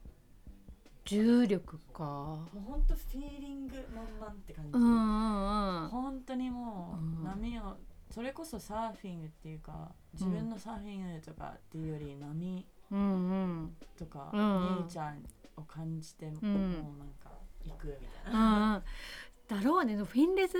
[1.07, 2.03] 重力か。
[2.05, 5.89] もう本当フィーリング満々って感じ、うんうんうん。
[5.89, 7.77] 本当にもうんう波を
[8.11, 13.35] それこそサーフィングっていうか自分のサーフィングとかっていうより波うんう
[13.65, 13.77] ん。
[13.99, 15.15] とか、うんネイチャー
[15.57, 16.35] を感じて、ん。
[16.35, 17.31] もうなんか
[17.65, 19.59] 行くみたいうんな、うん。
[19.59, 20.57] だろうねフィンレス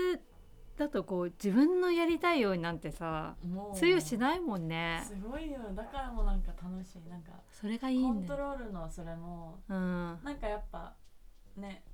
[0.77, 3.77] だとこう自分のやりたいようになんてさもう。
[3.77, 5.05] 通用しないもんね。
[5.07, 5.59] すごいよ。
[5.75, 7.09] だからもうなんか楽しい。
[7.09, 10.19] なんかそれがいいコントロールのそれもうん。
[10.25, 10.95] なんかやっぱ
[11.57, 11.85] ね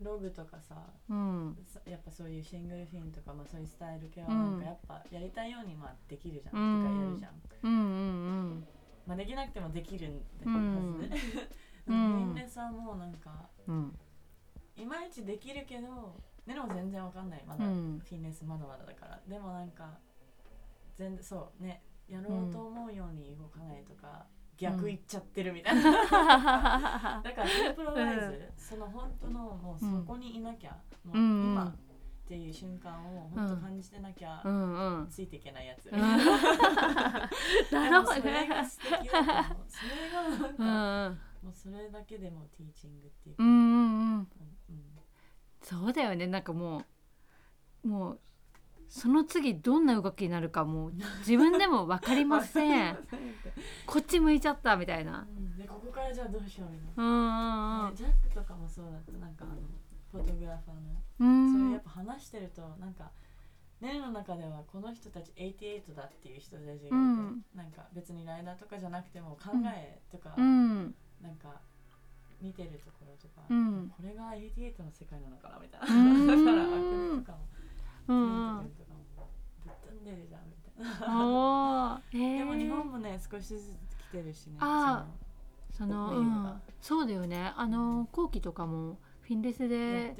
[0.00, 0.76] ログとかさ
[1.10, 1.58] うん。
[1.66, 4.38] さやっぱそういうシングルフィンとか、まあ、そういうスタイル系はうん。
[4.38, 6.82] なんかやっぱやりたいようにまあできるじゃん、うん。
[6.82, 7.32] とかやるじゃん、
[7.64, 7.84] うんう
[8.54, 8.64] ん
[9.06, 10.54] まあ、できなくてもできるんでうん。
[10.54, 11.20] はずね、でうん
[11.90, 13.74] もフィンレスはもうなんかうん。
[13.74, 13.98] うん
[14.74, 17.44] いまいちできるけどでも全然わかんない。
[17.46, 18.02] まだ、うん。
[18.02, 19.20] フィンレスまだまだだから。
[19.28, 19.98] でもなんか
[20.96, 21.82] 全然そうね。
[22.08, 24.26] やろうと思うように動かないとか、
[24.58, 25.82] 逆いっちゃってるみたいな、
[27.24, 31.74] だからインプロバイズ、その本当のもうそこにいなきゃ、もううん今っ
[32.26, 34.42] ていう瞬間を本当感じてなきゃ、
[35.08, 35.98] ついていけないやつ、な
[37.88, 39.66] るほどもそれねが素敵だと思う。
[39.68, 44.18] それがなんうか、んもうそれだけでもティーチングっていうか、うんうんうん。
[44.18, 44.26] うん
[45.62, 46.26] そうだよね。
[46.26, 46.82] なんかも
[47.84, 48.20] うもう
[48.88, 52.98] その次どんな動きになるかもう自分でも分かりません。
[53.86, 55.26] こっち向いちゃったみたいな。
[55.28, 55.56] うん。
[55.56, 59.12] でここからじゃあどうしようみたいうんうんジャックとかもそうだった。
[59.12, 59.62] なんかあの
[60.10, 61.52] フォトグラファーの、うん。
[61.52, 63.10] そういうやっぱ話してるとなんか
[63.80, 67.44] ネの中ではこの人たち88だっていう人たちがいて、うん。
[67.54, 71.60] なんか別にライダーとかじゃなくても考えとか、うんなんか
[72.40, 73.92] 見てるところとか、うん。
[73.96, 76.26] これが88の世界なのかなみたいうん。
[76.26, 76.72] なだからアク
[77.14, 77.38] リとかも
[78.08, 78.58] うん。
[78.58, 79.30] うんケント君とかも
[79.64, 82.02] ぶっ飛んでるじゃんみたいな。
[82.12, 82.38] えー。
[82.38, 85.06] でも日本もね少しずつ来てるしねあ
[85.72, 87.52] その、うん、そうだよね。
[87.56, 90.14] あの後期とかもフィンレスで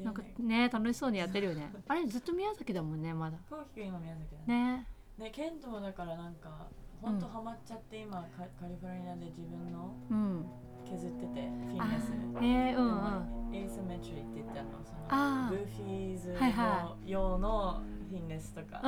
[0.00, 1.70] なんかねね楽しそうにやってるよね。
[1.86, 3.38] あれずっと宮崎だもんねまだ。
[3.50, 4.76] こうきくん今宮崎だね。
[4.78, 4.86] ね。
[5.18, 6.66] ねケントもだからなんか
[7.02, 10.46] ほんとハマっちゃって今カカリフォルニアで自分のうん
[10.88, 12.12] 削っててフィあンレス。
[12.40, 13.54] えー、うんうん。
[13.54, 15.66] エイスメトリーって言ったのそのグー。
[15.66, 18.80] フィーズの用のフィンレスとか、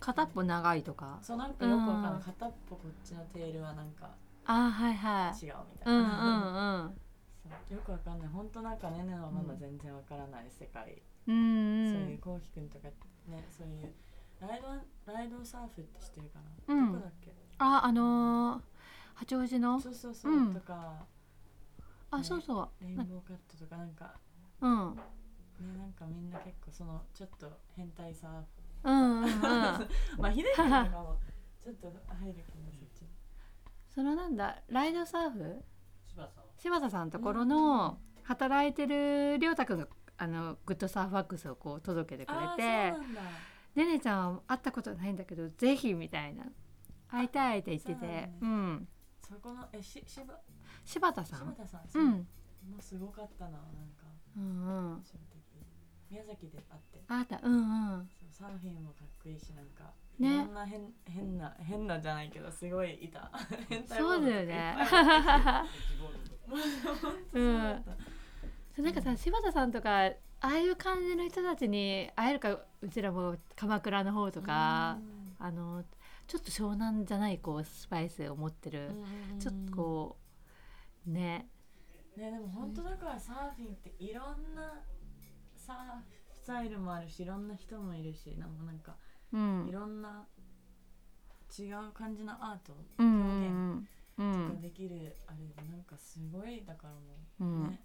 [0.00, 1.18] 片っぽ長いとか？
[1.22, 4.10] そうなんかよくわかんない、うん片っぽこっちのテールはなんか
[4.44, 5.46] あはいはい。
[5.46, 6.04] 違うみたいうんうん
[7.48, 8.28] な、よくわかんない。
[8.28, 11.92] 本当なんかねねはまだ全然わからない世界、うんうん。
[11.92, 12.88] そういうこうきくんとか
[13.28, 13.94] ねそういう
[14.40, 14.68] ライド
[15.12, 16.92] ライドサーフって知ってるかな、うん。
[16.92, 17.32] どこだっけ？
[17.58, 18.62] ああのー、
[19.14, 19.80] 八王子の？
[19.80, 20.54] そうそうそう、うん。
[20.54, 21.06] とか
[22.10, 22.68] あ、ねそうそう。
[22.80, 24.14] レインボーカットとかなんか
[24.60, 24.90] うん。
[24.90, 25.02] うんね
[25.78, 29.30] なんかみんな結構そのちょっと変態サーフうんうん
[30.18, 31.18] まあヒデ君とかも。
[31.62, 33.06] ちょっと入るけどそっち
[33.88, 35.64] そのなんだライドサーフ？
[36.06, 42.90] 柴田さん柴田さんのところの働いてるりょうたくんがあのグッドサーフワックスをこう届けてくれて。
[42.92, 43.20] そうなんだ
[43.74, 46.44] ねねちゃんは会ったことないんだけどぜひみたいな。
[47.08, 48.06] 会いたいって言ってて。
[48.06, 48.36] ね。
[48.40, 48.88] うん。
[49.20, 50.38] そこのえししば
[50.84, 51.38] 柴田さん？
[51.40, 52.10] 柴田さん、うん。
[52.10, 52.24] も
[52.78, 53.60] うすごかったななん
[53.96, 54.04] か。
[54.36, 54.44] うんう
[54.96, 55.04] ん。
[56.10, 57.02] 宮崎で会って。
[57.08, 57.40] あった。
[57.42, 57.56] うんう
[57.96, 58.08] ん。
[58.08, 60.44] そうサーフィンもかっこいいしなんかね。
[60.44, 63.30] んな変変な変なじゃないけどすごいいた。
[63.68, 64.76] 変態そうだよね。
[67.32, 67.84] うん。
[68.84, 74.98] なんかさ柴田さんとかああいう感じの人たちに会えるかうちらも鎌倉の方とか、
[75.38, 75.84] あの
[76.26, 78.90] ちょっと湘南じゃないこうスパイスを持ってる、
[79.38, 80.16] ちょっとこ
[81.06, 81.48] うね。
[82.16, 84.80] うねでも本当だからサーフィンっていろんな
[85.56, 88.96] サーフスタイルもあるしいろんな人もいるしなんかなんか
[89.32, 89.66] うん。
[89.68, 90.26] いろんな
[91.58, 93.88] 違う感じのアートうんう表現ん
[94.18, 94.54] うん。
[94.54, 97.00] ができるあれでなんかすごいだからも
[97.40, 97.78] ううん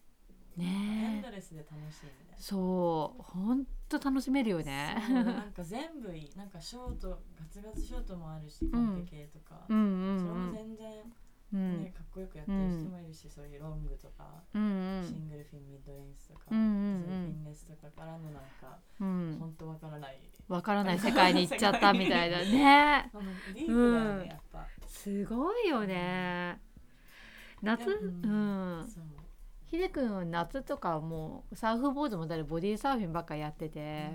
[0.57, 2.38] ね、エンレスで楽しいみたいな。
[2.38, 4.95] そうほんと楽しめるよね。
[5.07, 10.88] そうなんか全部いいなんかショートガツガツショートもあるしカンペ系とか、うんうんそれもうん全然、
[11.53, 11.84] うん。
[11.84, 19.38] ねかっこよくやってる人もいるし、そういうロングとか、うんシングルフィンミッドレンスとか、うんうんそういうフィンレスとかからのなんかうん。
[19.39, 20.19] 本当わからない。
[20.47, 22.39] わからない世界に行っちゃったみたいな。
[22.43, 23.11] ね。
[23.55, 24.26] ね、うん。
[24.26, 24.67] やっぱ。
[24.88, 26.59] すごいよね。
[27.61, 27.85] 夏？
[27.85, 28.88] でうもん。
[28.88, 29.03] そう
[29.69, 34.09] ひでくんは夏とかもうサーフボードもだれボディーサーフィンばっかやってて、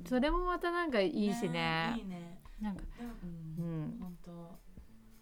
[0.00, 0.06] うん。
[0.08, 1.94] それもまたなんかいいしね。
[1.98, 2.38] いいね。
[2.60, 4.58] なんかでもううんん本当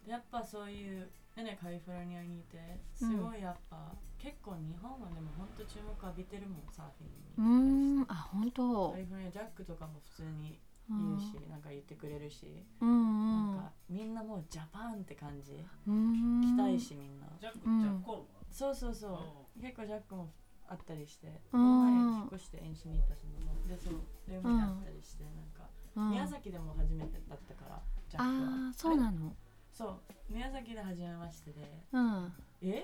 [0.09, 2.57] やっぱそういうねねカリフォルニアにいて
[2.95, 8.05] すごいやっぱ、結構日本はでも本当注目浴びてるもんサーフィうンにーん。
[8.09, 8.91] あ本当。
[8.91, 10.59] カリフォルニアジャックとかも普通に
[10.89, 13.55] うん言うし、なんか言ってくれるし、うんうん。
[13.55, 16.41] なんかみんなもうジャパンって感じ、うん。
[16.41, 18.11] 来たいしみんな、ジャック、うんジャック
[18.51, 20.31] そうそうそう、結構ジャックも
[20.67, 21.63] あったりして、こうん。
[21.63, 23.93] の前引っ越して演習に行ったそのでそう
[24.27, 26.09] ルームにあったりして、なんか、うん。
[26.11, 28.67] 宮崎でも初めてだったからジャックは。
[28.67, 29.33] ああそうなの。
[29.71, 29.99] そう。
[30.29, 31.83] 宮崎で初めましてで。
[31.91, 32.33] うん。
[32.61, 32.83] え？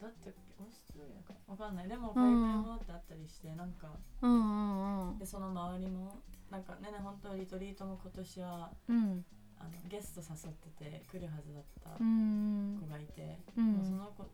[0.00, 1.34] だってオーストラリアか？
[1.48, 1.88] わかんない。
[1.88, 3.88] でも海外もってあったりして、なんか
[4.22, 5.18] うんうんうん。
[5.18, 6.18] でその周りも
[6.50, 9.24] なんかねね本当リトリートも今年はうん。
[9.60, 13.72] あのゲスト誘ってて来るはずだったうん子がいて、うん。
[13.72, 14.24] もうその子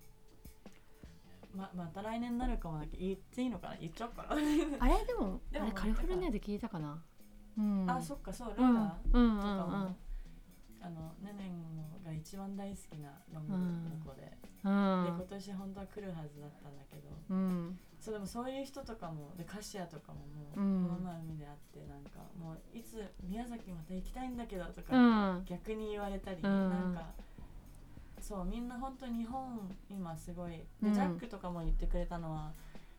[1.55, 3.76] ままた来年になるかもだけど言っていいのかな？
[3.76, 4.31] 言っちゃおうかな。
[4.81, 7.02] あれでもでもあれカリフォルニアで聞いたかな？
[7.56, 7.90] うん。
[7.90, 8.56] あそっかそううん。
[8.56, 9.39] ローラうんうん。
[9.39, 9.97] とかも、うん
[10.85, 17.09] あのねねんが一番大好きなロングの子で、うで今ん年本当は来るはずだったんだけど。
[17.31, 17.78] うん。
[17.98, 20.86] そうでもそういう人とかもでカシアとかももう、うん。
[20.86, 25.44] この前海で会ってなんかもういつ宮崎また行きたいんだけどとうか、ん。
[25.47, 26.68] 逆に言われたり、うん。
[26.68, 27.14] なんか
[28.26, 30.52] そうみんな本当日本今すごい。
[30.52, 30.94] で、うん。
[30.94, 32.52] ジャックとかも言ってくれたのは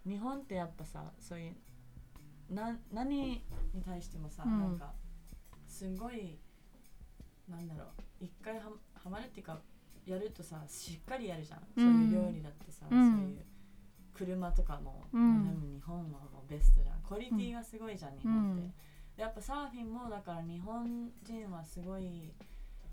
[0.08, 3.44] 日本ってやっぱさそういうな何に
[3.84, 4.60] 対してもさ、うん。
[4.60, 4.94] なんか
[5.68, 6.38] すごい
[7.50, 7.88] なんだろう
[8.20, 8.66] 一回は
[9.04, 9.58] はまるっていうか
[10.06, 11.94] やるとさしっかりやるじゃん、うん。
[11.94, 13.12] そういう料理だってさ、うん。
[13.12, 13.46] そういう
[14.14, 15.72] 車とかも、うん。
[15.74, 17.00] 日本はもうベストじゃん。
[17.02, 22.32] クオリティがすごいじゃん、日本って、やっぱサーフィンもだから日本人はすごい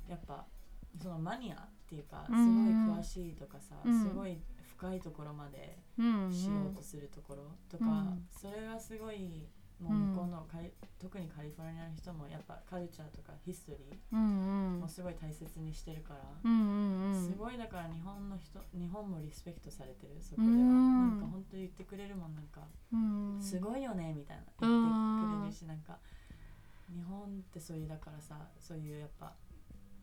[0.09, 0.46] やっぱ
[1.01, 1.59] そのマニアっ
[1.89, 4.02] ていうかすごいうん詳しいとかさ、うん。
[4.02, 4.39] すごい
[4.77, 6.32] 深いところまでうん。
[6.32, 8.27] しようとするところとか、うん。
[8.31, 9.47] それがすごい
[9.81, 10.70] もう向こうのカリ、
[11.01, 14.77] 特にカリフォルニアの人もやっぱカルチャーとかヒストリうんうん。
[14.77, 22.60] ーもすごい大切にしてるから、うんうんすごいだから日本の人日本もリスペクトされてるそこでは、うんなんか本当言ってくれるもんなんか、
[22.93, 23.39] うん。
[23.43, 25.98] すごいよねみたいな言ってくれるし、なんか
[26.94, 29.32] 日本ってそういうだからさそういうやっぱ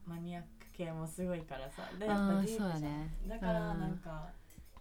[0.09, 1.83] マニアック系もすごいからさ。
[1.99, 2.81] でやっぱディープじゃん。
[2.81, 3.15] ね。
[3.27, 3.79] だからうん。
[3.79, 4.29] なんか、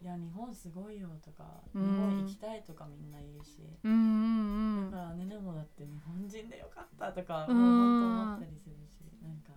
[0.00, 4.90] いや日本すごいよとか、うん日本行きたいとかみんな言うし、うんうんうん。
[4.90, 8.98] だからねねもだって日本人でよかったとか、うんもう本当思ったりするし。
[9.22, 9.52] なんか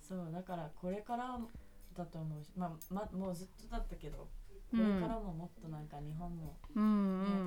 [0.00, 1.38] そうだからこれから
[1.94, 4.28] だと思うし、まあま、もうずっとだったけど
[4.70, 6.86] これからももっとなんか日本も、うねん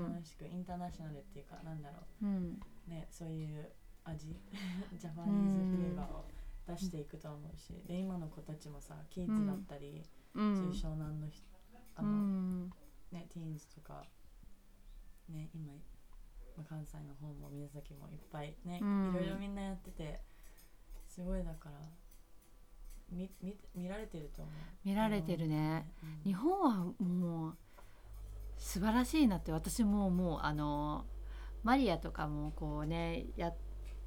[0.06, 0.14] うん。
[0.14, 2.26] 楽しくインターナショナルっていうかなんだろう。
[2.26, 2.60] ん。
[2.88, 3.72] うねそういう
[4.06, 4.28] 味
[4.98, 6.26] ジャパニーズフレーバーを
[6.68, 10.04] 出していくと思うしで今の子たちもさキッズだったり、
[10.34, 11.44] うそういうん湘南の人
[11.96, 12.70] あうの、ん。
[13.12, 14.06] ねティーンズとか
[15.30, 15.74] ね今、
[16.58, 19.10] まあ、関西の方も宮崎もいっぱいね、うん。
[19.10, 20.22] いろいろみんなやってて
[21.08, 21.76] すごいだから
[23.12, 24.54] 見見見られてると思う。
[24.84, 26.32] 見られてるね、うん。
[26.32, 27.58] 日本はもう
[28.58, 31.06] 素晴らしいなって私ももうあの
[31.64, 33.54] マリアとかもこうねや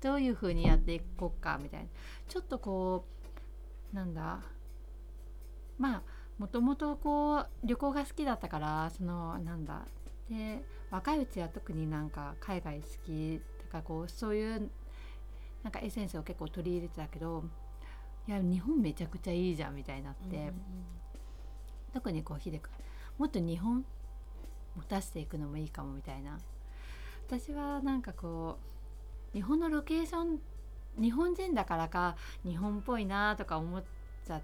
[0.00, 1.86] どういう風にやっていこうかみたいな
[2.28, 3.06] ちょっとこ
[3.92, 4.40] うなんだ
[5.78, 6.02] まあ
[6.38, 9.86] もともとこう旅行が好きだったからそのなんだ
[10.28, 14.70] で若いうちは特になんか海外好きとかこうそういう
[15.62, 17.44] なんかエッセンスを結構取り入れてたけど
[18.28, 20.36] いや日本めちゃくちゃいいじゃんみたいになって。
[20.36, 20.52] うんうん
[21.96, 22.70] 特にこう秀くん
[23.16, 23.82] もっと日本
[24.76, 26.38] 持たせていくのもいいかもみたいな
[27.26, 28.75] 私はなんかこう
[29.36, 30.38] 日本のロケーション
[30.98, 33.84] 日本人だからか日本っぽいなとか思っ
[34.26, 34.40] ちゃっ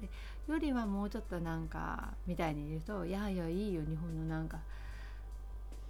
[0.00, 0.08] て
[0.46, 4.60] よりはもうちょっとなんかみたいに言うといやいやいいよ日本のなんか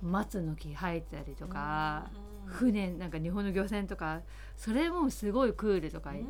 [0.03, 4.23] 松の木生えてたりとか、うんうん船なんか日本の漁船とか
[4.57, 6.27] それもすごいクールとか、うん。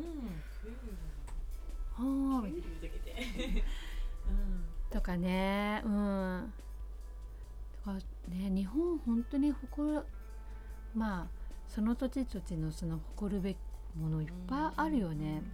[4.91, 6.53] とかねうん。
[7.83, 7.97] とか
[8.27, 10.01] ね日本本当に誇る
[10.93, 11.40] まあ
[11.73, 13.57] その土地土地のその誇るべき
[13.95, 15.33] ものいっぱいあるよね。
[15.33, 15.41] なん。
[15.41, 15.47] か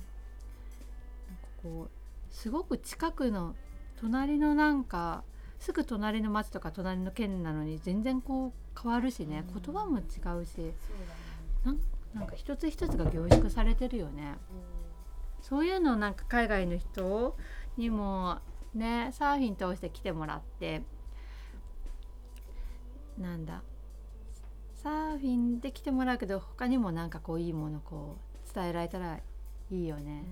[1.62, 3.56] こうすごく近くの
[4.00, 5.24] 隣のなんか
[5.60, 9.44] すぐ隣の町とか隣の県なのに全然こう変わるしね。
[9.48, 9.62] うん。
[9.62, 10.02] 言葉も違
[10.42, 10.74] うしね。
[12.14, 14.38] なんか一つ一つが凝縮されてるよね。
[15.42, 17.38] そういうのをなんか海外の人
[17.78, 18.40] にも
[18.74, 20.82] ねサーフィン通して来てもらって
[23.20, 23.62] なんだ
[24.88, 28.16] サーフィンで来てもらうけど他にもなんかこういいものこ
[28.50, 29.22] う伝えられたらい
[29.70, 30.22] いようね。
[30.22, 30.24] ん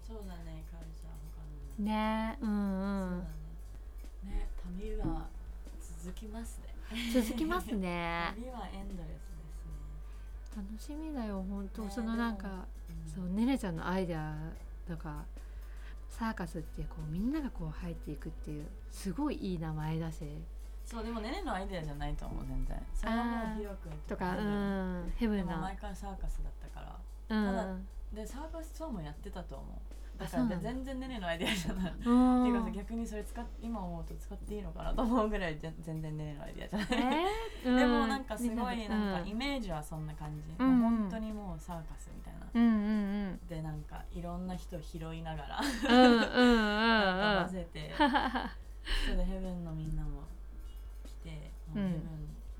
[0.00, 2.50] そうだねカルチャー他のもねうん。
[2.50, 3.24] うん
[4.22, 4.36] そうだね。
[4.38, 4.48] ね
[4.80, 5.26] 旅は
[6.04, 6.60] 続きます
[6.92, 7.12] ね。
[7.12, 8.32] 続きますね。
[8.36, 10.62] 旅はエンドレスですね。
[10.68, 11.82] 楽しみだよ本当。
[11.82, 12.44] ねそのなんか
[12.86, 14.36] でもそうねねちゃんのアイデア
[14.86, 15.24] とか
[16.08, 20.22] サーカスってこうみんながこう入っていくっていうすごいいい名前だし
[20.86, 22.80] そうでもねねのアイデアじゃないと思う全然。
[22.94, 24.36] それはもうヒロ君とか
[25.16, 26.86] ヘブンな毎回サーカスだったか
[27.28, 27.36] ら。
[27.36, 27.44] うん。
[27.46, 27.66] ただ
[28.14, 29.66] でサーカスショーもやってたと思う。
[30.16, 36.88] だから全然ねねのアイデアじゃない、 ていうかさ逆にそれ使っ今思うと使っていいのかなと思うぐらいぜ全然ねねのアイデアじゃない、
[37.64, 37.76] えー？
[37.76, 43.40] でもなんかすごいみなんかでイメージはそんな感じ、うんもう本当にもうサーカスみたいな、うんうんうん。
[43.46, 45.60] でなんかいろんな人拾いながら。
[45.60, 47.92] うん 混ぜて。
[47.98, 50.35] そうでヘブンのみんなも来
[51.26, 51.90] てもううん。
[51.90, 52.06] ヘブ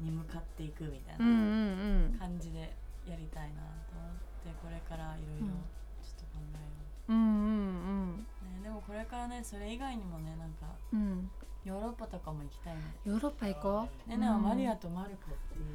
[0.02, 2.18] ンに向かっていくみたいうんうなんうん。
[2.18, 2.74] 感じで
[3.06, 4.12] やりたいなと思っ
[4.42, 5.62] てこれからいろいろうん。
[6.02, 6.68] ちょっと考えよ
[7.08, 7.14] う。
[7.14, 11.00] んうんう、ね、でもこれからねそれ以外にもねなんかうん。
[11.00, 11.30] うん
[11.66, 12.82] ヨーロッパとかも行きたいね。
[13.04, 14.08] ヨーロッパ行こう？
[14.10, 14.42] ねねはうん。
[14.44, 15.66] マリアとマルコっていう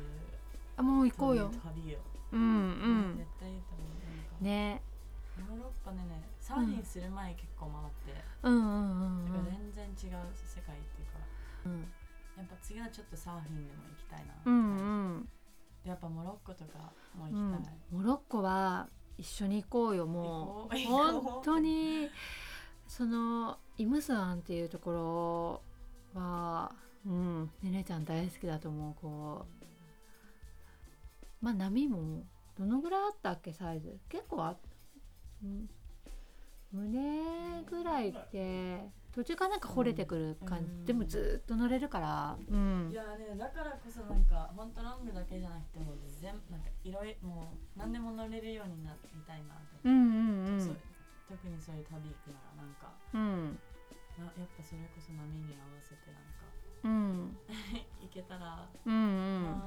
[0.77, 1.51] あもう行こうよ。
[1.51, 1.99] 旅を、
[2.31, 2.47] うんう
[3.11, 3.17] ん。
[3.17, 3.83] 絶対いいと思
[4.39, 4.81] うね。
[5.37, 11.19] ヨーロッパでねサーフィンする前結構回って、うんうんうんてかうん全然違う世界っていうか。
[11.65, 11.91] うん
[12.37, 15.29] やっぱ次はちょっとサーフィンでも行きたいな、うんうん。
[15.83, 18.87] でやっぱモロッコとかも行うんきたい、モロッコは
[19.17, 20.77] 一緒に行こうよもう。
[20.87, 22.09] 本当に。
[22.87, 25.61] そのイムスアンっていうとこ
[26.13, 26.73] ろは
[27.05, 27.51] うん。
[27.61, 29.45] ねねちゃん大好きだと思うこ
[31.41, 31.45] う。
[31.45, 32.23] まあ波も
[32.57, 33.97] どのぐらいあったっけサイズ？
[34.09, 34.55] 結構あ
[35.43, 35.69] うん。
[36.73, 40.85] 胸ぐらいって途中からなんか掘れてくる感じ、うん。
[40.85, 42.37] でもずっと乗れるから。
[42.49, 42.89] うん。
[42.91, 49.55] いやねだからこそなんか本当ロングだけじゃなくても全なんかいろいろもう何でも乗れるようになりたいな。
[49.55, 50.61] とうんうん。
[50.61, 50.77] そう
[51.27, 52.91] 特にそういう旅行くならなんか。
[53.13, 53.59] うん。
[54.17, 56.47] なやっぱそれこそ波に合わせてなんか。
[56.83, 57.37] うん。
[58.01, 58.67] 行けたら。
[58.85, 59.61] うんうん。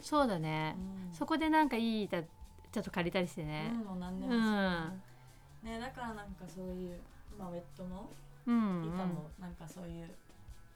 [0.00, 3.78] そうだねう、、うん、そこでなんかいい板ちょっと借りたりしてねう。
[3.78, 5.02] ん、もう何でうもん。
[5.62, 7.00] しねだからなんかそういう
[7.38, 8.10] まあウェットの
[8.46, 9.54] うん板もなん。
[9.54, 10.10] かそういう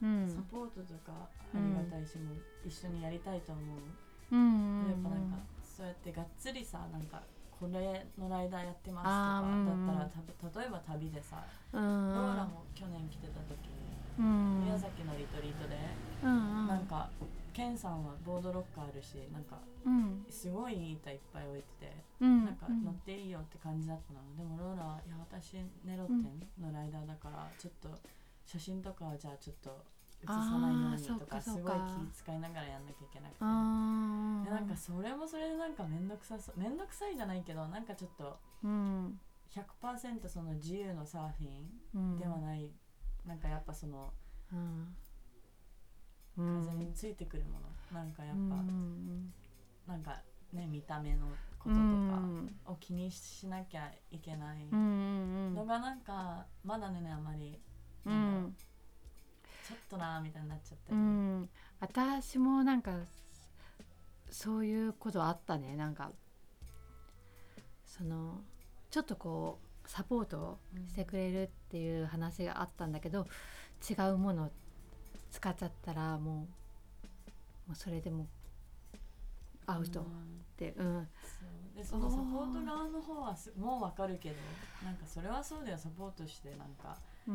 [0.01, 0.27] うん。
[0.27, 1.11] サポートとか
[1.53, 7.21] ありがたいし、もう一緒にやりたいと思う、うんやっぱなんかそうやってがっつりさなんか
[7.51, 11.43] これのライダーやってますとかだったらた例えば旅でさ、
[11.73, 13.57] うんローラも去年来てた時
[14.19, 15.75] うん宮崎のリトリートで、
[16.23, 16.67] うん。
[16.67, 17.09] なんか
[17.59, 20.25] ケンさんはボードロッカーあるしなんかうん。
[20.29, 21.91] すごいいい板いっぱい置いてて、
[22.21, 22.45] うん。
[22.45, 27.89] なんか乗っていいよって感じだったの、でもローラはいや私ネロテンのライダーだからちょっと
[28.45, 29.75] 写真とかはじゃあちょっと
[30.23, 31.61] 写さないようにとかすごい
[32.07, 33.37] 気使いながらやんなきゃいけなくて。
[33.41, 39.19] あでなんかそれもそれでなんか面倒くさそう面倒くさいじゃないけどなんかちょっとうん。
[39.51, 41.47] 100%その自由のサーフィ
[41.95, 42.15] うん。
[42.15, 42.71] ンではない、
[43.25, 44.13] なんかやっぱその
[44.53, 44.95] うん
[46.39, 49.33] 風についてくるもの、なんかやっぱ、うん
[49.87, 50.21] なんか
[50.53, 51.27] ね見た目の
[51.59, 57.59] こととうんかを気にしなきゃいけないのがなんかまだねあまり
[58.05, 58.55] うなん。
[59.67, 61.49] ちょっとなーみたいになっちゃったうり、ん。
[61.79, 62.91] 私もなんか
[64.29, 65.75] そういうことあったね。
[65.75, 66.11] なんか
[67.85, 68.41] その
[68.89, 73.27] ちょっとこうサポートしてくれるっていう話があったんだけど
[73.89, 74.51] 違うもの
[75.31, 76.47] 使っちゃったらも
[77.67, 78.27] うもうそれでも
[79.67, 80.45] アウトっうん。
[80.57, 81.07] てうん。
[81.21, 81.75] そう。
[81.77, 85.77] でそのサポート側の方はすもうわかるけどなんかそれはそうだよ。
[85.77, 87.33] サポートしてなんかうん。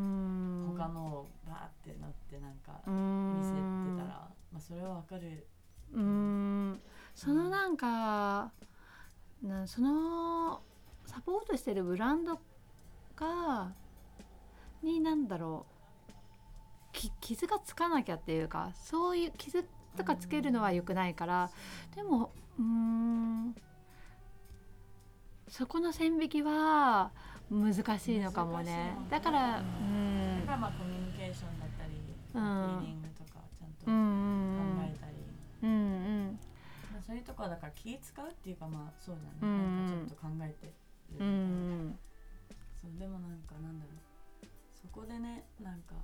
[0.64, 2.80] 他のをバーって乗ってなんか
[3.30, 3.44] う見ん。
[3.44, 4.08] せてたら、
[4.52, 5.46] まあ、それはわかる。
[5.92, 6.80] うん。
[7.14, 8.52] そのなんか
[9.42, 10.62] なその
[11.06, 12.38] サポートしてるブランド
[13.16, 13.74] が
[14.82, 15.73] になんだろう。
[15.73, 15.73] き
[17.20, 19.64] 傷がつかなきゃっていうかそういう傷
[19.96, 21.50] とかつけるのは良くないから
[21.94, 23.54] でもうーん
[25.48, 27.10] そこの線引きは
[27.50, 28.96] 難しいのかもね。
[29.10, 32.00] だからうだんからまあコミュニケーションだったり、
[32.34, 32.42] うん。
[32.42, 33.92] まあフィーリングとかちゃんと考
[34.82, 35.12] えたり、
[35.62, 35.74] うんう
[36.32, 36.38] ん。
[36.92, 40.72] まあ、そういうとこはだから気使うっていうかまあそうだね、うんなんかちょっと考えてる
[41.20, 41.98] うん。
[42.80, 44.46] そうでもなんかなんだろう。
[44.80, 45.94] そこでねなんか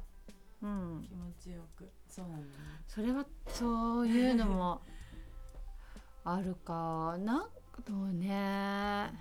[0.62, 1.04] うん。
[1.08, 1.90] 気持ちよく。
[2.08, 2.38] そうなんだ。
[2.38, 2.52] よね
[2.86, 4.82] それはそういうのも
[6.24, 7.16] あるか。
[7.18, 7.50] なんか
[7.86, 9.12] どうね。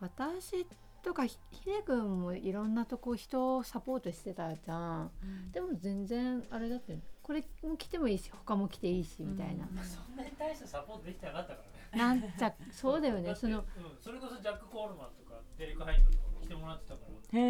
[0.00, 0.66] 私
[1.02, 5.10] とかひひでくんもいろんなとこ人をサポートしてたじゃん。
[5.22, 5.52] うん。
[5.52, 9.78] でも全然あれだってこれも来てもいいし他も来ていいしみたいな、うん。
[9.84, 11.62] そんなに大したサポートできてなかったか
[11.92, 12.20] らね。
[12.20, 13.34] なんちゃそうだよね。
[13.34, 13.64] そのうん、
[14.00, 17.00] それこそジャック・コールマンとかデレク・ハインドとかも来てもらってたか
[17.32, 17.42] らへ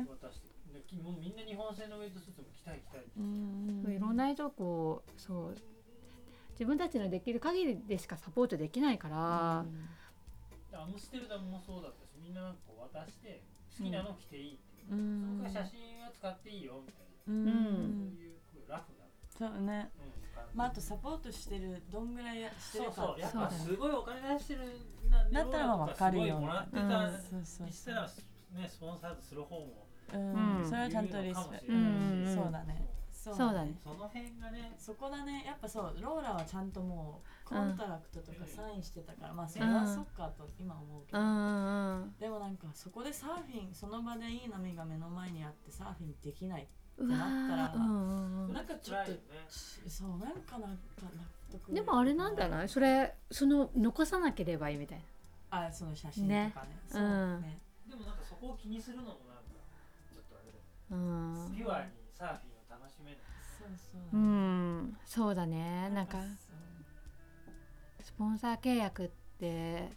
[0.00, 0.45] え渡してで
[0.86, 3.02] きもうみんな日本製のウェイトスーツも着たい着たい
[3.96, 5.56] いろんな人こうそう
[6.52, 9.64] 自分たちのできる限りでしかサポートできないから、
[10.70, 13.42] でアムステルダムもそうだったしみんななんかこう渡して
[13.78, 15.38] 好きなの着ていいっていう、うん。
[15.42, 18.16] その代わり写真は使っていいよみたいな、うん、うん
[18.50, 19.90] そういうラフな、そうね。
[20.00, 23.58] うん、まああとサポートしてるどんぐらいやしてそうるかそうやっぱそうだね。
[23.58, 24.60] すごいお金出してる
[25.10, 26.24] なだったらまあ分かるよ。
[26.24, 28.08] すごいもらってた、うんそうそうにしたら
[28.56, 30.68] ねスポンサードする方もうん、うん。
[30.68, 32.86] それはちゃんとリスペクト、うんそうだね。
[33.10, 33.74] そそうだね。
[33.82, 34.72] その辺がね。
[34.78, 41.18] そこだねやっぱそうローラはちゃんともうコントラクトとかサインしてたから、まあそれはそっかと今思うけど、
[42.20, 46.66] でもなんかそこでサーフィンその場でいい波が目の前にあってサーフィンできないっ
[46.96, 47.18] てなっ
[47.48, 49.12] たら、うなんかちょっと
[49.88, 51.08] そうなんかなんか納
[51.50, 51.74] 得。
[51.74, 52.68] でもあれなんじゃない？
[52.68, 55.02] それその残さなければいいみたい
[55.50, 56.44] あその写真とかね。
[56.46, 56.54] ね。
[56.86, 57.40] そううん。
[57.42, 57.58] ね
[57.88, 59.18] でもなんかそこを気にするのも
[60.90, 61.52] うん。
[61.56, 63.20] ピュアにサーフィンを楽しめない
[63.58, 64.16] そうそう。
[64.16, 64.96] うん。
[65.04, 65.90] そうだね。
[65.90, 66.18] なんか
[68.00, 69.90] スポンサー契約って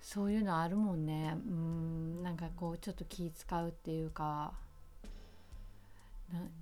[0.00, 1.34] そういうのあるもんね。
[1.34, 2.22] うん。
[2.22, 4.52] なんかこうちょっと気使うっていうか。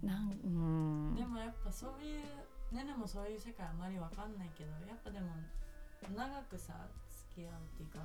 [0.03, 1.15] ななんうん。
[1.15, 5.27] でもやっぱそういうねねもそういう世界あまりわかんないけどやっぱでも
[6.17, 6.75] 長くさ
[7.35, 8.01] 付き合うっていうか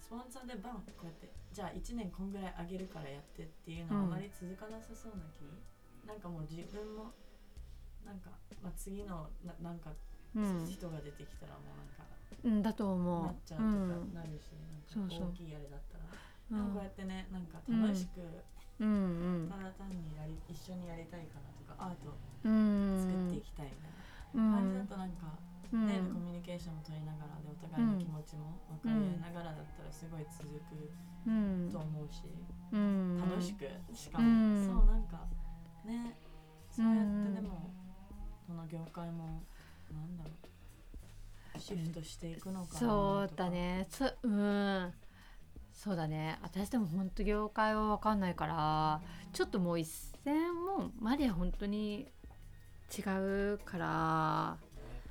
[0.00, 5.46] スポンサーでバンこうやってじゃあ1年こんぐらいあげるからやってっていうのはあまり続かなさそうな気、
[6.06, 7.12] なんかもう自分も
[8.04, 8.30] なんか、
[8.62, 9.90] まあ、次のななんか
[10.34, 10.66] うん。
[10.66, 12.06] 人が出てきたらもうなんか
[12.44, 13.24] うんだと思う。
[13.26, 14.10] なっちゃうとうん。
[14.14, 14.54] かなるし、
[14.86, 15.18] そうそう。
[15.20, 16.04] なんか大きいあれだったら、
[16.62, 18.22] こうやってねなんか楽しく、
[18.80, 22.96] うんただ単にやり一緒にやりたいからとかアートうん。
[22.96, 23.92] 作っていきたいみたい
[24.34, 24.50] うん。
[24.52, 25.34] な感じだとなんか、
[25.72, 25.86] うん。
[25.86, 30.90] ねコミュニケーションも取りながらでお互いの気持ちも分かり合いながらだったらすごい続く
[31.26, 32.24] うんと思うし、
[32.72, 33.18] うん。
[33.20, 34.66] 楽しくしかうも、ん。
[34.66, 35.26] そうなんか
[35.84, 36.16] ね
[36.70, 37.70] そうやってでも、
[38.46, 39.42] この業界も
[39.92, 40.30] なんだろ
[41.56, 42.78] うシフトしていくのかなとか。
[42.78, 43.86] そうだね。
[43.90, 44.92] そうん。
[45.72, 46.38] そうだね。
[46.42, 49.00] 私でも本当業界は分かんないから
[49.32, 49.88] ちょっともう一
[50.24, 52.06] 線もうマリア本当に
[52.96, 53.02] 違
[53.54, 54.56] うから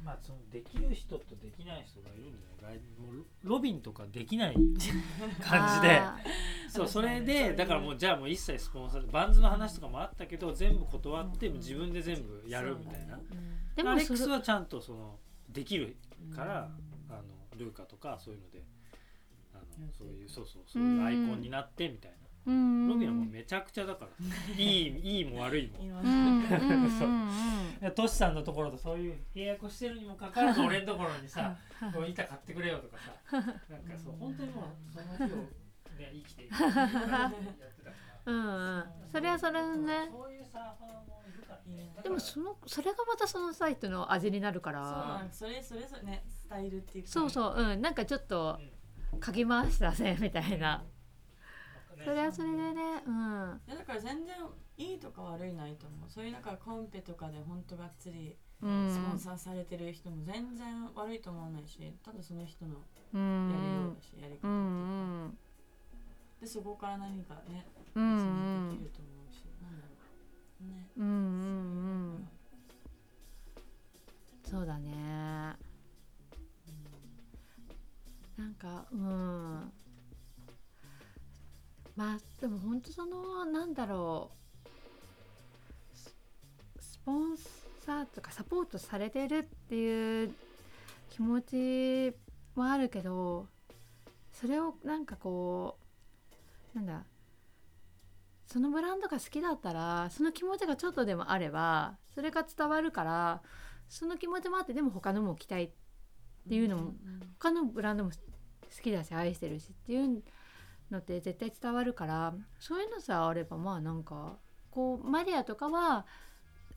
[0.04, 2.78] まあそのできる人とできない人がいるんじゃない？
[3.00, 4.56] もうロビンとかできない
[5.42, 5.98] 感じで。
[6.00, 6.18] あ
[6.70, 11.58] そうそれでだからもうじゃあもう一切スポンサーバンズの話とかもあったけど全部断ってうん。
[11.58, 13.18] 自分で全部やるみたいな。
[13.18, 13.42] そうだね。
[13.76, 15.20] ーでアレックスはちゃんとその
[15.50, 15.98] できる
[16.30, 16.36] うん。
[16.36, 16.70] から
[17.10, 17.24] あの
[17.58, 18.64] ルーカとかそういうので
[19.54, 22.16] あのそういうそうそうそういうアイコンになってみたいな。
[22.16, 22.19] うん
[22.50, 24.12] ロビンはもうめちゃくちゃだから。
[24.58, 25.78] いいいいも悪いも。
[25.80, 26.92] 今うんうんうん。
[26.92, 27.08] そう。
[27.08, 27.12] う
[27.88, 31.56] んトシさんのところとそういう契約をしてるにもかかわらず俺のところにさ
[31.94, 33.14] こう板買ってくれよとかさ。
[33.32, 36.62] なんかそう本当にもうその日を、ね、生きていく。
[36.62, 37.32] やってたから
[38.26, 38.86] うんうん。
[39.12, 40.10] それはそれでね。
[40.12, 41.96] そういうサーファーもいるからね。
[42.04, 47.56] でもそのそれがまたそのサイトの味になるかそうそれそれぞれねスタイルっていうかそうそう。
[47.56, 47.82] うん。
[47.82, 48.80] なんかちょっとうん。
[49.26, 50.84] 書きましたねみたいな
[52.00, 53.62] ねそれはそれでねうん。
[53.68, 54.36] いやだから全然
[54.78, 56.10] いいとか悪いないと思う。
[56.10, 58.92] そういうだからコンペとかで本当がっつりうん。
[58.92, 62.76] スポンサーされてる人も全然悪いと思わないしただその人の
[63.14, 65.38] うやりよんうだし、やり方っていうか、うんうん。
[66.42, 67.66] でそこから何かね
[67.96, 68.70] う別ん。
[68.70, 69.94] にできると思うし、なんだろ
[70.62, 70.70] う。
[70.70, 70.88] ね。
[70.98, 72.28] うんうんうん。
[74.44, 75.56] そうだね。
[78.38, 79.72] なんかうん
[82.00, 84.32] まあでも本当そのなんだろ
[85.94, 86.16] うス
[86.80, 87.36] スポン
[87.86, 90.32] サーとかサポートされてるっていう
[91.10, 92.16] 気持ち
[92.56, 93.48] もあるけど
[94.32, 95.78] それをなんかこ
[96.74, 97.04] うなんだ
[98.46, 103.42] そのブランドが好きだったらその気持ちがちょっとでもあればそれが伝わるから
[103.90, 105.70] その気持ちもあってでも他のも着たいっ
[106.48, 106.94] ていうのも
[107.40, 110.24] 他のブランドも好きだし愛してるしっていう
[110.92, 114.38] のって絶対伝わるからそういうのさあればまあなんか
[114.72, 116.06] こうマリアとかは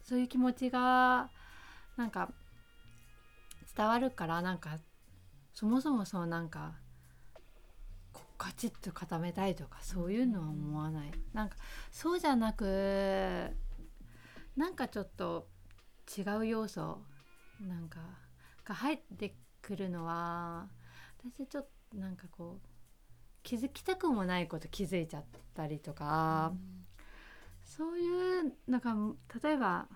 [0.02, 1.30] そういう気持ちが
[1.96, 2.30] なんか
[3.76, 4.78] 伝わるからなんか
[5.54, 6.74] そもそもそうなんか
[8.12, 11.12] こうガチッと固めたいとかそういうのは思わない。
[11.32, 11.56] なんか
[11.90, 13.50] そうじゃなく
[14.56, 15.48] なんかちょっと
[16.16, 16.98] 違う要素
[17.60, 18.00] なんか
[18.64, 20.68] が入ってくるのは
[21.36, 22.71] 私ちょっとなんかこう
[23.42, 25.24] 気づきたくもないこと気づいちゃっ
[25.54, 26.52] たりとか、
[27.64, 28.94] そういうなんか
[29.42, 29.88] 例えば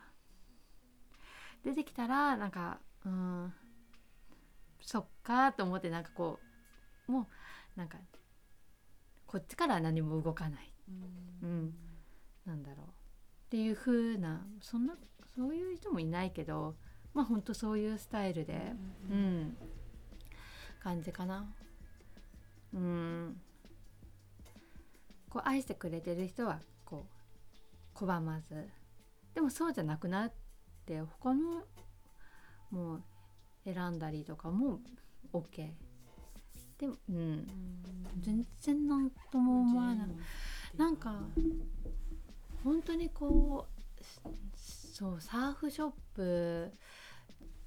[1.64, 3.52] 出てきたらなんかうん
[4.80, 6.38] そっかと思ってなんかこ
[7.08, 7.28] うも
[7.76, 7.98] うなんか
[9.26, 10.72] こっちから何も動かない、
[11.42, 11.74] うん、
[12.44, 12.86] なんだろう。
[12.86, 14.94] っていう風なそんな
[15.36, 16.74] そういう人もいないけど
[17.14, 18.72] まあほんとそういうスタイルで、
[19.10, 19.56] うん、
[20.82, 21.46] 感じかな。
[25.28, 27.06] こう愛してくれてる人はこ
[27.94, 28.68] う拒まず。
[29.34, 30.32] でもそうじゃなくなっ
[30.86, 31.64] て他の
[32.70, 33.02] もう
[33.64, 34.80] 選んだりとかも
[35.32, 35.70] OK
[36.78, 37.46] でもうん。
[38.20, 40.08] 全然なんとも思わない。
[40.76, 41.14] なんか
[42.64, 44.26] 本当にこう
[44.56, 46.72] そうサーフショップ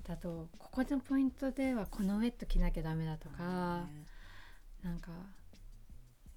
[0.08, 3.88] だとここのポイントではこのウェット着なきゃダメだとか、
[4.84, 5.12] なんか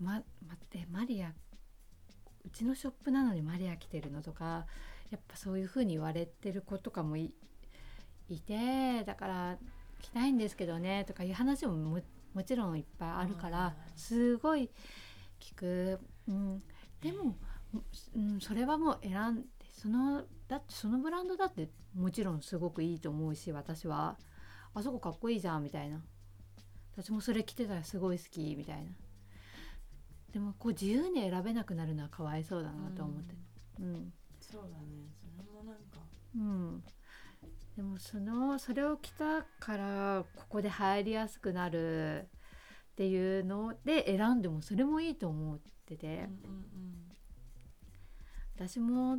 [0.01, 0.25] ま待
[0.55, 1.33] ってマリア
[2.45, 4.67] うちのショップなのにマリア来てるのとか
[5.11, 7.33] やっぱそういう風に言われてる子とかもい
[8.47, 9.59] てだから
[10.01, 12.01] 来たいんですけどねとかいう話もも
[12.35, 14.71] もちろんいっぱいあるからすごい
[15.39, 16.63] 聞く、うん、
[17.01, 17.37] でも、
[18.17, 24.17] うん、それはもう選んでそのだってそのブランドだってもちろんすごくいいと思うし私は。
[24.75, 26.01] あそこかっこいいじゃんみたいな。
[26.97, 28.91] 私もそれ着てたらすごい好きみたいな。
[30.33, 33.35] でもこう自由に選べなくなるのはかわいそうだなと思って。
[33.81, 34.13] うん。
[34.41, 35.11] そうだね。
[35.37, 36.01] それもなんか。
[36.35, 36.83] うん。
[37.77, 46.29] でもそのそれを着たからここで入りやすくなるっていうので選んでもそれもいいと思ってて、うんうん。
[48.55, 49.19] 私も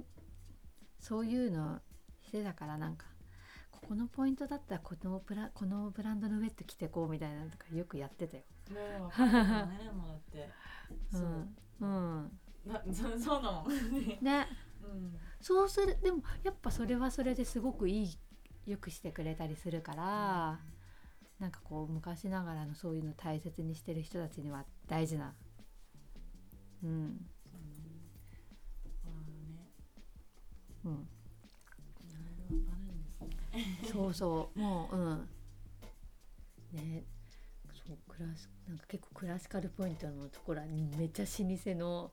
[1.00, 1.80] そういうの
[2.22, 3.08] してたからなんか
[3.84, 8.43] ここのポイントだったらこのブラこのブランドのウェット着てこうみたいなのとかよくやってたよ。
[8.69, 10.49] うんねえわかるよねもうだって。
[11.14, 14.19] うそう、んうん、な そそうだもんね。
[14.22, 14.47] ね。
[14.84, 15.18] うん。
[15.41, 18.18] そうするでもやっぱそれはそれですごくいい
[18.65, 20.60] よくしてくれたりするから
[21.39, 25.35] なんかこう昔ながらのそういうの大切にしてる人たちには大事な。
[26.84, 27.30] うん。
[30.85, 31.07] うん、
[33.92, 35.30] そうそうもううん。
[36.74, 37.04] ね
[37.86, 42.12] そうクラシなんか結構クラシカルポイントのところはめっちゃ老舗の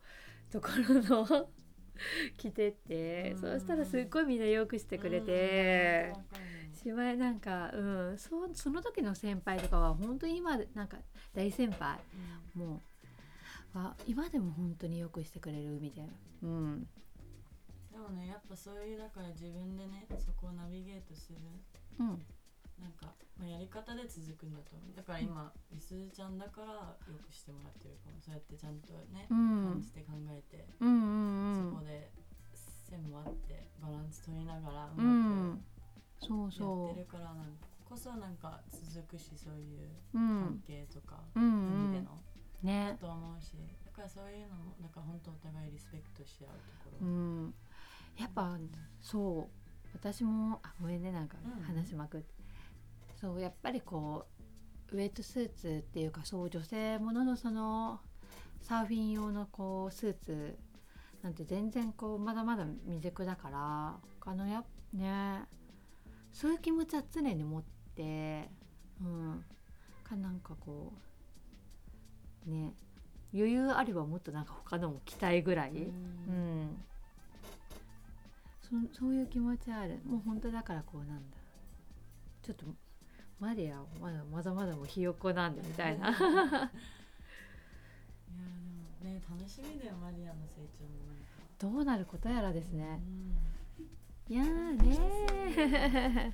[0.50, 1.48] ところの
[2.36, 3.38] 着てってうん。
[3.38, 5.26] そうしたらすっごいみんなよくしてくれうん。
[5.26, 6.12] て
[6.72, 10.98] しまいなんかうんそその時の先輩とかは本当に今なんか
[11.34, 11.98] 大先輩
[12.54, 12.80] も
[13.74, 16.12] うは今でも本当によくしてくれるみたいな。
[16.42, 16.88] うん
[18.00, 18.28] でもね。
[18.28, 21.38] やっぱそういうだから自分でねそこをナビゲートする。
[21.98, 22.24] うん。
[22.80, 24.96] なんか、まあ、やり方で続くんだと思う。
[24.96, 26.72] だから今りすずちゃんだから
[27.12, 28.16] よくしてもらってるかも。
[28.24, 29.76] そうやってちゃんとね、うん。
[29.76, 31.70] 感じて考えて、うんうんうん。
[31.72, 32.10] そこで
[32.88, 35.12] 線もあってバランス取りながらううま
[35.52, 35.64] ん
[36.18, 36.48] そう。
[36.48, 40.40] くやそってるからなんかこそなんか続くしそういうううん。
[40.40, 42.16] 関係とか、うんでの？
[42.64, 43.52] だねと思うし。
[43.84, 47.54] だからそういうのもだから本当お互いリスペクトし合うところ、うん
[48.18, 48.56] やっぱ
[49.00, 52.26] そう私もあごめんねなんかうん話しまくって、
[53.20, 54.26] そうやっぱりこ
[54.92, 58.00] うウエットスーツっていうかそう女性もののその
[58.62, 60.58] サーフィン用のこうスーツ
[61.22, 65.42] なんて全然こうまだまだ未熟だから他のやね
[66.32, 67.62] そういう気持ちは常に持っ
[67.94, 68.50] て
[69.00, 69.44] うん。
[70.10, 70.92] かなんかこ
[72.46, 72.74] うね
[73.32, 76.82] 余裕あればもっとなんか他のも着たいぐらい、うん、
[78.70, 80.00] そそういう気持ちある。
[80.04, 81.36] もう本当だからこうなんだ。
[82.42, 82.66] ちょっと
[83.38, 86.28] マリアはまだまだまだもうひよっこなんでみたいないやでも
[89.02, 91.22] ね楽しみだよマリアの成長もなんか
[91.58, 93.00] どうなることやらですね
[94.28, 96.32] うんいやーね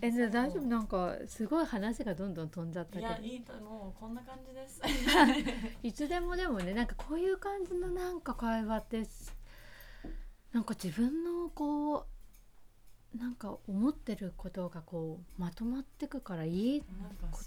[0.00, 4.80] えじゃあ大丈夫なんかすごい話がどんどん飛んじゃったけどいやいいともうこんな感じです
[5.82, 9.34] いつでもでもねなんかこういう感じのなんか会話ってす
[10.52, 12.06] なんか自分のこ
[13.14, 16.82] うなんか思ってることがこうまとまってくからいい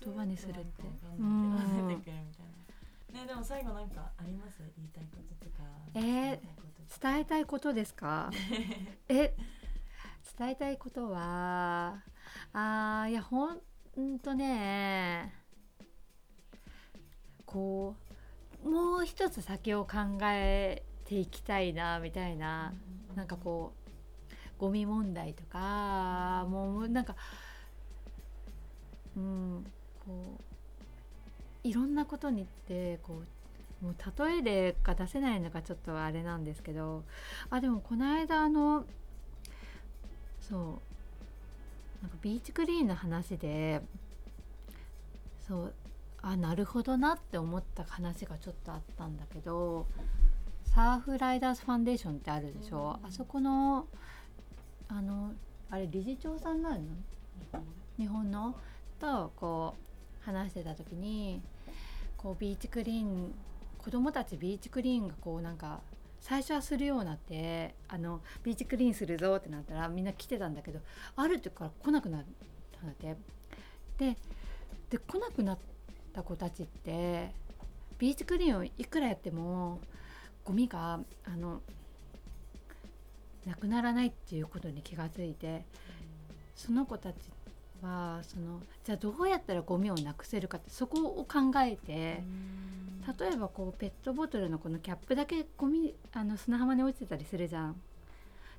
[0.04, 0.84] 言葉にするって。
[0.84, 1.88] スーッとなん。
[1.88, 4.58] ねでも最後なんかあります？
[4.78, 5.64] 言いたいこととか。
[5.94, 7.12] えー伝えたいこととか。
[7.12, 8.32] 伝えたいことですか。
[9.10, 9.36] え
[10.38, 12.04] 伝えたいことは
[12.54, 13.60] あーいやほん
[14.20, 15.34] とね
[17.46, 17.96] こ
[18.64, 22.74] うもう一つ先を考えていきたいなみたいな
[23.16, 23.74] なんかこ
[24.30, 27.16] うゴミ問題とかもうなんか
[29.18, 29.66] うん
[30.06, 33.22] こういろんなことにってこ
[33.82, 33.96] うもう
[34.28, 37.04] 例えでが出せないのがちょっとあれなんですけど
[37.50, 38.86] あでもこの間あの
[40.42, 40.60] そう
[42.02, 43.82] なんかビーチクリーンの話で
[45.48, 45.74] そう
[46.22, 49.86] あなるほどなって思った話がちょっとあったんだけど
[50.76, 53.08] サーフライダーズファンデーションってあるでしょ、うん。
[53.08, 53.88] あそこの
[54.90, 55.32] あの
[55.70, 56.82] あれ理事長さんなの？
[57.98, 58.54] 日本の？
[59.00, 59.74] とこ
[60.22, 61.42] う話してた時に
[62.18, 63.34] こうビーチクリーン
[63.78, 65.80] 子供たちビーチクリーンがこうなんか
[66.20, 70.82] 最初はするようになってあのビーチクリーンするぞってなったらみんな来てたんだけど
[71.16, 72.26] ある時から来なくなっ
[72.74, 73.16] たんだって。
[73.98, 74.18] で
[74.90, 75.58] で来なくなっ
[76.12, 77.32] た子たちって
[77.98, 79.80] ビーチクリーンをいくらやっても
[80.46, 81.62] ゴミがあの
[83.46, 85.66] なくならないっていうことに気がついて
[86.56, 87.16] その子たち
[87.82, 92.24] はそのじゃあどうやったらゴミをなくせるかってそこを考えて
[93.20, 97.76] 例えばこうペットボトルのこのキャップだけゴミあの砂浜に落ちてたりするじゃん。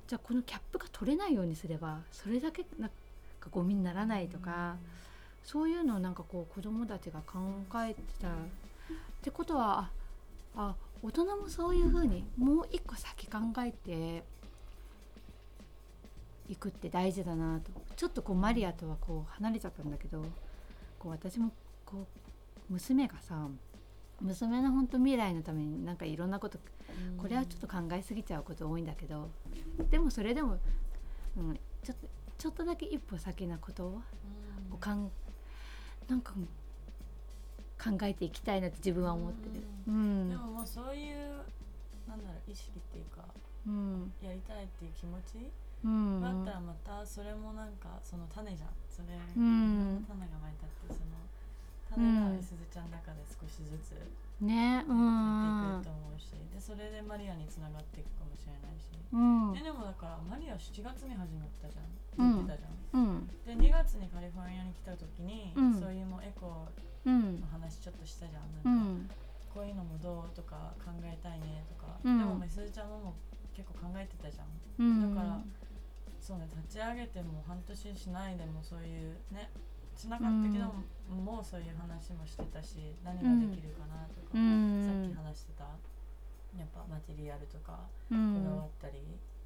[0.07, 2.89] じゃあこのキャップが取れないようにすればそれだけなん
[3.41, 4.77] かゴミにならないとか、
[5.43, 7.39] そういうのをなんかこう子供たちが考
[7.83, 8.31] えてたっ
[9.21, 9.89] てことは
[10.55, 14.23] ああ大人もそういうふうにもう一個先考えて
[16.49, 17.71] いくって大事だなと。
[17.95, 20.23] ちょっとこうマリアとはこう離れちゃったんだけど
[20.99, 21.51] こう私も
[21.85, 22.07] こ
[22.69, 23.47] う娘がさ
[24.21, 26.59] 娘の本当未来のためになんかいろんなこと
[27.17, 29.29] これはちょっと考えすぎちゃうこと多いんだけど
[29.89, 30.57] でもそれでも、
[31.37, 32.07] うん、ちょっと
[32.37, 33.87] ちょっとだけ一歩先なこと
[34.71, 35.09] をかん
[36.07, 36.33] なんか
[37.77, 39.63] 考えていきたいなって自分は思ってる。
[39.87, 40.29] ううん。
[40.29, 41.45] でももうそういう
[42.09, 43.23] なんだろう意識っていうか
[43.67, 44.11] うん。
[44.21, 45.51] やりたいっていう気持ち
[45.83, 46.21] うん。
[46.21, 48.69] があったらまたそれもなんかその種じゃん。
[48.89, 50.03] それ、うん。
[50.07, 51.21] 種がまいたってその
[51.93, 59.53] 種がいすずちゃんの中で少しずつやってねういんくと思うし、でそれでマリアにつながっていくかもしれないし、うん。
[59.53, 61.89] ででもだからマリア7月に始まったじゃん。
[62.17, 63.29] 言ってたじゃん、うん。
[63.45, 65.73] で2月にカリフォルニアに来た時に、うん。
[65.79, 68.43] そういうもうエコうんの話ちょっとしたじゃん。
[68.43, 69.09] うなんか、ん。
[69.53, 72.17] こういうのもどうとか考えたいねとか、うん。
[72.19, 74.47] でもみすずちゃんももう結構考えてたじゃん。
[74.79, 75.15] うん。
[75.15, 75.41] だから
[76.19, 79.49] そうね立ち上げても半年しないでもそういうね
[79.95, 80.75] しなかったけど、
[81.09, 84.85] もうそういう話もしてたし何ができるかなとか、うん。
[84.85, 85.63] さっき話してた
[86.57, 89.01] やっぱマテリアルとかうこだんわったり、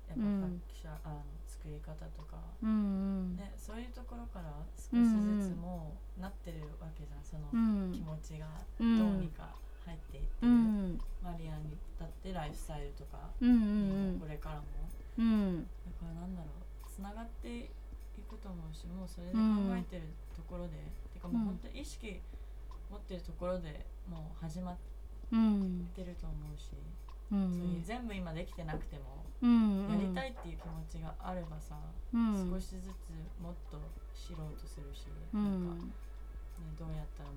[0.10, 0.42] やっうん。
[0.42, 1.24] ぱ記者あの
[1.62, 5.06] 作り方とか、うんね、そういうところから少し
[5.46, 7.94] ずつもうなってるわけじゃんそのうん。
[7.94, 9.54] 気持ちがうどうんにか
[9.86, 11.02] 入っていってる、うん。
[11.22, 14.66] マリアにだってライフスタイルとか、うんうんこれからも。
[15.18, 15.62] うん。
[15.62, 15.70] だ
[16.02, 17.70] からなんだろうつながって
[18.18, 19.40] いくと思うしもうそれで考
[19.78, 20.82] えてるところで、
[21.14, 22.20] てかもう本当意識
[22.90, 24.78] 持ってるところでもう始まっ
[25.32, 25.88] うん。
[25.94, 27.01] てると思うし、う
[27.32, 27.84] そういうん。
[27.84, 31.76] 全部今できてなくても、うんやりたいっていう気持ちがあればさ、
[32.14, 32.50] うん。
[32.52, 33.80] 少しずつもっと
[34.14, 35.84] 知ろうとするし、うなんか、んね、
[36.78, 37.34] どうやったらっ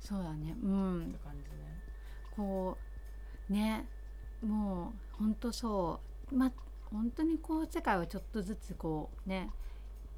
[0.00, 0.54] そうだね。
[0.62, 1.12] うん。
[1.12, 1.48] て感じで、
[2.36, 2.76] こ
[3.48, 3.86] うね
[4.44, 6.00] もう本当そ
[6.30, 6.34] う。
[6.36, 6.52] ま
[6.90, 9.50] 本当にこう世界はちょっとずつこうね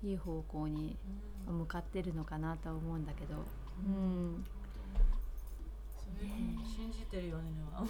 [0.02, 0.96] いい方向に
[1.48, 1.58] うん。
[1.60, 3.34] 向かってるのかなとは思うんだけど。
[3.36, 3.38] う
[3.86, 4.34] うん。
[4.36, 4.44] ん
[5.96, 7.86] そういうのを信じてるよねはも。
[7.86, 7.88] う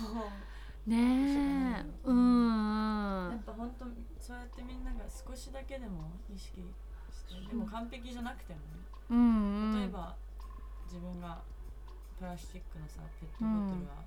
[0.86, 1.84] ねえ。
[2.04, 3.84] うんやっぱ本当
[4.20, 6.60] そうやってみんなが少しだけでも意識
[7.10, 8.64] してでも完璧じゃなくてもね。
[9.10, 10.14] うん例えば
[10.86, 11.38] 自分が
[12.18, 14.04] プラスチックのさペットボトルは、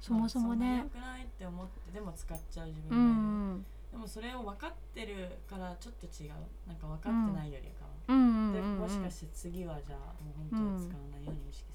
[0.00, 3.12] そもそもまあね良くないって思ってでも使っちゃう自う分がいる、
[3.60, 6.32] んでもそれを分かってるからちょっと違う。
[6.66, 11.71] なんか分かってないよりかは、うんでもしかして次はじゃあもう本当使わないように意識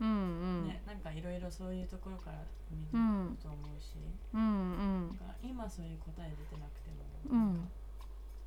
[0.00, 0.68] うんうん。
[0.68, 2.38] ねなんかいろいろそういうところから
[2.70, 3.38] 見るうん。
[3.42, 3.98] と思うし、
[4.32, 5.06] うんうん。
[5.08, 7.54] なんか今そういう答え出てなくても、うん。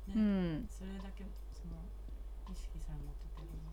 [0.06, 0.66] ねうん。
[0.68, 1.76] それだけその
[2.50, 3.72] 意識さえ持ってても、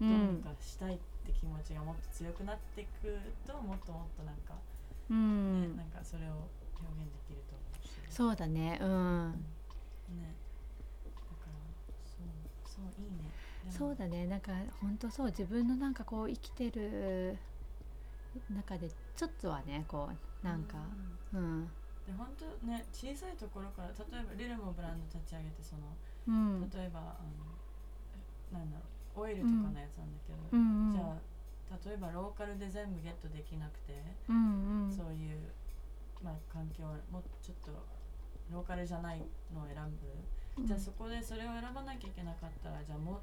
[0.00, 4.54] うどうんにかしたいって気持ちがもっと強くなっていくともっともっとなんか、
[5.10, 6.50] うねんなんかそれを
[6.80, 8.00] 表現できると思うし。
[8.08, 8.78] そうだね。
[8.80, 9.32] うん。
[10.08, 10.34] ね。
[11.30, 11.52] だから
[12.04, 12.26] そう
[12.64, 13.30] そういいね
[13.70, 14.26] そうだね。
[14.26, 17.38] なんか本当そう自分のなんかこう生きてる
[18.54, 20.78] 中でちょっとはねこうなんか
[21.32, 21.40] うん。
[21.40, 21.64] うん。
[22.06, 25.82] で本当ね小さいところから例えばリルもブランド立ち上げてその
[26.26, 26.70] うん。
[26.70, 27.30] 例えばあの
[28.50, 28.84] えなんだろ
[29.22, 30.86] うオイルとかのやつなんだけど、うん。
[30.86, 31.32] うんじゃあ
[31.88, 33.96] 例えばローカルで全部ゲットできなくて、
[34.28, 34.92] うんうん。
[34.92, 35.38] そういう、
[36.22, 37.72] まあ、環境をもうちょっと
[38.52, 39.24] ローカルじゃない
[39.54, 39.76] のを選
[40.56, 43.20] ぶ、じゃあそこでそれを選ばなきゃいけなかったらじゃあもう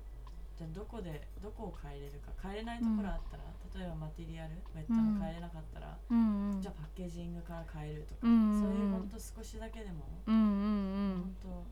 [0.60, 3.48] じゃあどこでどこを変えれるか変えれないところあったら、
[3.80, 6.52] 例えばマテリアルウェットが変えれなかったら、うん。
[6.52, 11.64] うんじゃあパッケージングから変えるとか、うんうんそういうほんと少しだけでも、うんうん本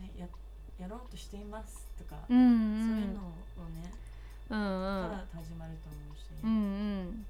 [0.00, 0.24] ねや
[0.80, 2.88] やろうとしていますとか、うんうん。
[2.88, 3.92] そういうのをね、
[4.48, 5.12] うんうん。
[5.12, 7.26] から始まると思うし、うんうん。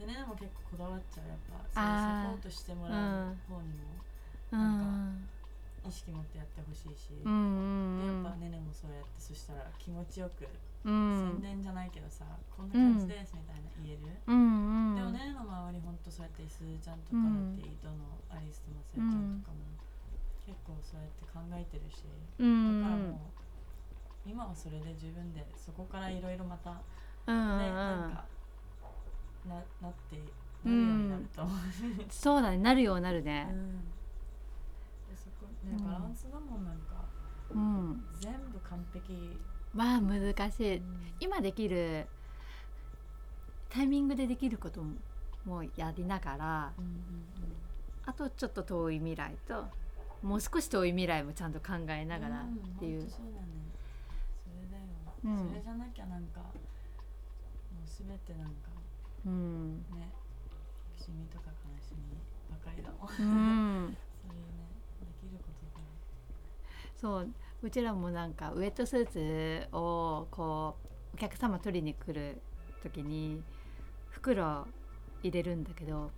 [0.00, 1.28] でねでも結構こだわっちゃう。
[1.28, 2.96] やっぱそういうサポートしてもら
[3.28, 3.84] う方にも
[4.52, 5.28] うん
[5.86, 8.22] 意識持ってやってほしいし、うでんうん。
[8.24, 10.48] やっぱねねもそうやってそしたら気持ちよく、
[10.84, 11.38] うん。
[11.40, 14.92] 宣伝じゃないけどさこんな感じですみたいな言える、うん。
[14.92, 19.64] うんでもねねの周りほんとそうやってすずちゃんとかだって、伊藤のアリスとマサヤちゃんとかも、
[20.44, 22.04] 結構そうやって考えてるし、
[22.38, 26.78] うんだからもう今はそれで十分でそこからいろいろまたね、
[27.26, 28.24] うんなんか
[29.48, 30.16] ななって
[30.64, 31.56] なるようになると思う、
[32.10, 33.46] そうだねなるようになるね。
[33.48, 33.97] でそこ
[35.64, 35.84] ねうん。
[35.84, 37.04] バランスだもんなんか。
[37.50, 38.04] うん。
[38.20, 39.38] 全部完璧。
[39.74, 41.12] まあ難しい、うん。
[41.20, 42.06] 今できる
[43.68, 44.94] タイミングでできることも
[45.44, 46.92] もうやりながらうんうん
[48.06, 49.66] あとちょっと遠い未来と
[50.22, 52.44] もう少し遠い未来もちゃんと考えながらっ
[52.80, 53.46] ていう、んほんとそうだね。
[54.42, 54.82] それだよ、
[55.24, 55.48] うん。
[55.48, 56.48] それじゃなきゃなんかも
[57.84, 58.72] うすべてなんか
[59.26, 59.76] うん。
[59.92, 60.08] ね
[60.96, 62.16] 苦しみとか悲しみ
[62.50, 63.08] ばかりだもん。
[63.08, 64.72] うん、そういうね
[65.04, 65.84] できることが
[67.00, 67.28] そう
[67.62, 70.76] うちらもなんかウエットスーツをこ
[71.12, 72.40] うお客様取りに来る
[72.82, 73.42] 時に
[74.10, 74.66] 袋
[75.22, 76.10] 入れるんだけど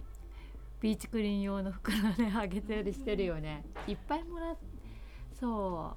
[0.80, 3.64] ビーチクリーン用の袋ねあげたりしてるよね。
[3.86, 4.56] いっぱいもらっ
[5.38, 5.94] そ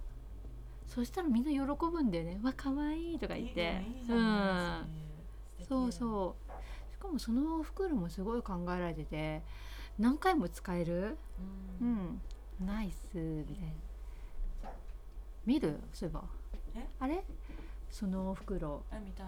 [0.87, 0.91] う。
[0.91, 1.57] そしたらみんな喜
[1.89, 3.81] ぶんだよね「わ可愛いとか言って。
[4.09, 4.85] うん。
[5.67, 6.35] そうそ
[6.89, 6.93] う。
[6.93, 9.41] しかもその袋もすごい考えられてて
[9.97, 11.17] 何回も使える？
[11.81, 12.21] ううんん。
[12.59, 13.73] ナイスみたいな
[15.45, 15.79] 見る？
[15.91, 16.23] そういえば。
[16.75, 16.87] え？
[16.99, 17.23] あれ？
[17.89, 18.83] その袋。
[18.91, 19.27] あ見たい。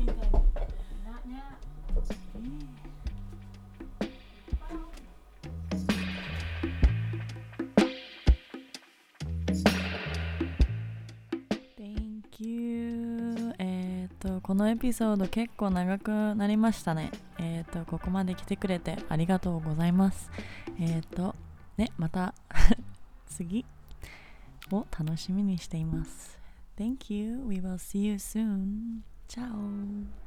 [0.00, 0.16] 見たい。
[1.04, 1.42] なね
[11.76, 13.54] Thank you.
[13.58, 17.10] えっ、とこのエピソード結構長くなりましたね。
[17.38, 20.30] えっ、とここまで来てくれてありがとうございます。
[20.78, 21.34] えっ、と
[21.76, 22.34] ねまた
[23.26, 23.64] 次
[24.72, 26.38] を楽しみにしています
[26.76, 30.23] Thank you we will see you soon Ciao.